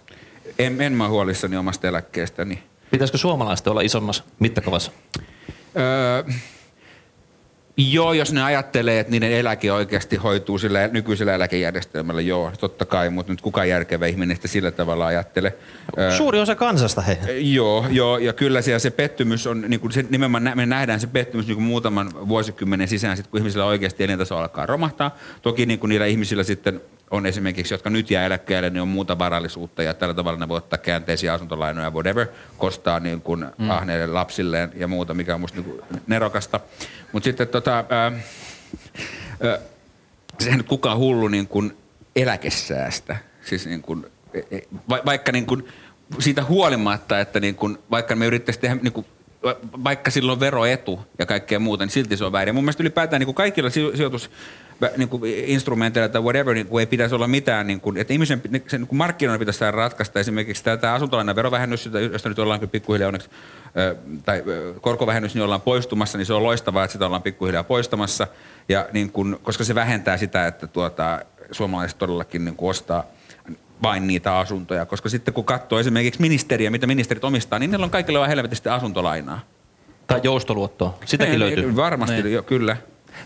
[0.58, 2.62] En, en mä huolissani omasta eläkkeestäni.
[2.90, 4.90] Pitäisikö suomalaiset olla isommassa mittakaavassa?
[5.76, 6.32] Öö,
[7.76, 13.10] joo, jos ne ajattelee, että niiden eläke oikeasti hoituu sillä nykyisellä eläkejärjestelmällä, joo, totta kai,
[13.10, 15.54] mutta nyt kukaan järkevä ihminen sitä sillä tavalla ajattele.
[15.98, 17.54] Öö, Suuri osa kansasta, hei.
[17.54, 21.06] Joo, joo, ja kyllä siellä se pettymys on, niin kuin se, nimenomaan me nähdään se
[21.06, 25.16] pettymys niin kuin muutaman vuosikymmenen sisään, sit kun ihmisillä oikeasti elintaso alkaa romahtaa.
[25.42, 26.80] Toki niin kuin niillä ihmisillä sitten
[27.10, 30.56] on esimerkiksi, jotka nyt jää eläkkeelle, niin on muuta varallisuutta ja tällä tavalla ne voi
[30.56, 32.26] ottaa käänteisiä asuntolainoja, whatever,
[32.58, 33.70] kostaa niin kuin mm.
[33.70, 36.60] ahneille lapsilleen ja muuta, mikä on musta niin kuin nerokasta.
[37.12, 38.12] Mutta sitten tota, ää,
[39.42, 39.58] ää,
[40.40, 41.76] sehän nyt kukaan hullu niin kuin
[42.16, 43.16] eläkesäästä.
[43.42, 45.68] Siis niin kuin, e- e- va, vaikka niin kuin
[46.18, 49.06] siitä huolimatta, että niin kuin, vaikka me yrittäisiin tehdä niin kuin,
[49.42, 52.54] va- vaikka sillä on veroetu ja kaikkea muuta, niin silti se on väärin.
[52.54, 54.30] Mun mielestä ylipäätään niin kuin kaikilla sijo- sijoitus
[54.96, 58.40] niin kuin instrumenteilla tai whatever, niin kuin ei pitäisi olla mitään, niin kuin, että ihmisen
[58.66, 62.60] sen niin kuin markkinoilla pitäisi saada ratkaista esimerkiksi tämä, tämä asuntolainan verovähennys, josta nyt ollaan
[62.60, 63.30] kyllä pikkuhiljaa onneksi,
[64.24, 64.42] tai
[64.80, 68.26] korkovähennys, niin ollaan poistumassa, niin se on loistavaa, että sitä ollaan pikkuhiljaa poistamassa,
[68.68, 71.20] ja niin kuin, koska se vähentää sitä, että tuota,
[71.50, 73.04] suomalaiset todellakin niin kuin ostaa
[73.82, 77.90] vain niitä asuntoja, koska sitten kun katsoo esimerkiksi ministeriä, mitä ministerit omistaa, niin niillä on
[77.90, 79.40] kaikilla vaan helvetisti asuntolainaa.
[80.06, 80.98] Tai joustoluottoa.
[81.04, 81.76] Sitäkin Ei, löytyy.
[81.76, 82.32] Varmasti, Niin.
[82.32, 82.76] jo, kyllä.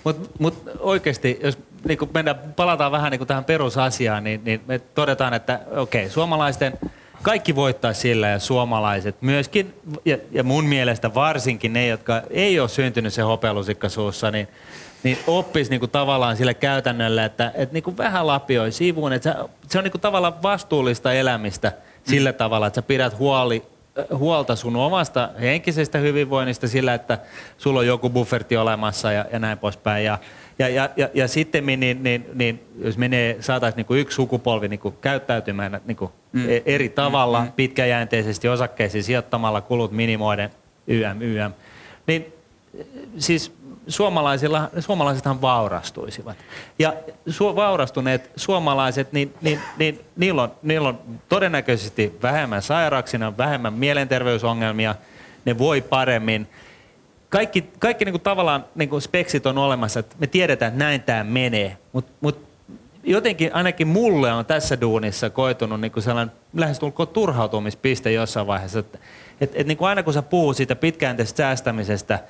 [0.04, 1.58] Mutta mut oikeasti, jos
[1.88, 6.78] niin kun mennään, palataan vähän niin tähän perusasiaan, niin, niin me todetaan, että okei, suomalaisten
[7.22, 12.68] kaikki voittaa sillä ja suomalaiset myöskin, ja, ja mun mielestä varsinkin ne, jotka ei ole
[12.68, 14.48] syntynyt se hopealusikka suussa, niin,
[15.02, 19.78] niin oppis niin tavallaan sillä käytännöllä, että, että niin vähän lapioi sivuun, että sä, se
[19.78, 21.72] on niin tavallaan vastuullista elämistä
[22.04, 23.62] sillä tavalla, että sä pidät huoli
[24.14, 27.18] huolta sun omasta henkisestä hyvinvoinnista sillä, että
[27.58, 30.04] sulla on joku bufferti olemassa ja, ja näin poispäin.
[30.04, 30.18] Ja,
[30.58, 34.14] ja, ja, ja, ja sitten niin, niin, niin, niin, jos menee, saataisiin niin kuin yksi
[34.14, 36.44] sukupolvi niin kuin käyttäytymään niin kuin mm.
[36.66, 37.52] eri tavalla, mm.
[37.52, 40.50] pitkäjänteisesti osakkeisiin sijoittamalla, kulut minimoiden,
[40.86, 41.52] YM, YM,
[42.06, 42.32] niin
[43.18, 43.52] siis
[43.90, 46.36] suomalaisilla, suomalaisethan vaurastuisivat.
[46.78, 46.94] Ja
[47.28, 50.98] su, vaurastuneet suomalaiset, niin, niin, niin niillä, on, niillä on
[51.28, 54.94] todennäköisesti vähemmän sairauksina, vähemmän mielenterveysongelmia,
[55.44, 56.48] ne voi paremmin.
[57.28, 61.02] Kaikki, kaikki niin kuin tavallaan niin kuin speksit on olemassa, että me tiedetään, että näin
[61.02, 62.50] tämä menee, mutta mut
[63.04, 68.98] jotenkin ainakin mulle on tässä duunissa koitunut niin kuin sellainen lähestulkoon turhautumispiste jossain vaiheessa, että
[69.40, 72.18] et, et niin kuin aina kun sä puhuu siitä pitkäjänteisestä säästämisestä–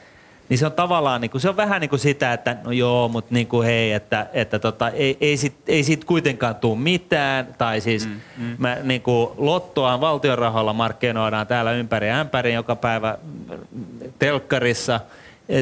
[0.51, 3.09] niin se on tavallaan, niin kuin, se on vähän niin kuin sitä, että no joo,
[3.09, 7.55] mutta niin kuin hei, että, että tota, ei, ei, sit, ei siitä kuitenkaan tule mitään.
[7.59, 8.55] Tai siis mm, mm.
[8.59, 13.19] Mä, niin kuin, lottoa valtion rahoilla markkinoidaan täällä ympäri ämpäri joka päivä
[14.19, 15.01] telkkarissa.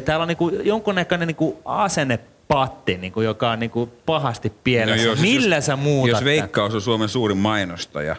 [0.05, 3.91] Täällä on niin kuin, jonkunnäköinen niin kuin asenne patti, niin kuin, joka on niin kuin
[4.07, 4.97] pahasti pielessä.
[4.97, 8.17] No joo, siis Millä jos, sä muutat Jos Veikkaus on Suomen suurin mainostaja,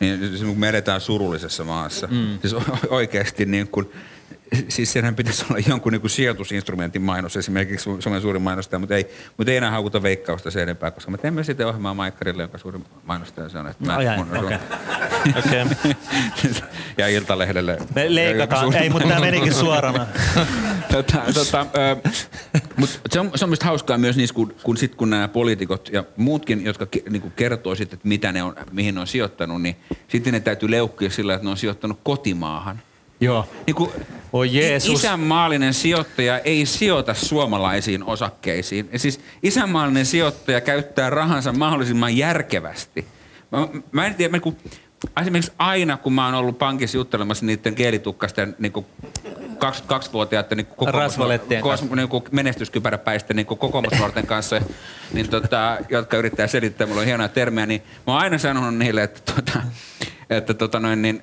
[0.00, 2.06] niin siis me eletään surullisessa maassa.
[2.10, 2.38] Mm.
[2.40, 2.54] Siis
[2.90, 3.92] oikeasti niin kuin,
[4.68, 9.06] siis senhän pitäisi olla jonkun niin kuin sijoitusinstrumentin mainos, esimerkiksi Suomen suurin mainostaja, mutta ei,
[9.36, 12.84] mutta ei enää haukuta veikkausta sen enempää, koska me teemme sitten ohjelmaa Maikkarille, jonka suurin
[13.04, 13.68] mainostaja se on.
[13.68, 14.58] Että mä, no, mun, okay.
[15.38, 15.66] okay.
[16.98, 17.78] ja Iltalehdelle.
[17.94, 20.06] Me leikataan, ei, mutta tämä menikin suorana.
[20.92, 22.14] tota, tota, äh,
[22.76, 25.90] mutta se on, se on minusta hauskaa myös niissä, kun, kun, sit, kun nämä poliitikot
[25.92, 29.62] ja muutkin, jotka ke, niin kertoo sitten, että mitä ne on, mihin ne on sijoittanut,
[29.62, 29.76] niin
[30.08, 32.82] sitten ne täytyy leukkia sillä, että ne on sijoittanut kotimaahan–
[33.20, 33.48] Joo.
[33.66, 33.90] Niin kuin
[34.34, 34.98] Oi Jeesus.
[35.00, 38.88] Isänmaallinen sijoittaja ei sijoita suomalaisiin osakkeisiin.
[38.92, 43.06] Ja siis isänmaallinen sijoittaja käyttää rahansa mahdollisimman järkevästi.
[43.52, 44.56] Mä, mä en tiedä, mä, kun,
[45.20, 48.72] esimerkiksi aina kun mä oon ollut pankissa juttelemassa niiden kielitukkasten niin
[49.54, 51.18] 22-vuotiaiden niin kokoomus,
[51.96, 54.60] niin menestyskypäräpäisten niin kokoomusnuorten kanssa,
[55.12, 59.02] niin tota, jotka yrittää selittää, mulla on hienoja termejä, niin mä oon aina sanonut niille,
[59.02, 59.62] että, tota,
[60.30, 61.22] että tota noin, niin,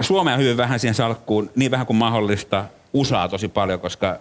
[0.00, 2.64] Suomea hyvin vähän siihen salkkuun, niin vähän kuin mahdollista.
[2.92, 4.18] USAa tosi paljon, koska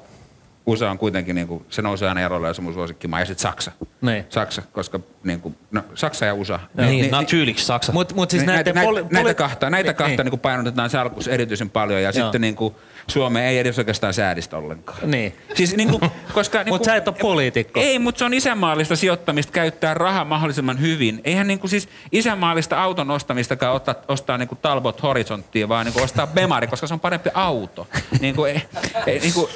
[0.66, 3.20] USA on kuitenkin, niin kuin, se nousee aina erolla ja se on mun suosikkimaa.
[3.20, 3.72] Ja sitten Saksa.
[4.02, 4.26] Niin.
[4.30, 6.60] Saksa, koska niin kuin, no, Saksa ja USA.
[6.78, 7.92] Niin, niin, niin Saksa.
[7.92, 10.32] Mut, mut siis näitä, näitä, poli- näitä, kahta, näitä niin, kahta niin.
[10.32, 12.02] Niin painotetaan salkussa erityisen paljon.
[12.02, 12.24] Ja Joo.
[12.24, 12.76] sitten niin kuin,
[13.08, 15.12] Suome ei edes oikeastaan säädistä ollenkaan.
[15.12, 15.34] Niin.
[15.54, 16.64] Siis niin kuin, koska...
[16.64, 17.80] niin mutta sä et ole poliitikko.
[17.80, 21.22] Ei, mutta se on isänmaallista sijoittamista käyttää rahaa mahdollisimman hyvin.
[21.24, 25.94] Eihän niin kuin siis isänmaallista auton ostamistakaan ostaa, ostaa niin kuin Talbot Horizonttia, vaan niin
[25.94, 27.88] kuin ostaa Bemari, koska se on parempi auto.
[28.20, 28.62] Niin kuin, ei,
[29.08, 29.48] ei, niin, kuin,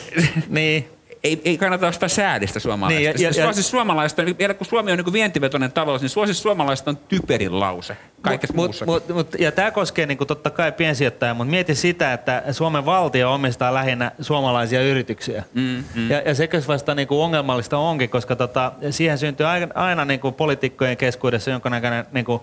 [0.48, 0.90] niin
[1.24, 3.00] ei, ei kannata ostaa säädistä suomalaista.
[3.00, 6.92] Niin, ja, ja, suosi suomalaista, vielä kun Suomi on niin vientivetoinen talous, niin suosi suomalaista
[6.92, 8.86] on typerin lause kaikessa mut, muussa.
[8.86, 13.34] Mut, mut, ja tämä koskee niin totta kai piensijoittajia, mutta mieti sitä, että Suomen valtio
[13.34, 15.44] omistaa lähinnä suomalaisia yrityksiä.
[15.54, 16.10] Mm, mm.
[16.10, 20.20] Ja, ja sekös vasta niin kuin ongelmallista onkin, koska tota, siihen syntyy aina, aina niin
[20.20, 22.42] kuin poliitikkojen keskuudessa jonkinnäköinen niin kuin,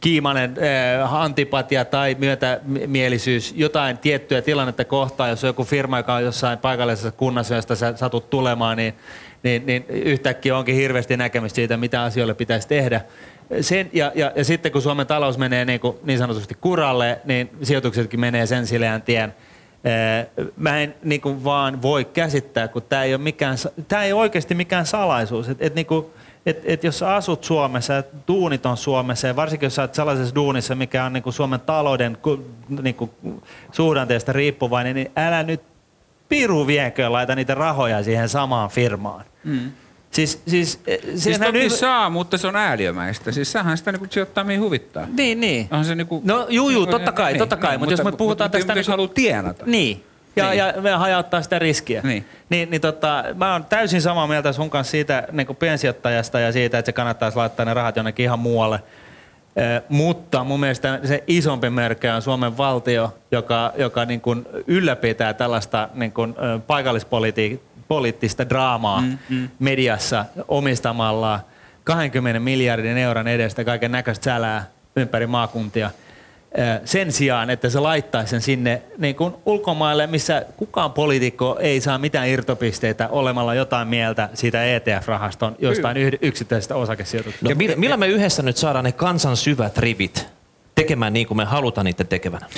[0.00, 0.54] kiimainen
[1.10, 7.12] antipatia tai myötämielisyys jotain tiettyä tilannetta kohtaan, jos on joku firma, joka on jossain paikallisessa
[7.12, 8.94] kunnassa, josta sä satut tulemaan, niin,
[9.42, 13.00] niin, niin yhtäkkiä onkin hirveästi näkemystä siitä, mitä asioille pitäisi tehdä.
[13.60, 17.50] Sen, ja, ja, ja sitten kun Suomen talous menee niin, kuin niin sanotusti kuralle, niin
[17.62, 19.34] sijoituksetkin menee sen sileän tien.
[20.56, 23.56] Mä en niin kuin vaan voi käsittää, kun tämä ei ole, mikään,
[23.88, 25.48] tämä ei ole oikeasti mikään salaisuus.
[25.48, 26.06] Et, et niin kuin,
[26.46, 30.74] et, et jos asut Suomessa ja duunit on Suomessa ja varsinkin jos olet sellaisessa duunissa,
[30.74, 32.18] mikä on niin kuin Suomen talouden
[32.82, 33.10] niin kuin
[33.72, 35.60] suhdanteesta riippuvainen, niin älä nyt
[36.28, 39.24] piru viekö laita niitä rahoja siihen samaan firmaan.
[39.44, 39.72] Mm.
[40.10, 41.72] Siis, siis, eh, siis toki nyt...
[41.72, 43.32] saa, mutta se on ääliömäistä.
[43.32, 45.06] Siis sähän sitä niinku sijoittaa mihin huvittaa.
[45.16, 45.68] Niin, niin.
[45.70, 46.22] Onhan se niinku...
[46.24, 47.70] No juu, juu, totta kai, niin, totta kai.
[47.70, 48.72] Niin, mutta, mutta jos me puhutaan mutta, tästä...
[48.72, 48.90] Jos niinku...
[48.90, 49.64] haluaa tienata.
[49.66, 50.04] Niin.
[50.36, 50.58] Ja, niin.
[50.58, 52.00] ja me hajauttaa sitä riskiä.
[52.04, 52.26] Niin.
[52.48, 56.52] Niin, niin tota, mä oon täysin samaa mieltä sun kanssa siitä niin kuin piensijoittajasta ja
[56.52, 58.82] siitä, että se kannattaisi laittaa ne rahat jonnekin ihan muualle.
[59.56, 65.34] Eh, mutta mun mielestä se isompi merkki on Suomen valtio, joka, joka niin kuin ylläpitää
[65.34, 66.34] tällaista niin kuin,
[66.66, 69.48] paikallispoliittista draamaa mm, mm.
[69.58, 71.40] mediassa omistamalla
[71.84, 74.64] 20 miljardin euron edestä kaiken näköistä sälää
[74.96, 75.90] ympäri maakuntia–
[76.84, 81.98] sen sijaan, että se laittaisi sen sinne niin kuin ulkomaille, missä kukaan poliitikko ei saa
[81.98, 87.48] mitään irtopisteitä olemalla jotain mieltä siitä ETF-rahaston jostain yh- yksittäisestä osakesijoituksesta.
[87.48, 90.26] Ja millä, millä me yhdessä nyt saadaan ne kansan syvät rivit
[90.74, 92.40] tekemään niin kuin me halutaan niitä tekevän?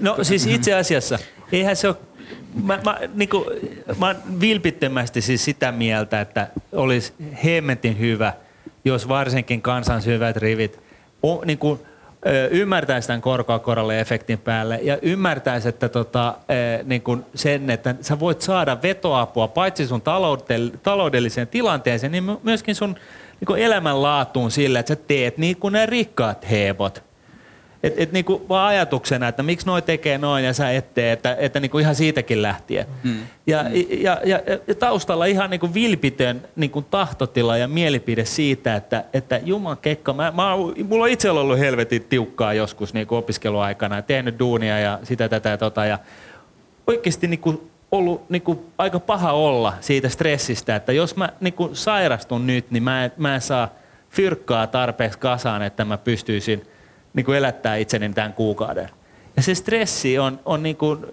[0.00, 1.18] No siis itse asiassa,
[1.52, 1.96] eihän se ole
[2.62, 3.44] Mä, mä, niin kuin,
[3.98, 7.12] mä oon vilpittömästi siis sitä mieltä, että olisi
[7.44, 8.32] hemmetin hyvä,
[8.84, 10.80] jos varsinkin kansan syvät rivit
[11.22, 11.80] o, niin kuin,
[12.50, 16.34] ymmärtäisi tämän korkoa korolle efektin päälle ja ymmärtäisi, että tota,
[16.84, 22.40] niin kuin sen, että sä voit saada vetoapua paitsi sun taloudell- taloudelliseen tilanteeseen, niin my-
[22.42, 22.96] myöskin sun
[23.40, 27.07] niin elämänlaatuun sillä, että sä teet niin kuin ne rikkaat heevot.
[27.82, 31.36] Et, et niinku vaan ajatuksena, että miksi noi tekee noin ja sä et tee, että,
[31.38, 32.86] että niinku ihan siitäkin lähtien.
[33.04, 33.18] Mm.
[33.46, 33.64] Ja,
[34.00, 39.76] ja, ja, ja, taustalla ihan niinku vilpitön niinku tahtotila ja mielipide siitä, että, että Juman
[39.76, 44.78] kekka, mä, mä, mulla on itse ollut helvetin tiukkaa joskus niinku opiskeluaikana ja tehnyt duunia
[44.78, 45.98] ja sitä tätä ja tota ja
[46.86, 52.70] oikeasti niinku ollut niinku aika paha olla siitä stressistä, että jos mä niinku sairastun nyt,
[52.70, 53.68] niin mä en, mä en saa
[54.10, 56.62] fyrkkaa tarpeeksi kasaan, että mä pystyisin–
[57.18, 58.90] niin kuin elättää itseni tämän kuukauden.
[59.36, 61.06] Ja se stressi on, on, niin kuin,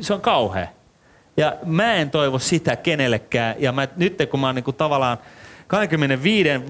[0.00, 0.68] se on kauhea.
[1.36, 3.54] Ja mä en toivo sitä kenellekään.
[3.58, 5.18] Ja mä, nyt kun mä oon niin kuin tavallaan
[5.66, 6.60] 25 öö,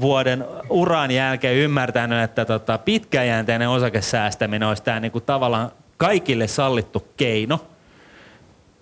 [0.00, 7.06] vuoden uran jälkeen ymmärtänyt, että tota, pitkäjänteinen osakesäästäminen olisi tämä niin kuin tavallaan kaikille sallittu
[7.16, 7.66] keino,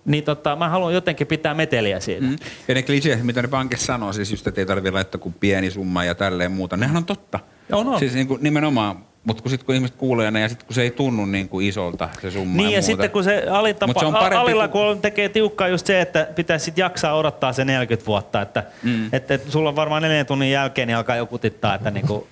[0.05, 2.25] niin tota, mä haluan jotenkin pitää meteliä siitä.
[2.25, 2.35] Mm.
[2.67, 5.71] Ja ne kliseet, mitä ne pankissa sanoo, siis just, että ei tarvitse laittaa kuin pieni
[5.71, 7.39] summa ja tälleen muuta, nehän on totta.
[7.71, 7.99] On, on.
[7.99, 10.81] Siis niin kuin nimenomaan, mutta kun, sit, kun ihmiset kuulee ne ja sitten kun se
[10.81, 13.99] ei tunnu niin kuin isolta se summa Niin ja, ja sitten kun se, alinta, Mut
[13.99, 17.53] se on parempi, alilla kun- kun tekee tiukkaa just se, että pitäisi sit jaksaa odottaa
[17.53, 19.09] se 40 vuotta, että mm.
[19.11, 22.27] että, sulla on varmaan neljän tunnin jälkeen niin alkaa joku tittaa, että niinku,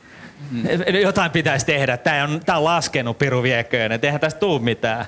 [0.51, 0.63] mm.
[1.01, 1.97] jotain pitäisi tehdä.
[1.97, 5.05] Tämä on, tää on laskenut piru vieköön, että eihän tästä tule mitään.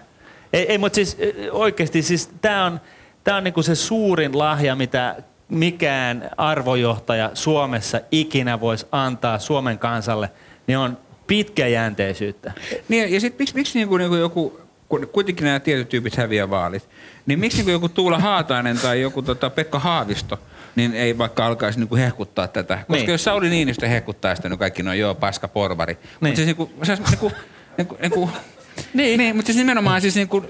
[0.54, 1.18] Ei, ei mutta siis
[1.52, 2.82] oikeasti siis tämä on,
[3.24, 5.16] tää on niinku se suurin lahja, mitä
[5.52, 10.30] mikään arvojohtaja Suomessa ikinä voisi antaa Suomen kansalle,
[10.68, 10.98] niin on
[11.28, 12.52] pitkäjänteisyyttä.
[12.90, 14.60] Niin, ja sitten miksi, miksi niinku, niinku joku,
[14.90, 16.90] kun kuitenkin nämä tietyt tyypit häviää vaalit,
[17.26, 20.40] niin miksi niinku joku Tuula Haatainen tai joku tota Pekka Haavisto,
[20.76, 22.76] niin ei vaikka alkaisi niinku hehkuttaa tätä.
[22.76, 23.10] Koska Niin.
[23.10, 25.94] jos Sauli Niinistö hehkuttaa sitä, niin kaikki no joo, paska porvari.
[25.94, 26.08] Niin.
[26.20, 27.32] Mutta siis niinku, se, niinku,
[27.78, 28.30] niinku, niinku,
[28.94, 29.18] Niin.
[29.18, 30.46] niin, mutta siis nimenomaan siis niinku,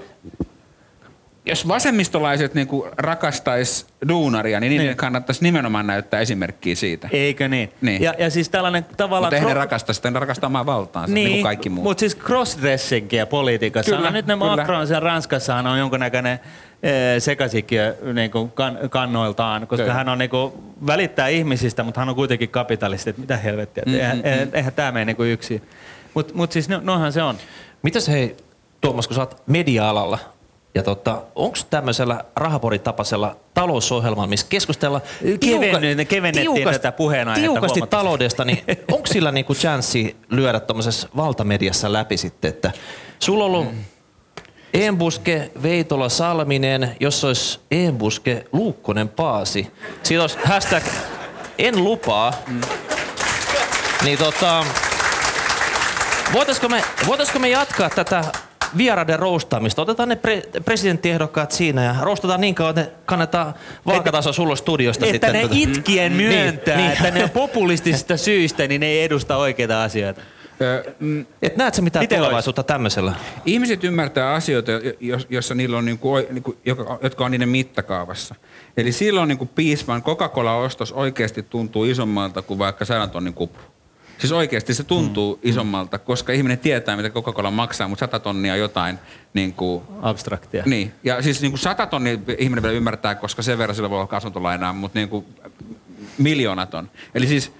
[1.46, 4.96] jos vasemmistolaiset niinku rakastais duunaria, niin niiden Niin.
[4.96, 7.08] kannattaisi nimenomaan näyttää esimerkkiä siitä.
[7.12, 7.72] Eikö niin?
[7.80, 8.02] Niin.
[8.02, 9.22] Ja, ja siis tällainen tavallaan...
[9.22, 11.84] Mutta eihän ne rakasta sitä, ne rakastaa omaa valtaansa, niin, niin kuin kaikki muut.
[11.84, 13.96] Mutta siis crossdressingia politiikassa.
[13.96, 14.56] Kyllä, nyt ne kyllä.
[14.56, 16.40] Macron siellä Ranskassahan on jonkunnäköinen
[16.82, 19.94] eh, sekasikiö niin kuin kan, kannoiltaan, koska Kyllä.
[19.94, 20.52] hän on niin kuin,
[20.86, 23.10] välittää ihmisistä, mutta hän on kuitenkin kapitalisti.
[23.10, 25.62] Että mitä helvettiä, mm, eihän, mm, eihän, eihän tämä mene niin yksin.
[26.14, 27.36] Mutta mut siis no, nohan se on.
[27.82, 28.36] Mitäs hei,
[28.80, 30.18] Tuomas, kun sä oot media-alalla,
[30.74, 37.90] ja tota, onko tämmöisellä rahaporitapaisella talousohjelmalla, missä keskustellaan Kevenny- kevennettiin tätä puheenaihetta tiukasti huomattavasti.
[37.90, 42.72] taloudesta, niin onko sillä niinku chanssi lyödä tuommoisessa valtamediassa läpi sitten, että
[43.18, 43.68] sulla on ollut
[44.74, 49.72] Embuske, Veitola, Salminen, jos olisi Embuske, Luukkonen, Paasi.
[50.02, 50.84] Siitä olisi hashtag
[51.58, 52.32] en lupaa.
[54.04, 54.64] Niin tota,
[56.32, 58.24] voitaisko me, voitaisko me jatkaa tätä
[58.76, 59.82] vieraiden roustaamista?
[59.82, 63.54] Otetaan ne pre- presidenttiehdokkaat siinä ja roustataan niin kauan, että ne kannetaan
[63.86, 65.32] vaakataso sulla studiosta Että sitten.
[65.32, 65.54] ne tota.
[65.58, 66.90] itkien Niin, myöntää, niin.
[66.92, 70.20] että ne populistisista syistä niin ne ei edusta oikeita asioita.
[71.00, 73.12] Mm, Et näet sä mitään Miten tulevaisuutta tämmöisellä?
[73.46, 78.34] Ihmiset ymmärtää asioita, jo- jos- jossa niillä on niinku, niinku, joka- jotka on niiden mittakaavassa.
[78.76, 83.62] Eli silloin niinku piispan Coca-Cola-ostos oikeasti tuntuu isommalta kuin vaikka sadan tonnin kupru.
[84.22, 85.40] Siis oikeasti se tuntuu mm.
[85.50, 88.98] isommalta, koska ihminen tietää, mitä Coca-Cola maksaa, mutta 100 tonnia jotain
[89.34, 90.62] niin kuin, Abstraktia.
[90.66, 90.92] niin.
[91.04, 94.16] Ja siis niin kuin 100 tonnia ihminen vielä ymmärtää, koska sen verran sillä voi olla
[94.16, 95.26] asuntolainaa, mutta niin kuin
[96.18, 96.90] miljoonaton.
[97.14, 97.52] Eli siis,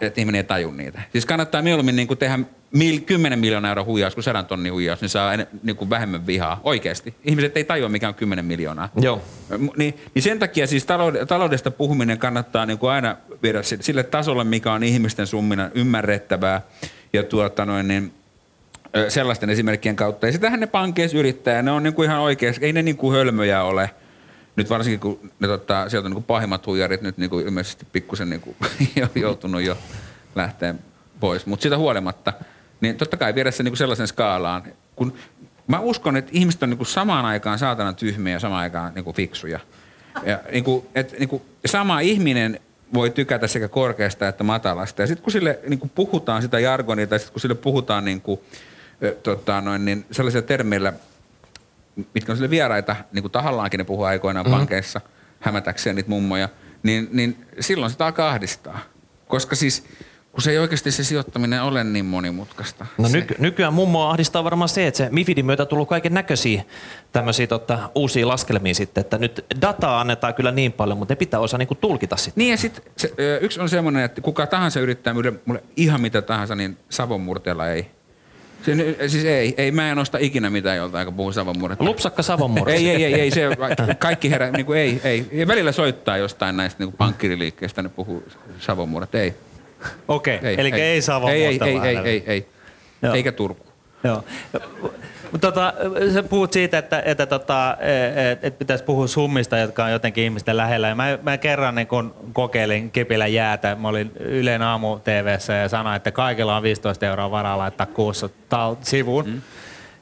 [0.00, 1.02] että ihminen ei taju niitä.
[1.12, 2.38] Siis kannattaa mieluummin niin kuin tehdä
[2.72, 6.26] mil, 10 miljoonaa euroa huijaus kuin 100 tonnin huijaus, niin saa en, niin kuin vähemmän
[6.26, 6.60] vihaa.
[6.64, 7.14] Oikeasti.
[7.24, 8.88] Ihmiset ei tajua, mikä on 10 miljoonaa.
[9.00, 9.22] Joo.
[9.58, 13.78] M- Niin, niin sen takia siis taloud- taloudesta puhuminen kannattaa niin kuin aina viedä si-
[13.80, 16.60] sille tasolle, mikä on ihmisten summina ymmärrettävää.
[17.12, 18.12] Ja tuota noin, niin,
[19.08, 20.26] sellaisten esimerkkien kautta.
[20.26, 23.16] Ja sitähän ne pankeissa yrittää, ne on niin kuin ihan oikeasti, ei ne niin kuin
[23.16, 23.90] hölmöjä ole.
[24.56, 28.30] Nyt varsinkin, kun ne, tota, sieltä on niin pahimmat huijarit nyt niin kuin ilmeisesti pikkusen
[28.30, 28.56] niin kuin,
[28.96, 29.78] jo joutunut jo
[30.34, 30.74] lähteä
[31.20, 31.46] pois.
[31.46, 32.32] Mutta siitä huolimatta,
[32.80, 34.62] niin totta kai viedä se niin kuin sellaisen skaalaan.
[34.96, 35.14] Kun
[35.66, 39.04] mä uskon, että ihmiset on niin kuin samaan aikaan saatana tyhmiä ja samaan aikaan niin
[39.04, 39.60] kuin fiksuja.
[40.26, 42.60] Ja niin kuin, et, niin kuin, sama ihminen
[42.94, 45.02] voi tykätä sekä korkeasta että matalasta.
[45.02, 48.20] Ja sitten kun sille niin kuin puhutaan sitä jargonia, tai sitten kun sille puhutaan niin
[48.20, 48.40] kuin,
[49.22, 50.92] tota, noin, niin sellaisilla termeillä,
[52.14, 54.58] mitkä on sille vieraita, niin kuin tahallaankin ne puhuu aikoinaan mm-hmm.
[54.58, 55.00] pankeissa,
[55.40, 56.48] hämätäkseen niitä mummoja,
[56.82, 58.78] niin, niin silloin sitä alkaa ahdistaa.
[59.28, 59.84] Koska siis
[60.32, 62.86] kun se ei oikeasti se sijoittaminen ole niin monimutkaista.
[62.98, 66.14] No se, nyky- nykyään mummoa ahdistaa varmaan se, että se Mifidin myötä on tullut kaiken
[66.14, 66.62] näköisiä
[67.12, 71.40] tämmöisiä tota, uusia laskelmia sitten, että nyt dataa annetaan kyllä niin paljon, mutta ne pitää
[71.40, 72.42] osaa niinku tulkita sitten.
[72.42, 72.84] Niin ja sitten
[73.40, 77.90] yksi on semmoinen, että kuka tahansa yrittää myydä mulle ihan mitä tahansa, niin savonmurteella ei.
[78.66, 81.90] Se, siis ei, ei, mä en osta ikinä mitään joltain, joka puhuu savonmurteella.
[81.90, 82.72] Lupsakka Savonmurre.
[82.74, 83.48] Ei, ei, ei, ei, se
[83.98, 85.26] kaikki herää, niin kuin ei, ei.
[85.32, 88.24] Ja välillä soittaa jostain näistä niin pankkiriliikkeestä, ne puhuu
[88.58, 89.34] savonmurret, ei.
[90.08, 92.02] Okei, ei eli ei, ei, ei, ei, ei, hänellä.
[92.02, 92.46] ei, ei,
[93.02, 93.14] Joo.
[93.14, 93.66] Eikä Turku.
[94.04, 94.24] Joo.
[95.32, 95.74] Mutta tota,
[96.14, 97.76] sä puhut siitä, että, että, tota,
[98.32, 100.88] et, et pitäisi puhua summista, jotka on jotenkin ihmisten lähellä.
[100.88, 103.74] Ja mä, mä kerran niin kun kokeilin kipillä jäätä.
[103.74, 108.26] Mä olin Ylen aamu TVssä ja sanoin, että kaikilla on 15 euroa varaa laittaa kuussa
[108.26, 109.26] tal- sivuun.
[109.26, 109.42] Mm.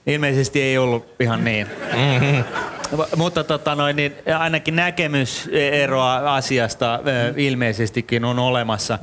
[0.06, 1.66] Ilmeisesti ei ollut ihan niin.
[1.92, 2.44] Mm-hmm.
[3.16, 8.98] Mutta tota noin, niin ainakin näkemyseroa asiasta ö, ilmeisestikin on olemassa.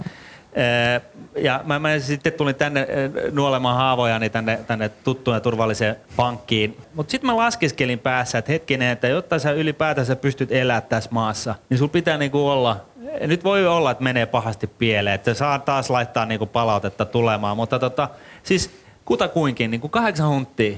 [0.57, 1.01] Ö,
[1.41, 6.77] Ja mä, mä sitten tulin tänne ö, nuolemaan haavojani tänne, tänne tuttuun ja turvalliseen pankkiin.
[6.93, 11.55] Mutta sitten mä laskeskelin päässä, että hetkinen, että jotta sä ylipäätänsä pystyt elämään tässä maassa,
[11.69, 12.85] niin sulla pitää niinku olla
[13.21, 17.79] nyt voi olla, että menee pahasti pieleen, että saa taas laittaa niinku palautetta tulemaan, mutta
[17.79, 18.09] tota,
[18.43, 18.71] siis
[19.05, 20.77] kutakuinkin niinku kahdeksan hunttia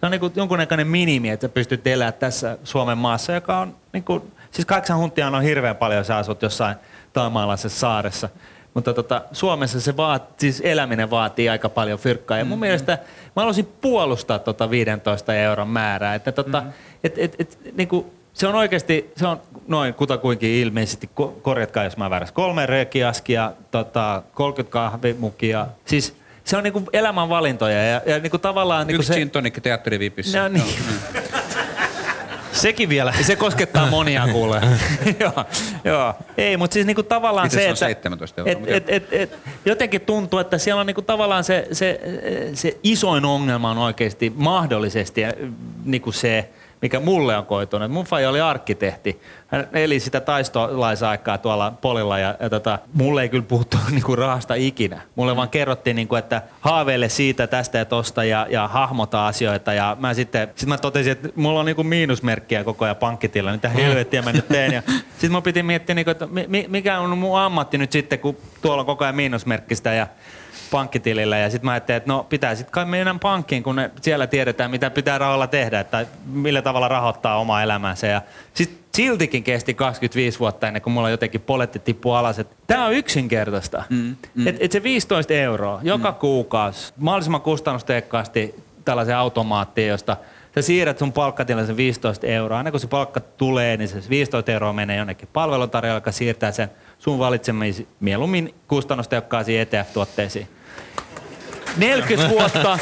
[0.00, 4.04] se on niin jonkunnäköinen minimi, että sä pystyt elämään tässä Suomen maassa, joka on niin
[4.04, 6.76] kuin, siis kahdeksan huntia on hirveän paljon, jos sä asut jossain
[7.12, 8.28] taamaalaisessa saaressa.
[8.74, 12.38] Mutta tota, Suomessa se vaat, siis eläminen vaatii aika paljon fyrkkaa.
[12.38, 12.92] Ja mun mielestä
[13.36, 16.14] mä haluaisin puolustaa tota 15 euron määrää.
[16.14, 16.62] Että tota,
[17.04, 21.84] et, et, et, niin kuin, se on oikeasti, se on noin kutakuinkin ilmeisesti, ko- korjatkaa
[21.84, 25.66] jos mä väärässä, kolme röökiaskia, tota, 30 kahvimukia.
[25.84, 28.86] Siis se on niinku elämän valintoja ja, ja niinku tavallaan...
[28.86, 30.42] Niinku Yksi se, gin tonikki teatterivipissä.
[30.42, 30.64] No niin.
[32.64, 33.14] Sekin vielä.
[33.22, 34.60] Se koskettaa monia kuulee.
[35.20, 35.44] joo,
[35.84, 36.14] joo.
[36.36, 39.12] Ei, mutta siis niinku tavallaan Itse se, se on että 17 euroa, et, et, et,
[39.12, 42.00] et, jotenkin tuntuu, että siellä on niinku tavallaan se, se,
[42.54, 45.22] se isoin ongelma on oikeasti mahdollisesti
[45.84, 46.48] niinku se,
[46.82, 47.90] mikä mulle on koitunut.
[47.90, 49.20] Mun faija oli arkkitehti.
[49.46, 54.54] Hän eli sitä taistolaisaikaa tuolla polilla ja, ja tota, mulle ei kyllä puhuttu niinku rahasta
[54.54, 55.00] ikinä.
[55.14, 59.72] Mulle vaan kerrottiin, niinku, että haaveile siitä, tästä ja tosta ja, ja hahmota asioita.
[59.72, 63.52] Ja mä sitten sit mä totesin, että mulla on niinku miinusmerkkiä koko ajan pankkitilla.
[63.52, 64.72] Mitä helvettiä mä nyt teen.
[64.72, 68.36] Ja sitten mä piti miettiä, niinku, että mi- mikä on mun ammatti nyt sitten, kun
[68.62, 69.94] tuolla on koko ajan miinusmerkkistä.
[69.94, 70.06] Ja
[70.70, 74.26] pankkitilillä ja sitten mä ajattelin, että no pitää sitten kai mennä pankkiin, kun ne, siellä
[74.26, 78.06] tiedetään, mitä pitää rahalla tehdä, että millä tavalla rahoittaa omaa elämäänsä.
[78.06, 78.22] Ja
[78.54, 82.40] sitten siltikin kesti 25 vuotta ennen kuin mulla jotenkin poletti tippu alas.
[82.66, 83.84] Tämä on yksinkertaista.
[83.90, 84.46] Mm, mm.
[84.46, 86.16] Et, et se 15 euroa joka mm.
[86.16, 88.54] kuukausi, mahdollisimman kustannustehokkaasti
[88.84, 90.16] tällaisen automaattiin, josta
[90.54, 92.58] sä siirrät sun palkkatilan sen 15 euroa.
[92.58, 96.70] Aina kun se palkka tulee, niin se 15 euroa menee jonnekin palveluntarjoajalle, joka siirtää sen
[97.04, 100.46] sun valitsemisiin mieluummin kustannustehokkaisiin ETF-tuotteisiin.
[101.76, 102.78] 40 vuotta,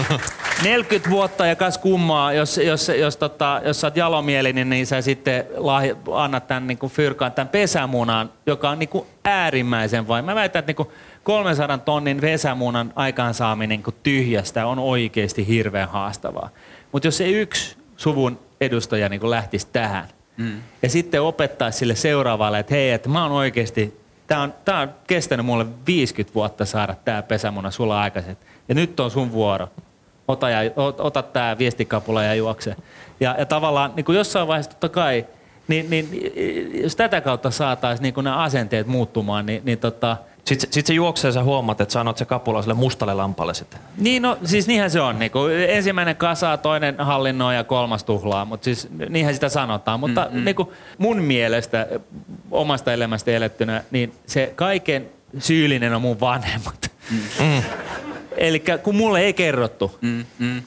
[0.64, 5.02] 40 vuotta ja kas kummaa, jos, jos, jos, tota, jos sä oot jalomielinen, niin sä
[5.02, 10.24] sitten lahj, annat tämän niin fyrkaan, tämän pesämunan, joka on niin kuin äärimmäisen vain.
[10.24, 10.88] Mä väitän, että niin kuin
[11.22, 16.48] 300 tonnin pesämunan aikaansaaminen niin kuin tyhjästä on oikeasti hirveän haastavaa.
[16.92, 20.08] Mutta jos se yksi suvun edustaja niin kuin lähtisi tähän,
[20.82, 24.02] ja sitten opettaisi sille seuraavalle, että hei, että mä oon oikeasti
[24.32, 28.38] Tämä on, tää on kestänyt mulle 50 vuotta saada tämä pesämuna sulla aikaiset.
[28.68, 29.68] Ja nyt on sun vuoro.
[30.28, 32.76] Ota, ja, ot, ota tämä viestikapula ja juokse.
[33.20, 35.26] Ja, ja tavallaan niin kuin jossain vaiheessa totta kai,
[35.68, 36.32] niin, niin,
[36.82, 41.28] jos tätä kautta saataisiin niin nämä asenteet muuttumaan, niin, niin tota, Sitten, sit se juoksee
[41.28, 43.80] ja sä huomaat, että sä annat se kapula sille mustalle lampalle sitten.
[43.96, 45.18] niin, no, siis niinhän se on.
[45.18, 50.00] Niin kuin ensimmäinen kasa, toinen hallinnoi ja kolmas tuhlaa, mutta siis niinhän sitä sanotaan.
[50.00, 50.44] Mutta mm, mm.
[50.44, 51.86] Niin kuin mun mielestä
[52.50, 55.08] omasta elämästä elettynä, niin se kaiken
[55.38, 56.90] syyllinen on mun vanhemmat.
[57.10, 57.62] Mm.
[58.36, 60.62] Eli kun mulle ei kerrottu mm, mm.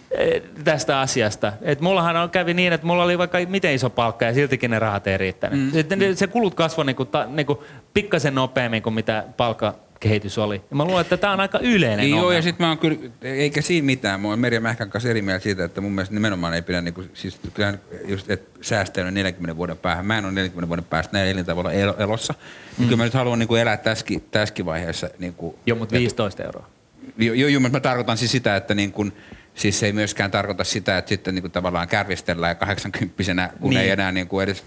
[0.64, 1.54] tästä asiasta.
[1.62, 4.80] Et mullahan on, kävi niin, että mulla oli vaikka miten iso palkka ja siltikin ne
[4.80, 5.60] rahat ei riittänyt.
[5.60, 5.72] Mm.
[5.72, 6.16] Sitten mm.
[6.16, 7.64] se kulut kasvoi niinku, ta, niinku
[7.96, 10.56] pikkasen nopeammin kuin mitä palkkakehitys oli.
[10.70, 12.34] Ja mä luulen, että tämä on aika yleinen Joo, ongelma.
[12.34, 14.22] ja sitten mä oon kyllä, eikä siinä mitään.
[14.22, 17.04] Mä oon Merja Mähkän kanssa eri mieltä siitä, että mun mielestä nimenomaan ei pidä, niinku,
[17.14, 20.06] siis kyllähän just, että säästää 40 vuoden päähän.
[20.06, 22.34] Mä en ole 40 vuoden päästä näin elintavoilla el- elossa.
[22.78, 22.84] Mm.
[22.86, 25.10] Kyllä mä nyt haluan niinku elää tässäkin, tässäkin vaiheessa.
[25.20, 26.70] Niinku, Joo, mutta 15 euroa.
[27.18, 29.14] Joo, joo, mutta mä tarkoitan siis sitä, että niin kun,
[29.56, 33.70] siis se ei myöskään tarkoita sitä, että sitten niin kuin tavallaan kärvistellään ja 80 kun
[33.70, 33.82] Niin.
[33.82, 34.64] ei enää niin kuin edes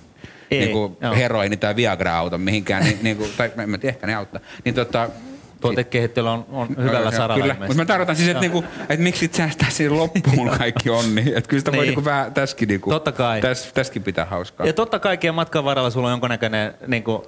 [0.51, 1.15] Ei, niin kuin joo.
[1.15, 4.41] heroini tai Viagra auta mihinkään, niin, niin kuin, tai en mä tiedä, ehkä ne auttaa.
[4.65, 5.11] Niin tota,
[5.61, 7.43] tuotekehittely on, on hyvällä saralla.
[7.43, 11.21] Kyllä, mutta mä tarkoitan siis, että, niinku, että miksi sit säästää siihen loppuun kaikki onni.
[11.37, 11.87] Että kyllä sitä voi Niin.
[11.87, 13.41] niinku vähän täskin, niinku, Totta kai.
[13.41, 14.67] Täs, täskin pitää hauskaa.
[14.67, 17.23] Ja totta kaikkien matkan varrella sulla on jonkunnäköinen, niin kuin,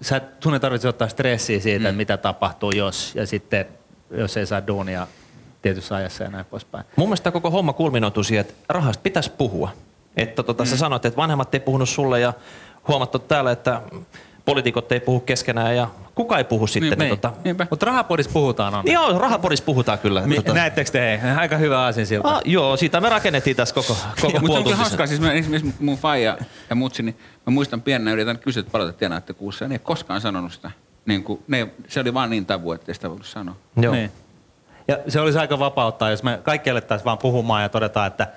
[0.00, 1.96] sä, et- sun ei tarvitse ottaa stressiä siitä, mm.
[1.96, 3.66] mitä tapahtuu jos, ja sitten
[4.10, 5.06] jos ei saa duunia
[5.62, 6.84] tietyssä ajassa ja näin poispäin.
[6.96, 9.70] Mun mielestä koko homma kulminoituu siihen, että rahasta pitäisi puhua.
[10.16, 10.68] Että tota, mm.
[10.68, 12.32] sä sanoit, että vanhemmat ei puhunut sulle ja
[12.88, 13.80] huomattu täällä, että
[14.44, 16.90] poliitikot ei puhu keskenään ja kuka ei puhu sitten.
[16.90, 16.98] Niin,
[17.44, 17.66] Niin, tota.
[17.70, 18.82] Mutta rahapodissa puhutaan on.
[18.86, 20.20] joo, rahapodissa puhutaan kyllä.
[20.20, 21.20] Mi- tota, Näettekö te?
[21.22, 21.30] hei?
[21.30, 22.28] Aika hyvä aasin siltä.
[22.28, 24.78] ah, joo, siitä me rakennettiin tässä koko, koko Mutta on kyllä puolituntisen.
[24.78, 26.38] hauskaa, siis mä, esimerkiksi mun faija
[26.70, 27.16] ja mutsi, niin
[27.46, 30.52] mä muistan pienenä yritän kysyä, että paljon te tienaatte kuussa, ja ne ei koskaan sanonut
[30.52, 30.70] sitä.
[31.06, 33.56] Niin kuin, ne, se oli vaan niin tabu, että ei sitä voinut sanoa.
[33.76, 33.94] Joo.
[33.94, 34.12] Niin.
[34.88, 38.28] Ja se olisi aika vapauttaa, jos me kaikki alettaisiin vaan puhumaan ja todetaan, että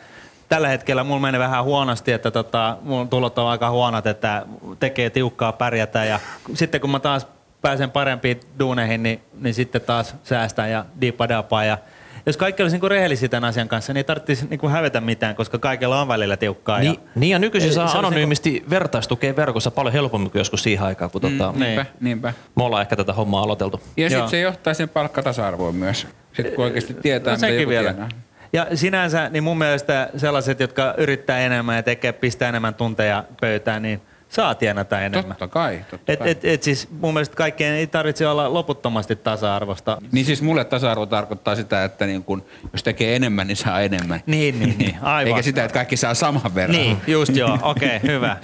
[0.49, 4.45] tällä hetkellä mulla menee vähän huonosti, että tota, mun tulot on aika huonot, että
[4.79, 6.19] tekee tiukkaa pärjätä ja
[6.53, 7.27] sitten kun mä taas
[7.61, 11.77] pääsen parempiin duuneihin, niin, niin sitten taas säästän ja diipadapaa ja
[12.25, 15.57] jos kaikki olisi niinku rehellisiä tämän asian kanssa, niin ei tarvitsisi niinku hävetä mitään, koska
[15.59, 16.79] kaikilla on välillä tiukkaa.
[16.79, 21.11] Niin, ja, niin ja nykyisin saa anonyymisti vertaistukea verkossa paljon helpommin kuin joskus siihen aikaan,
[21.11, 21.59] kun tota, Niin.
[21.59, 22.33] Niinpä, niinpä.
[22.55, 23.81] me ollaan ehkä tätä hommaa aloiteltu.
[23.97, 26.07] Ja sitten se johtaa sen palkkatasa-arvoon myös.
[26.33, 27.93] Sitten kun oikeasti tietää, No mitä joku vielä.
[27.93, 28.09] tienaa.
[28.53, 33.81] Ja sinänsä, niin mun mielestä sellaiset, jotka yrittää enemmän ja tekee, pistää enemmän tunteja pöytään,
[33.81, 35.27] niin saa tienata enemmän.
[35.27, 36.29] Totta kai, totta Et, kai.
[36.29, 39.97] et, et siis mun mielestä kaikkien ei tarvitse olla loputtomasti tasa-arvosta.
[40.11, 44.21] Niin siis mulle tasa-arvo tarkoittaa sitä, että niin kun, jos tekee enemmän, niin saa enemmän.
[44.25, 44.97] Niin, niin, niin.
[45.01, 45.27] Aivan.
[45.27, 46.77] Eikä sitä, että kaikki saa saman verran.
[46.77, 47.59] Niin, just joo.
[47.61, 48.37] Okei, okay, hyvä.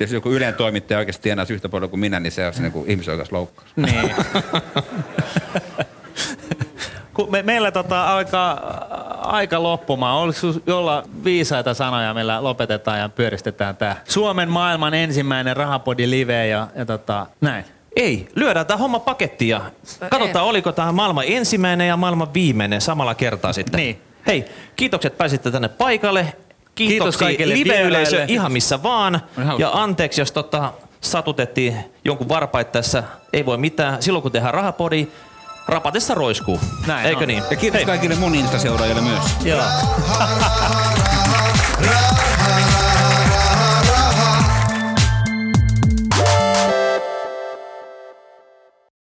[0.00, 2.84] Jos joku Ylen toimittaja oikeasti tienaisi yhtä paljon kuin minä, niin se on se niin
[2.86, 3.68] ihmisoikeusloukkaus.
[3.76, 4.14] Niin.
[7.14, 8.52] Kun me, meillä tota, alkaa
[9.22, 10.16] aika loppumaan.
[10.16, 16.68] Oliko jolla viisaita sanoja, millä lopetetaan ja pyöristetään tämä Suomen maailman ensimmäinen rahapodi live ja,
[16.76, 17.64] ja tota, näin.
[17.96, 19.60] Ei, lyödään tämä homma pakettiin ja
[20.10, 23.78] katsotaan, oliko tämä maailman ensimmäinen ja maailman viimeinen samalla kertaa sitten.
[23.78, 24.02] Niin.
[24.26, 24.44] Hei,
[24.76, 26.32] kiitokset pääsitte tänne paikalle.
[26.74, 29.20] Kiitos kaikille live-yleisö ihan missä vaan.
[29.58, 33.02] Ja anteeksi, jos tota, satutettiin jonkun varpait tässä.
[33.32, 34.02] Ei voi mitään.
[34.02, 35.08] Silloin kun tehdään rahapodi,
[35.66, 36.60] rapatessa roiskuu.
[36.86, 37.28] Näin Eikö on.
[37.28, 37.42] niin?
[37.50, 37.86] Ja kiitos Hei.
[37.86, 39.22] kaikille mun Insta-seuraajille myös.
[39.44, 39.62] Joo.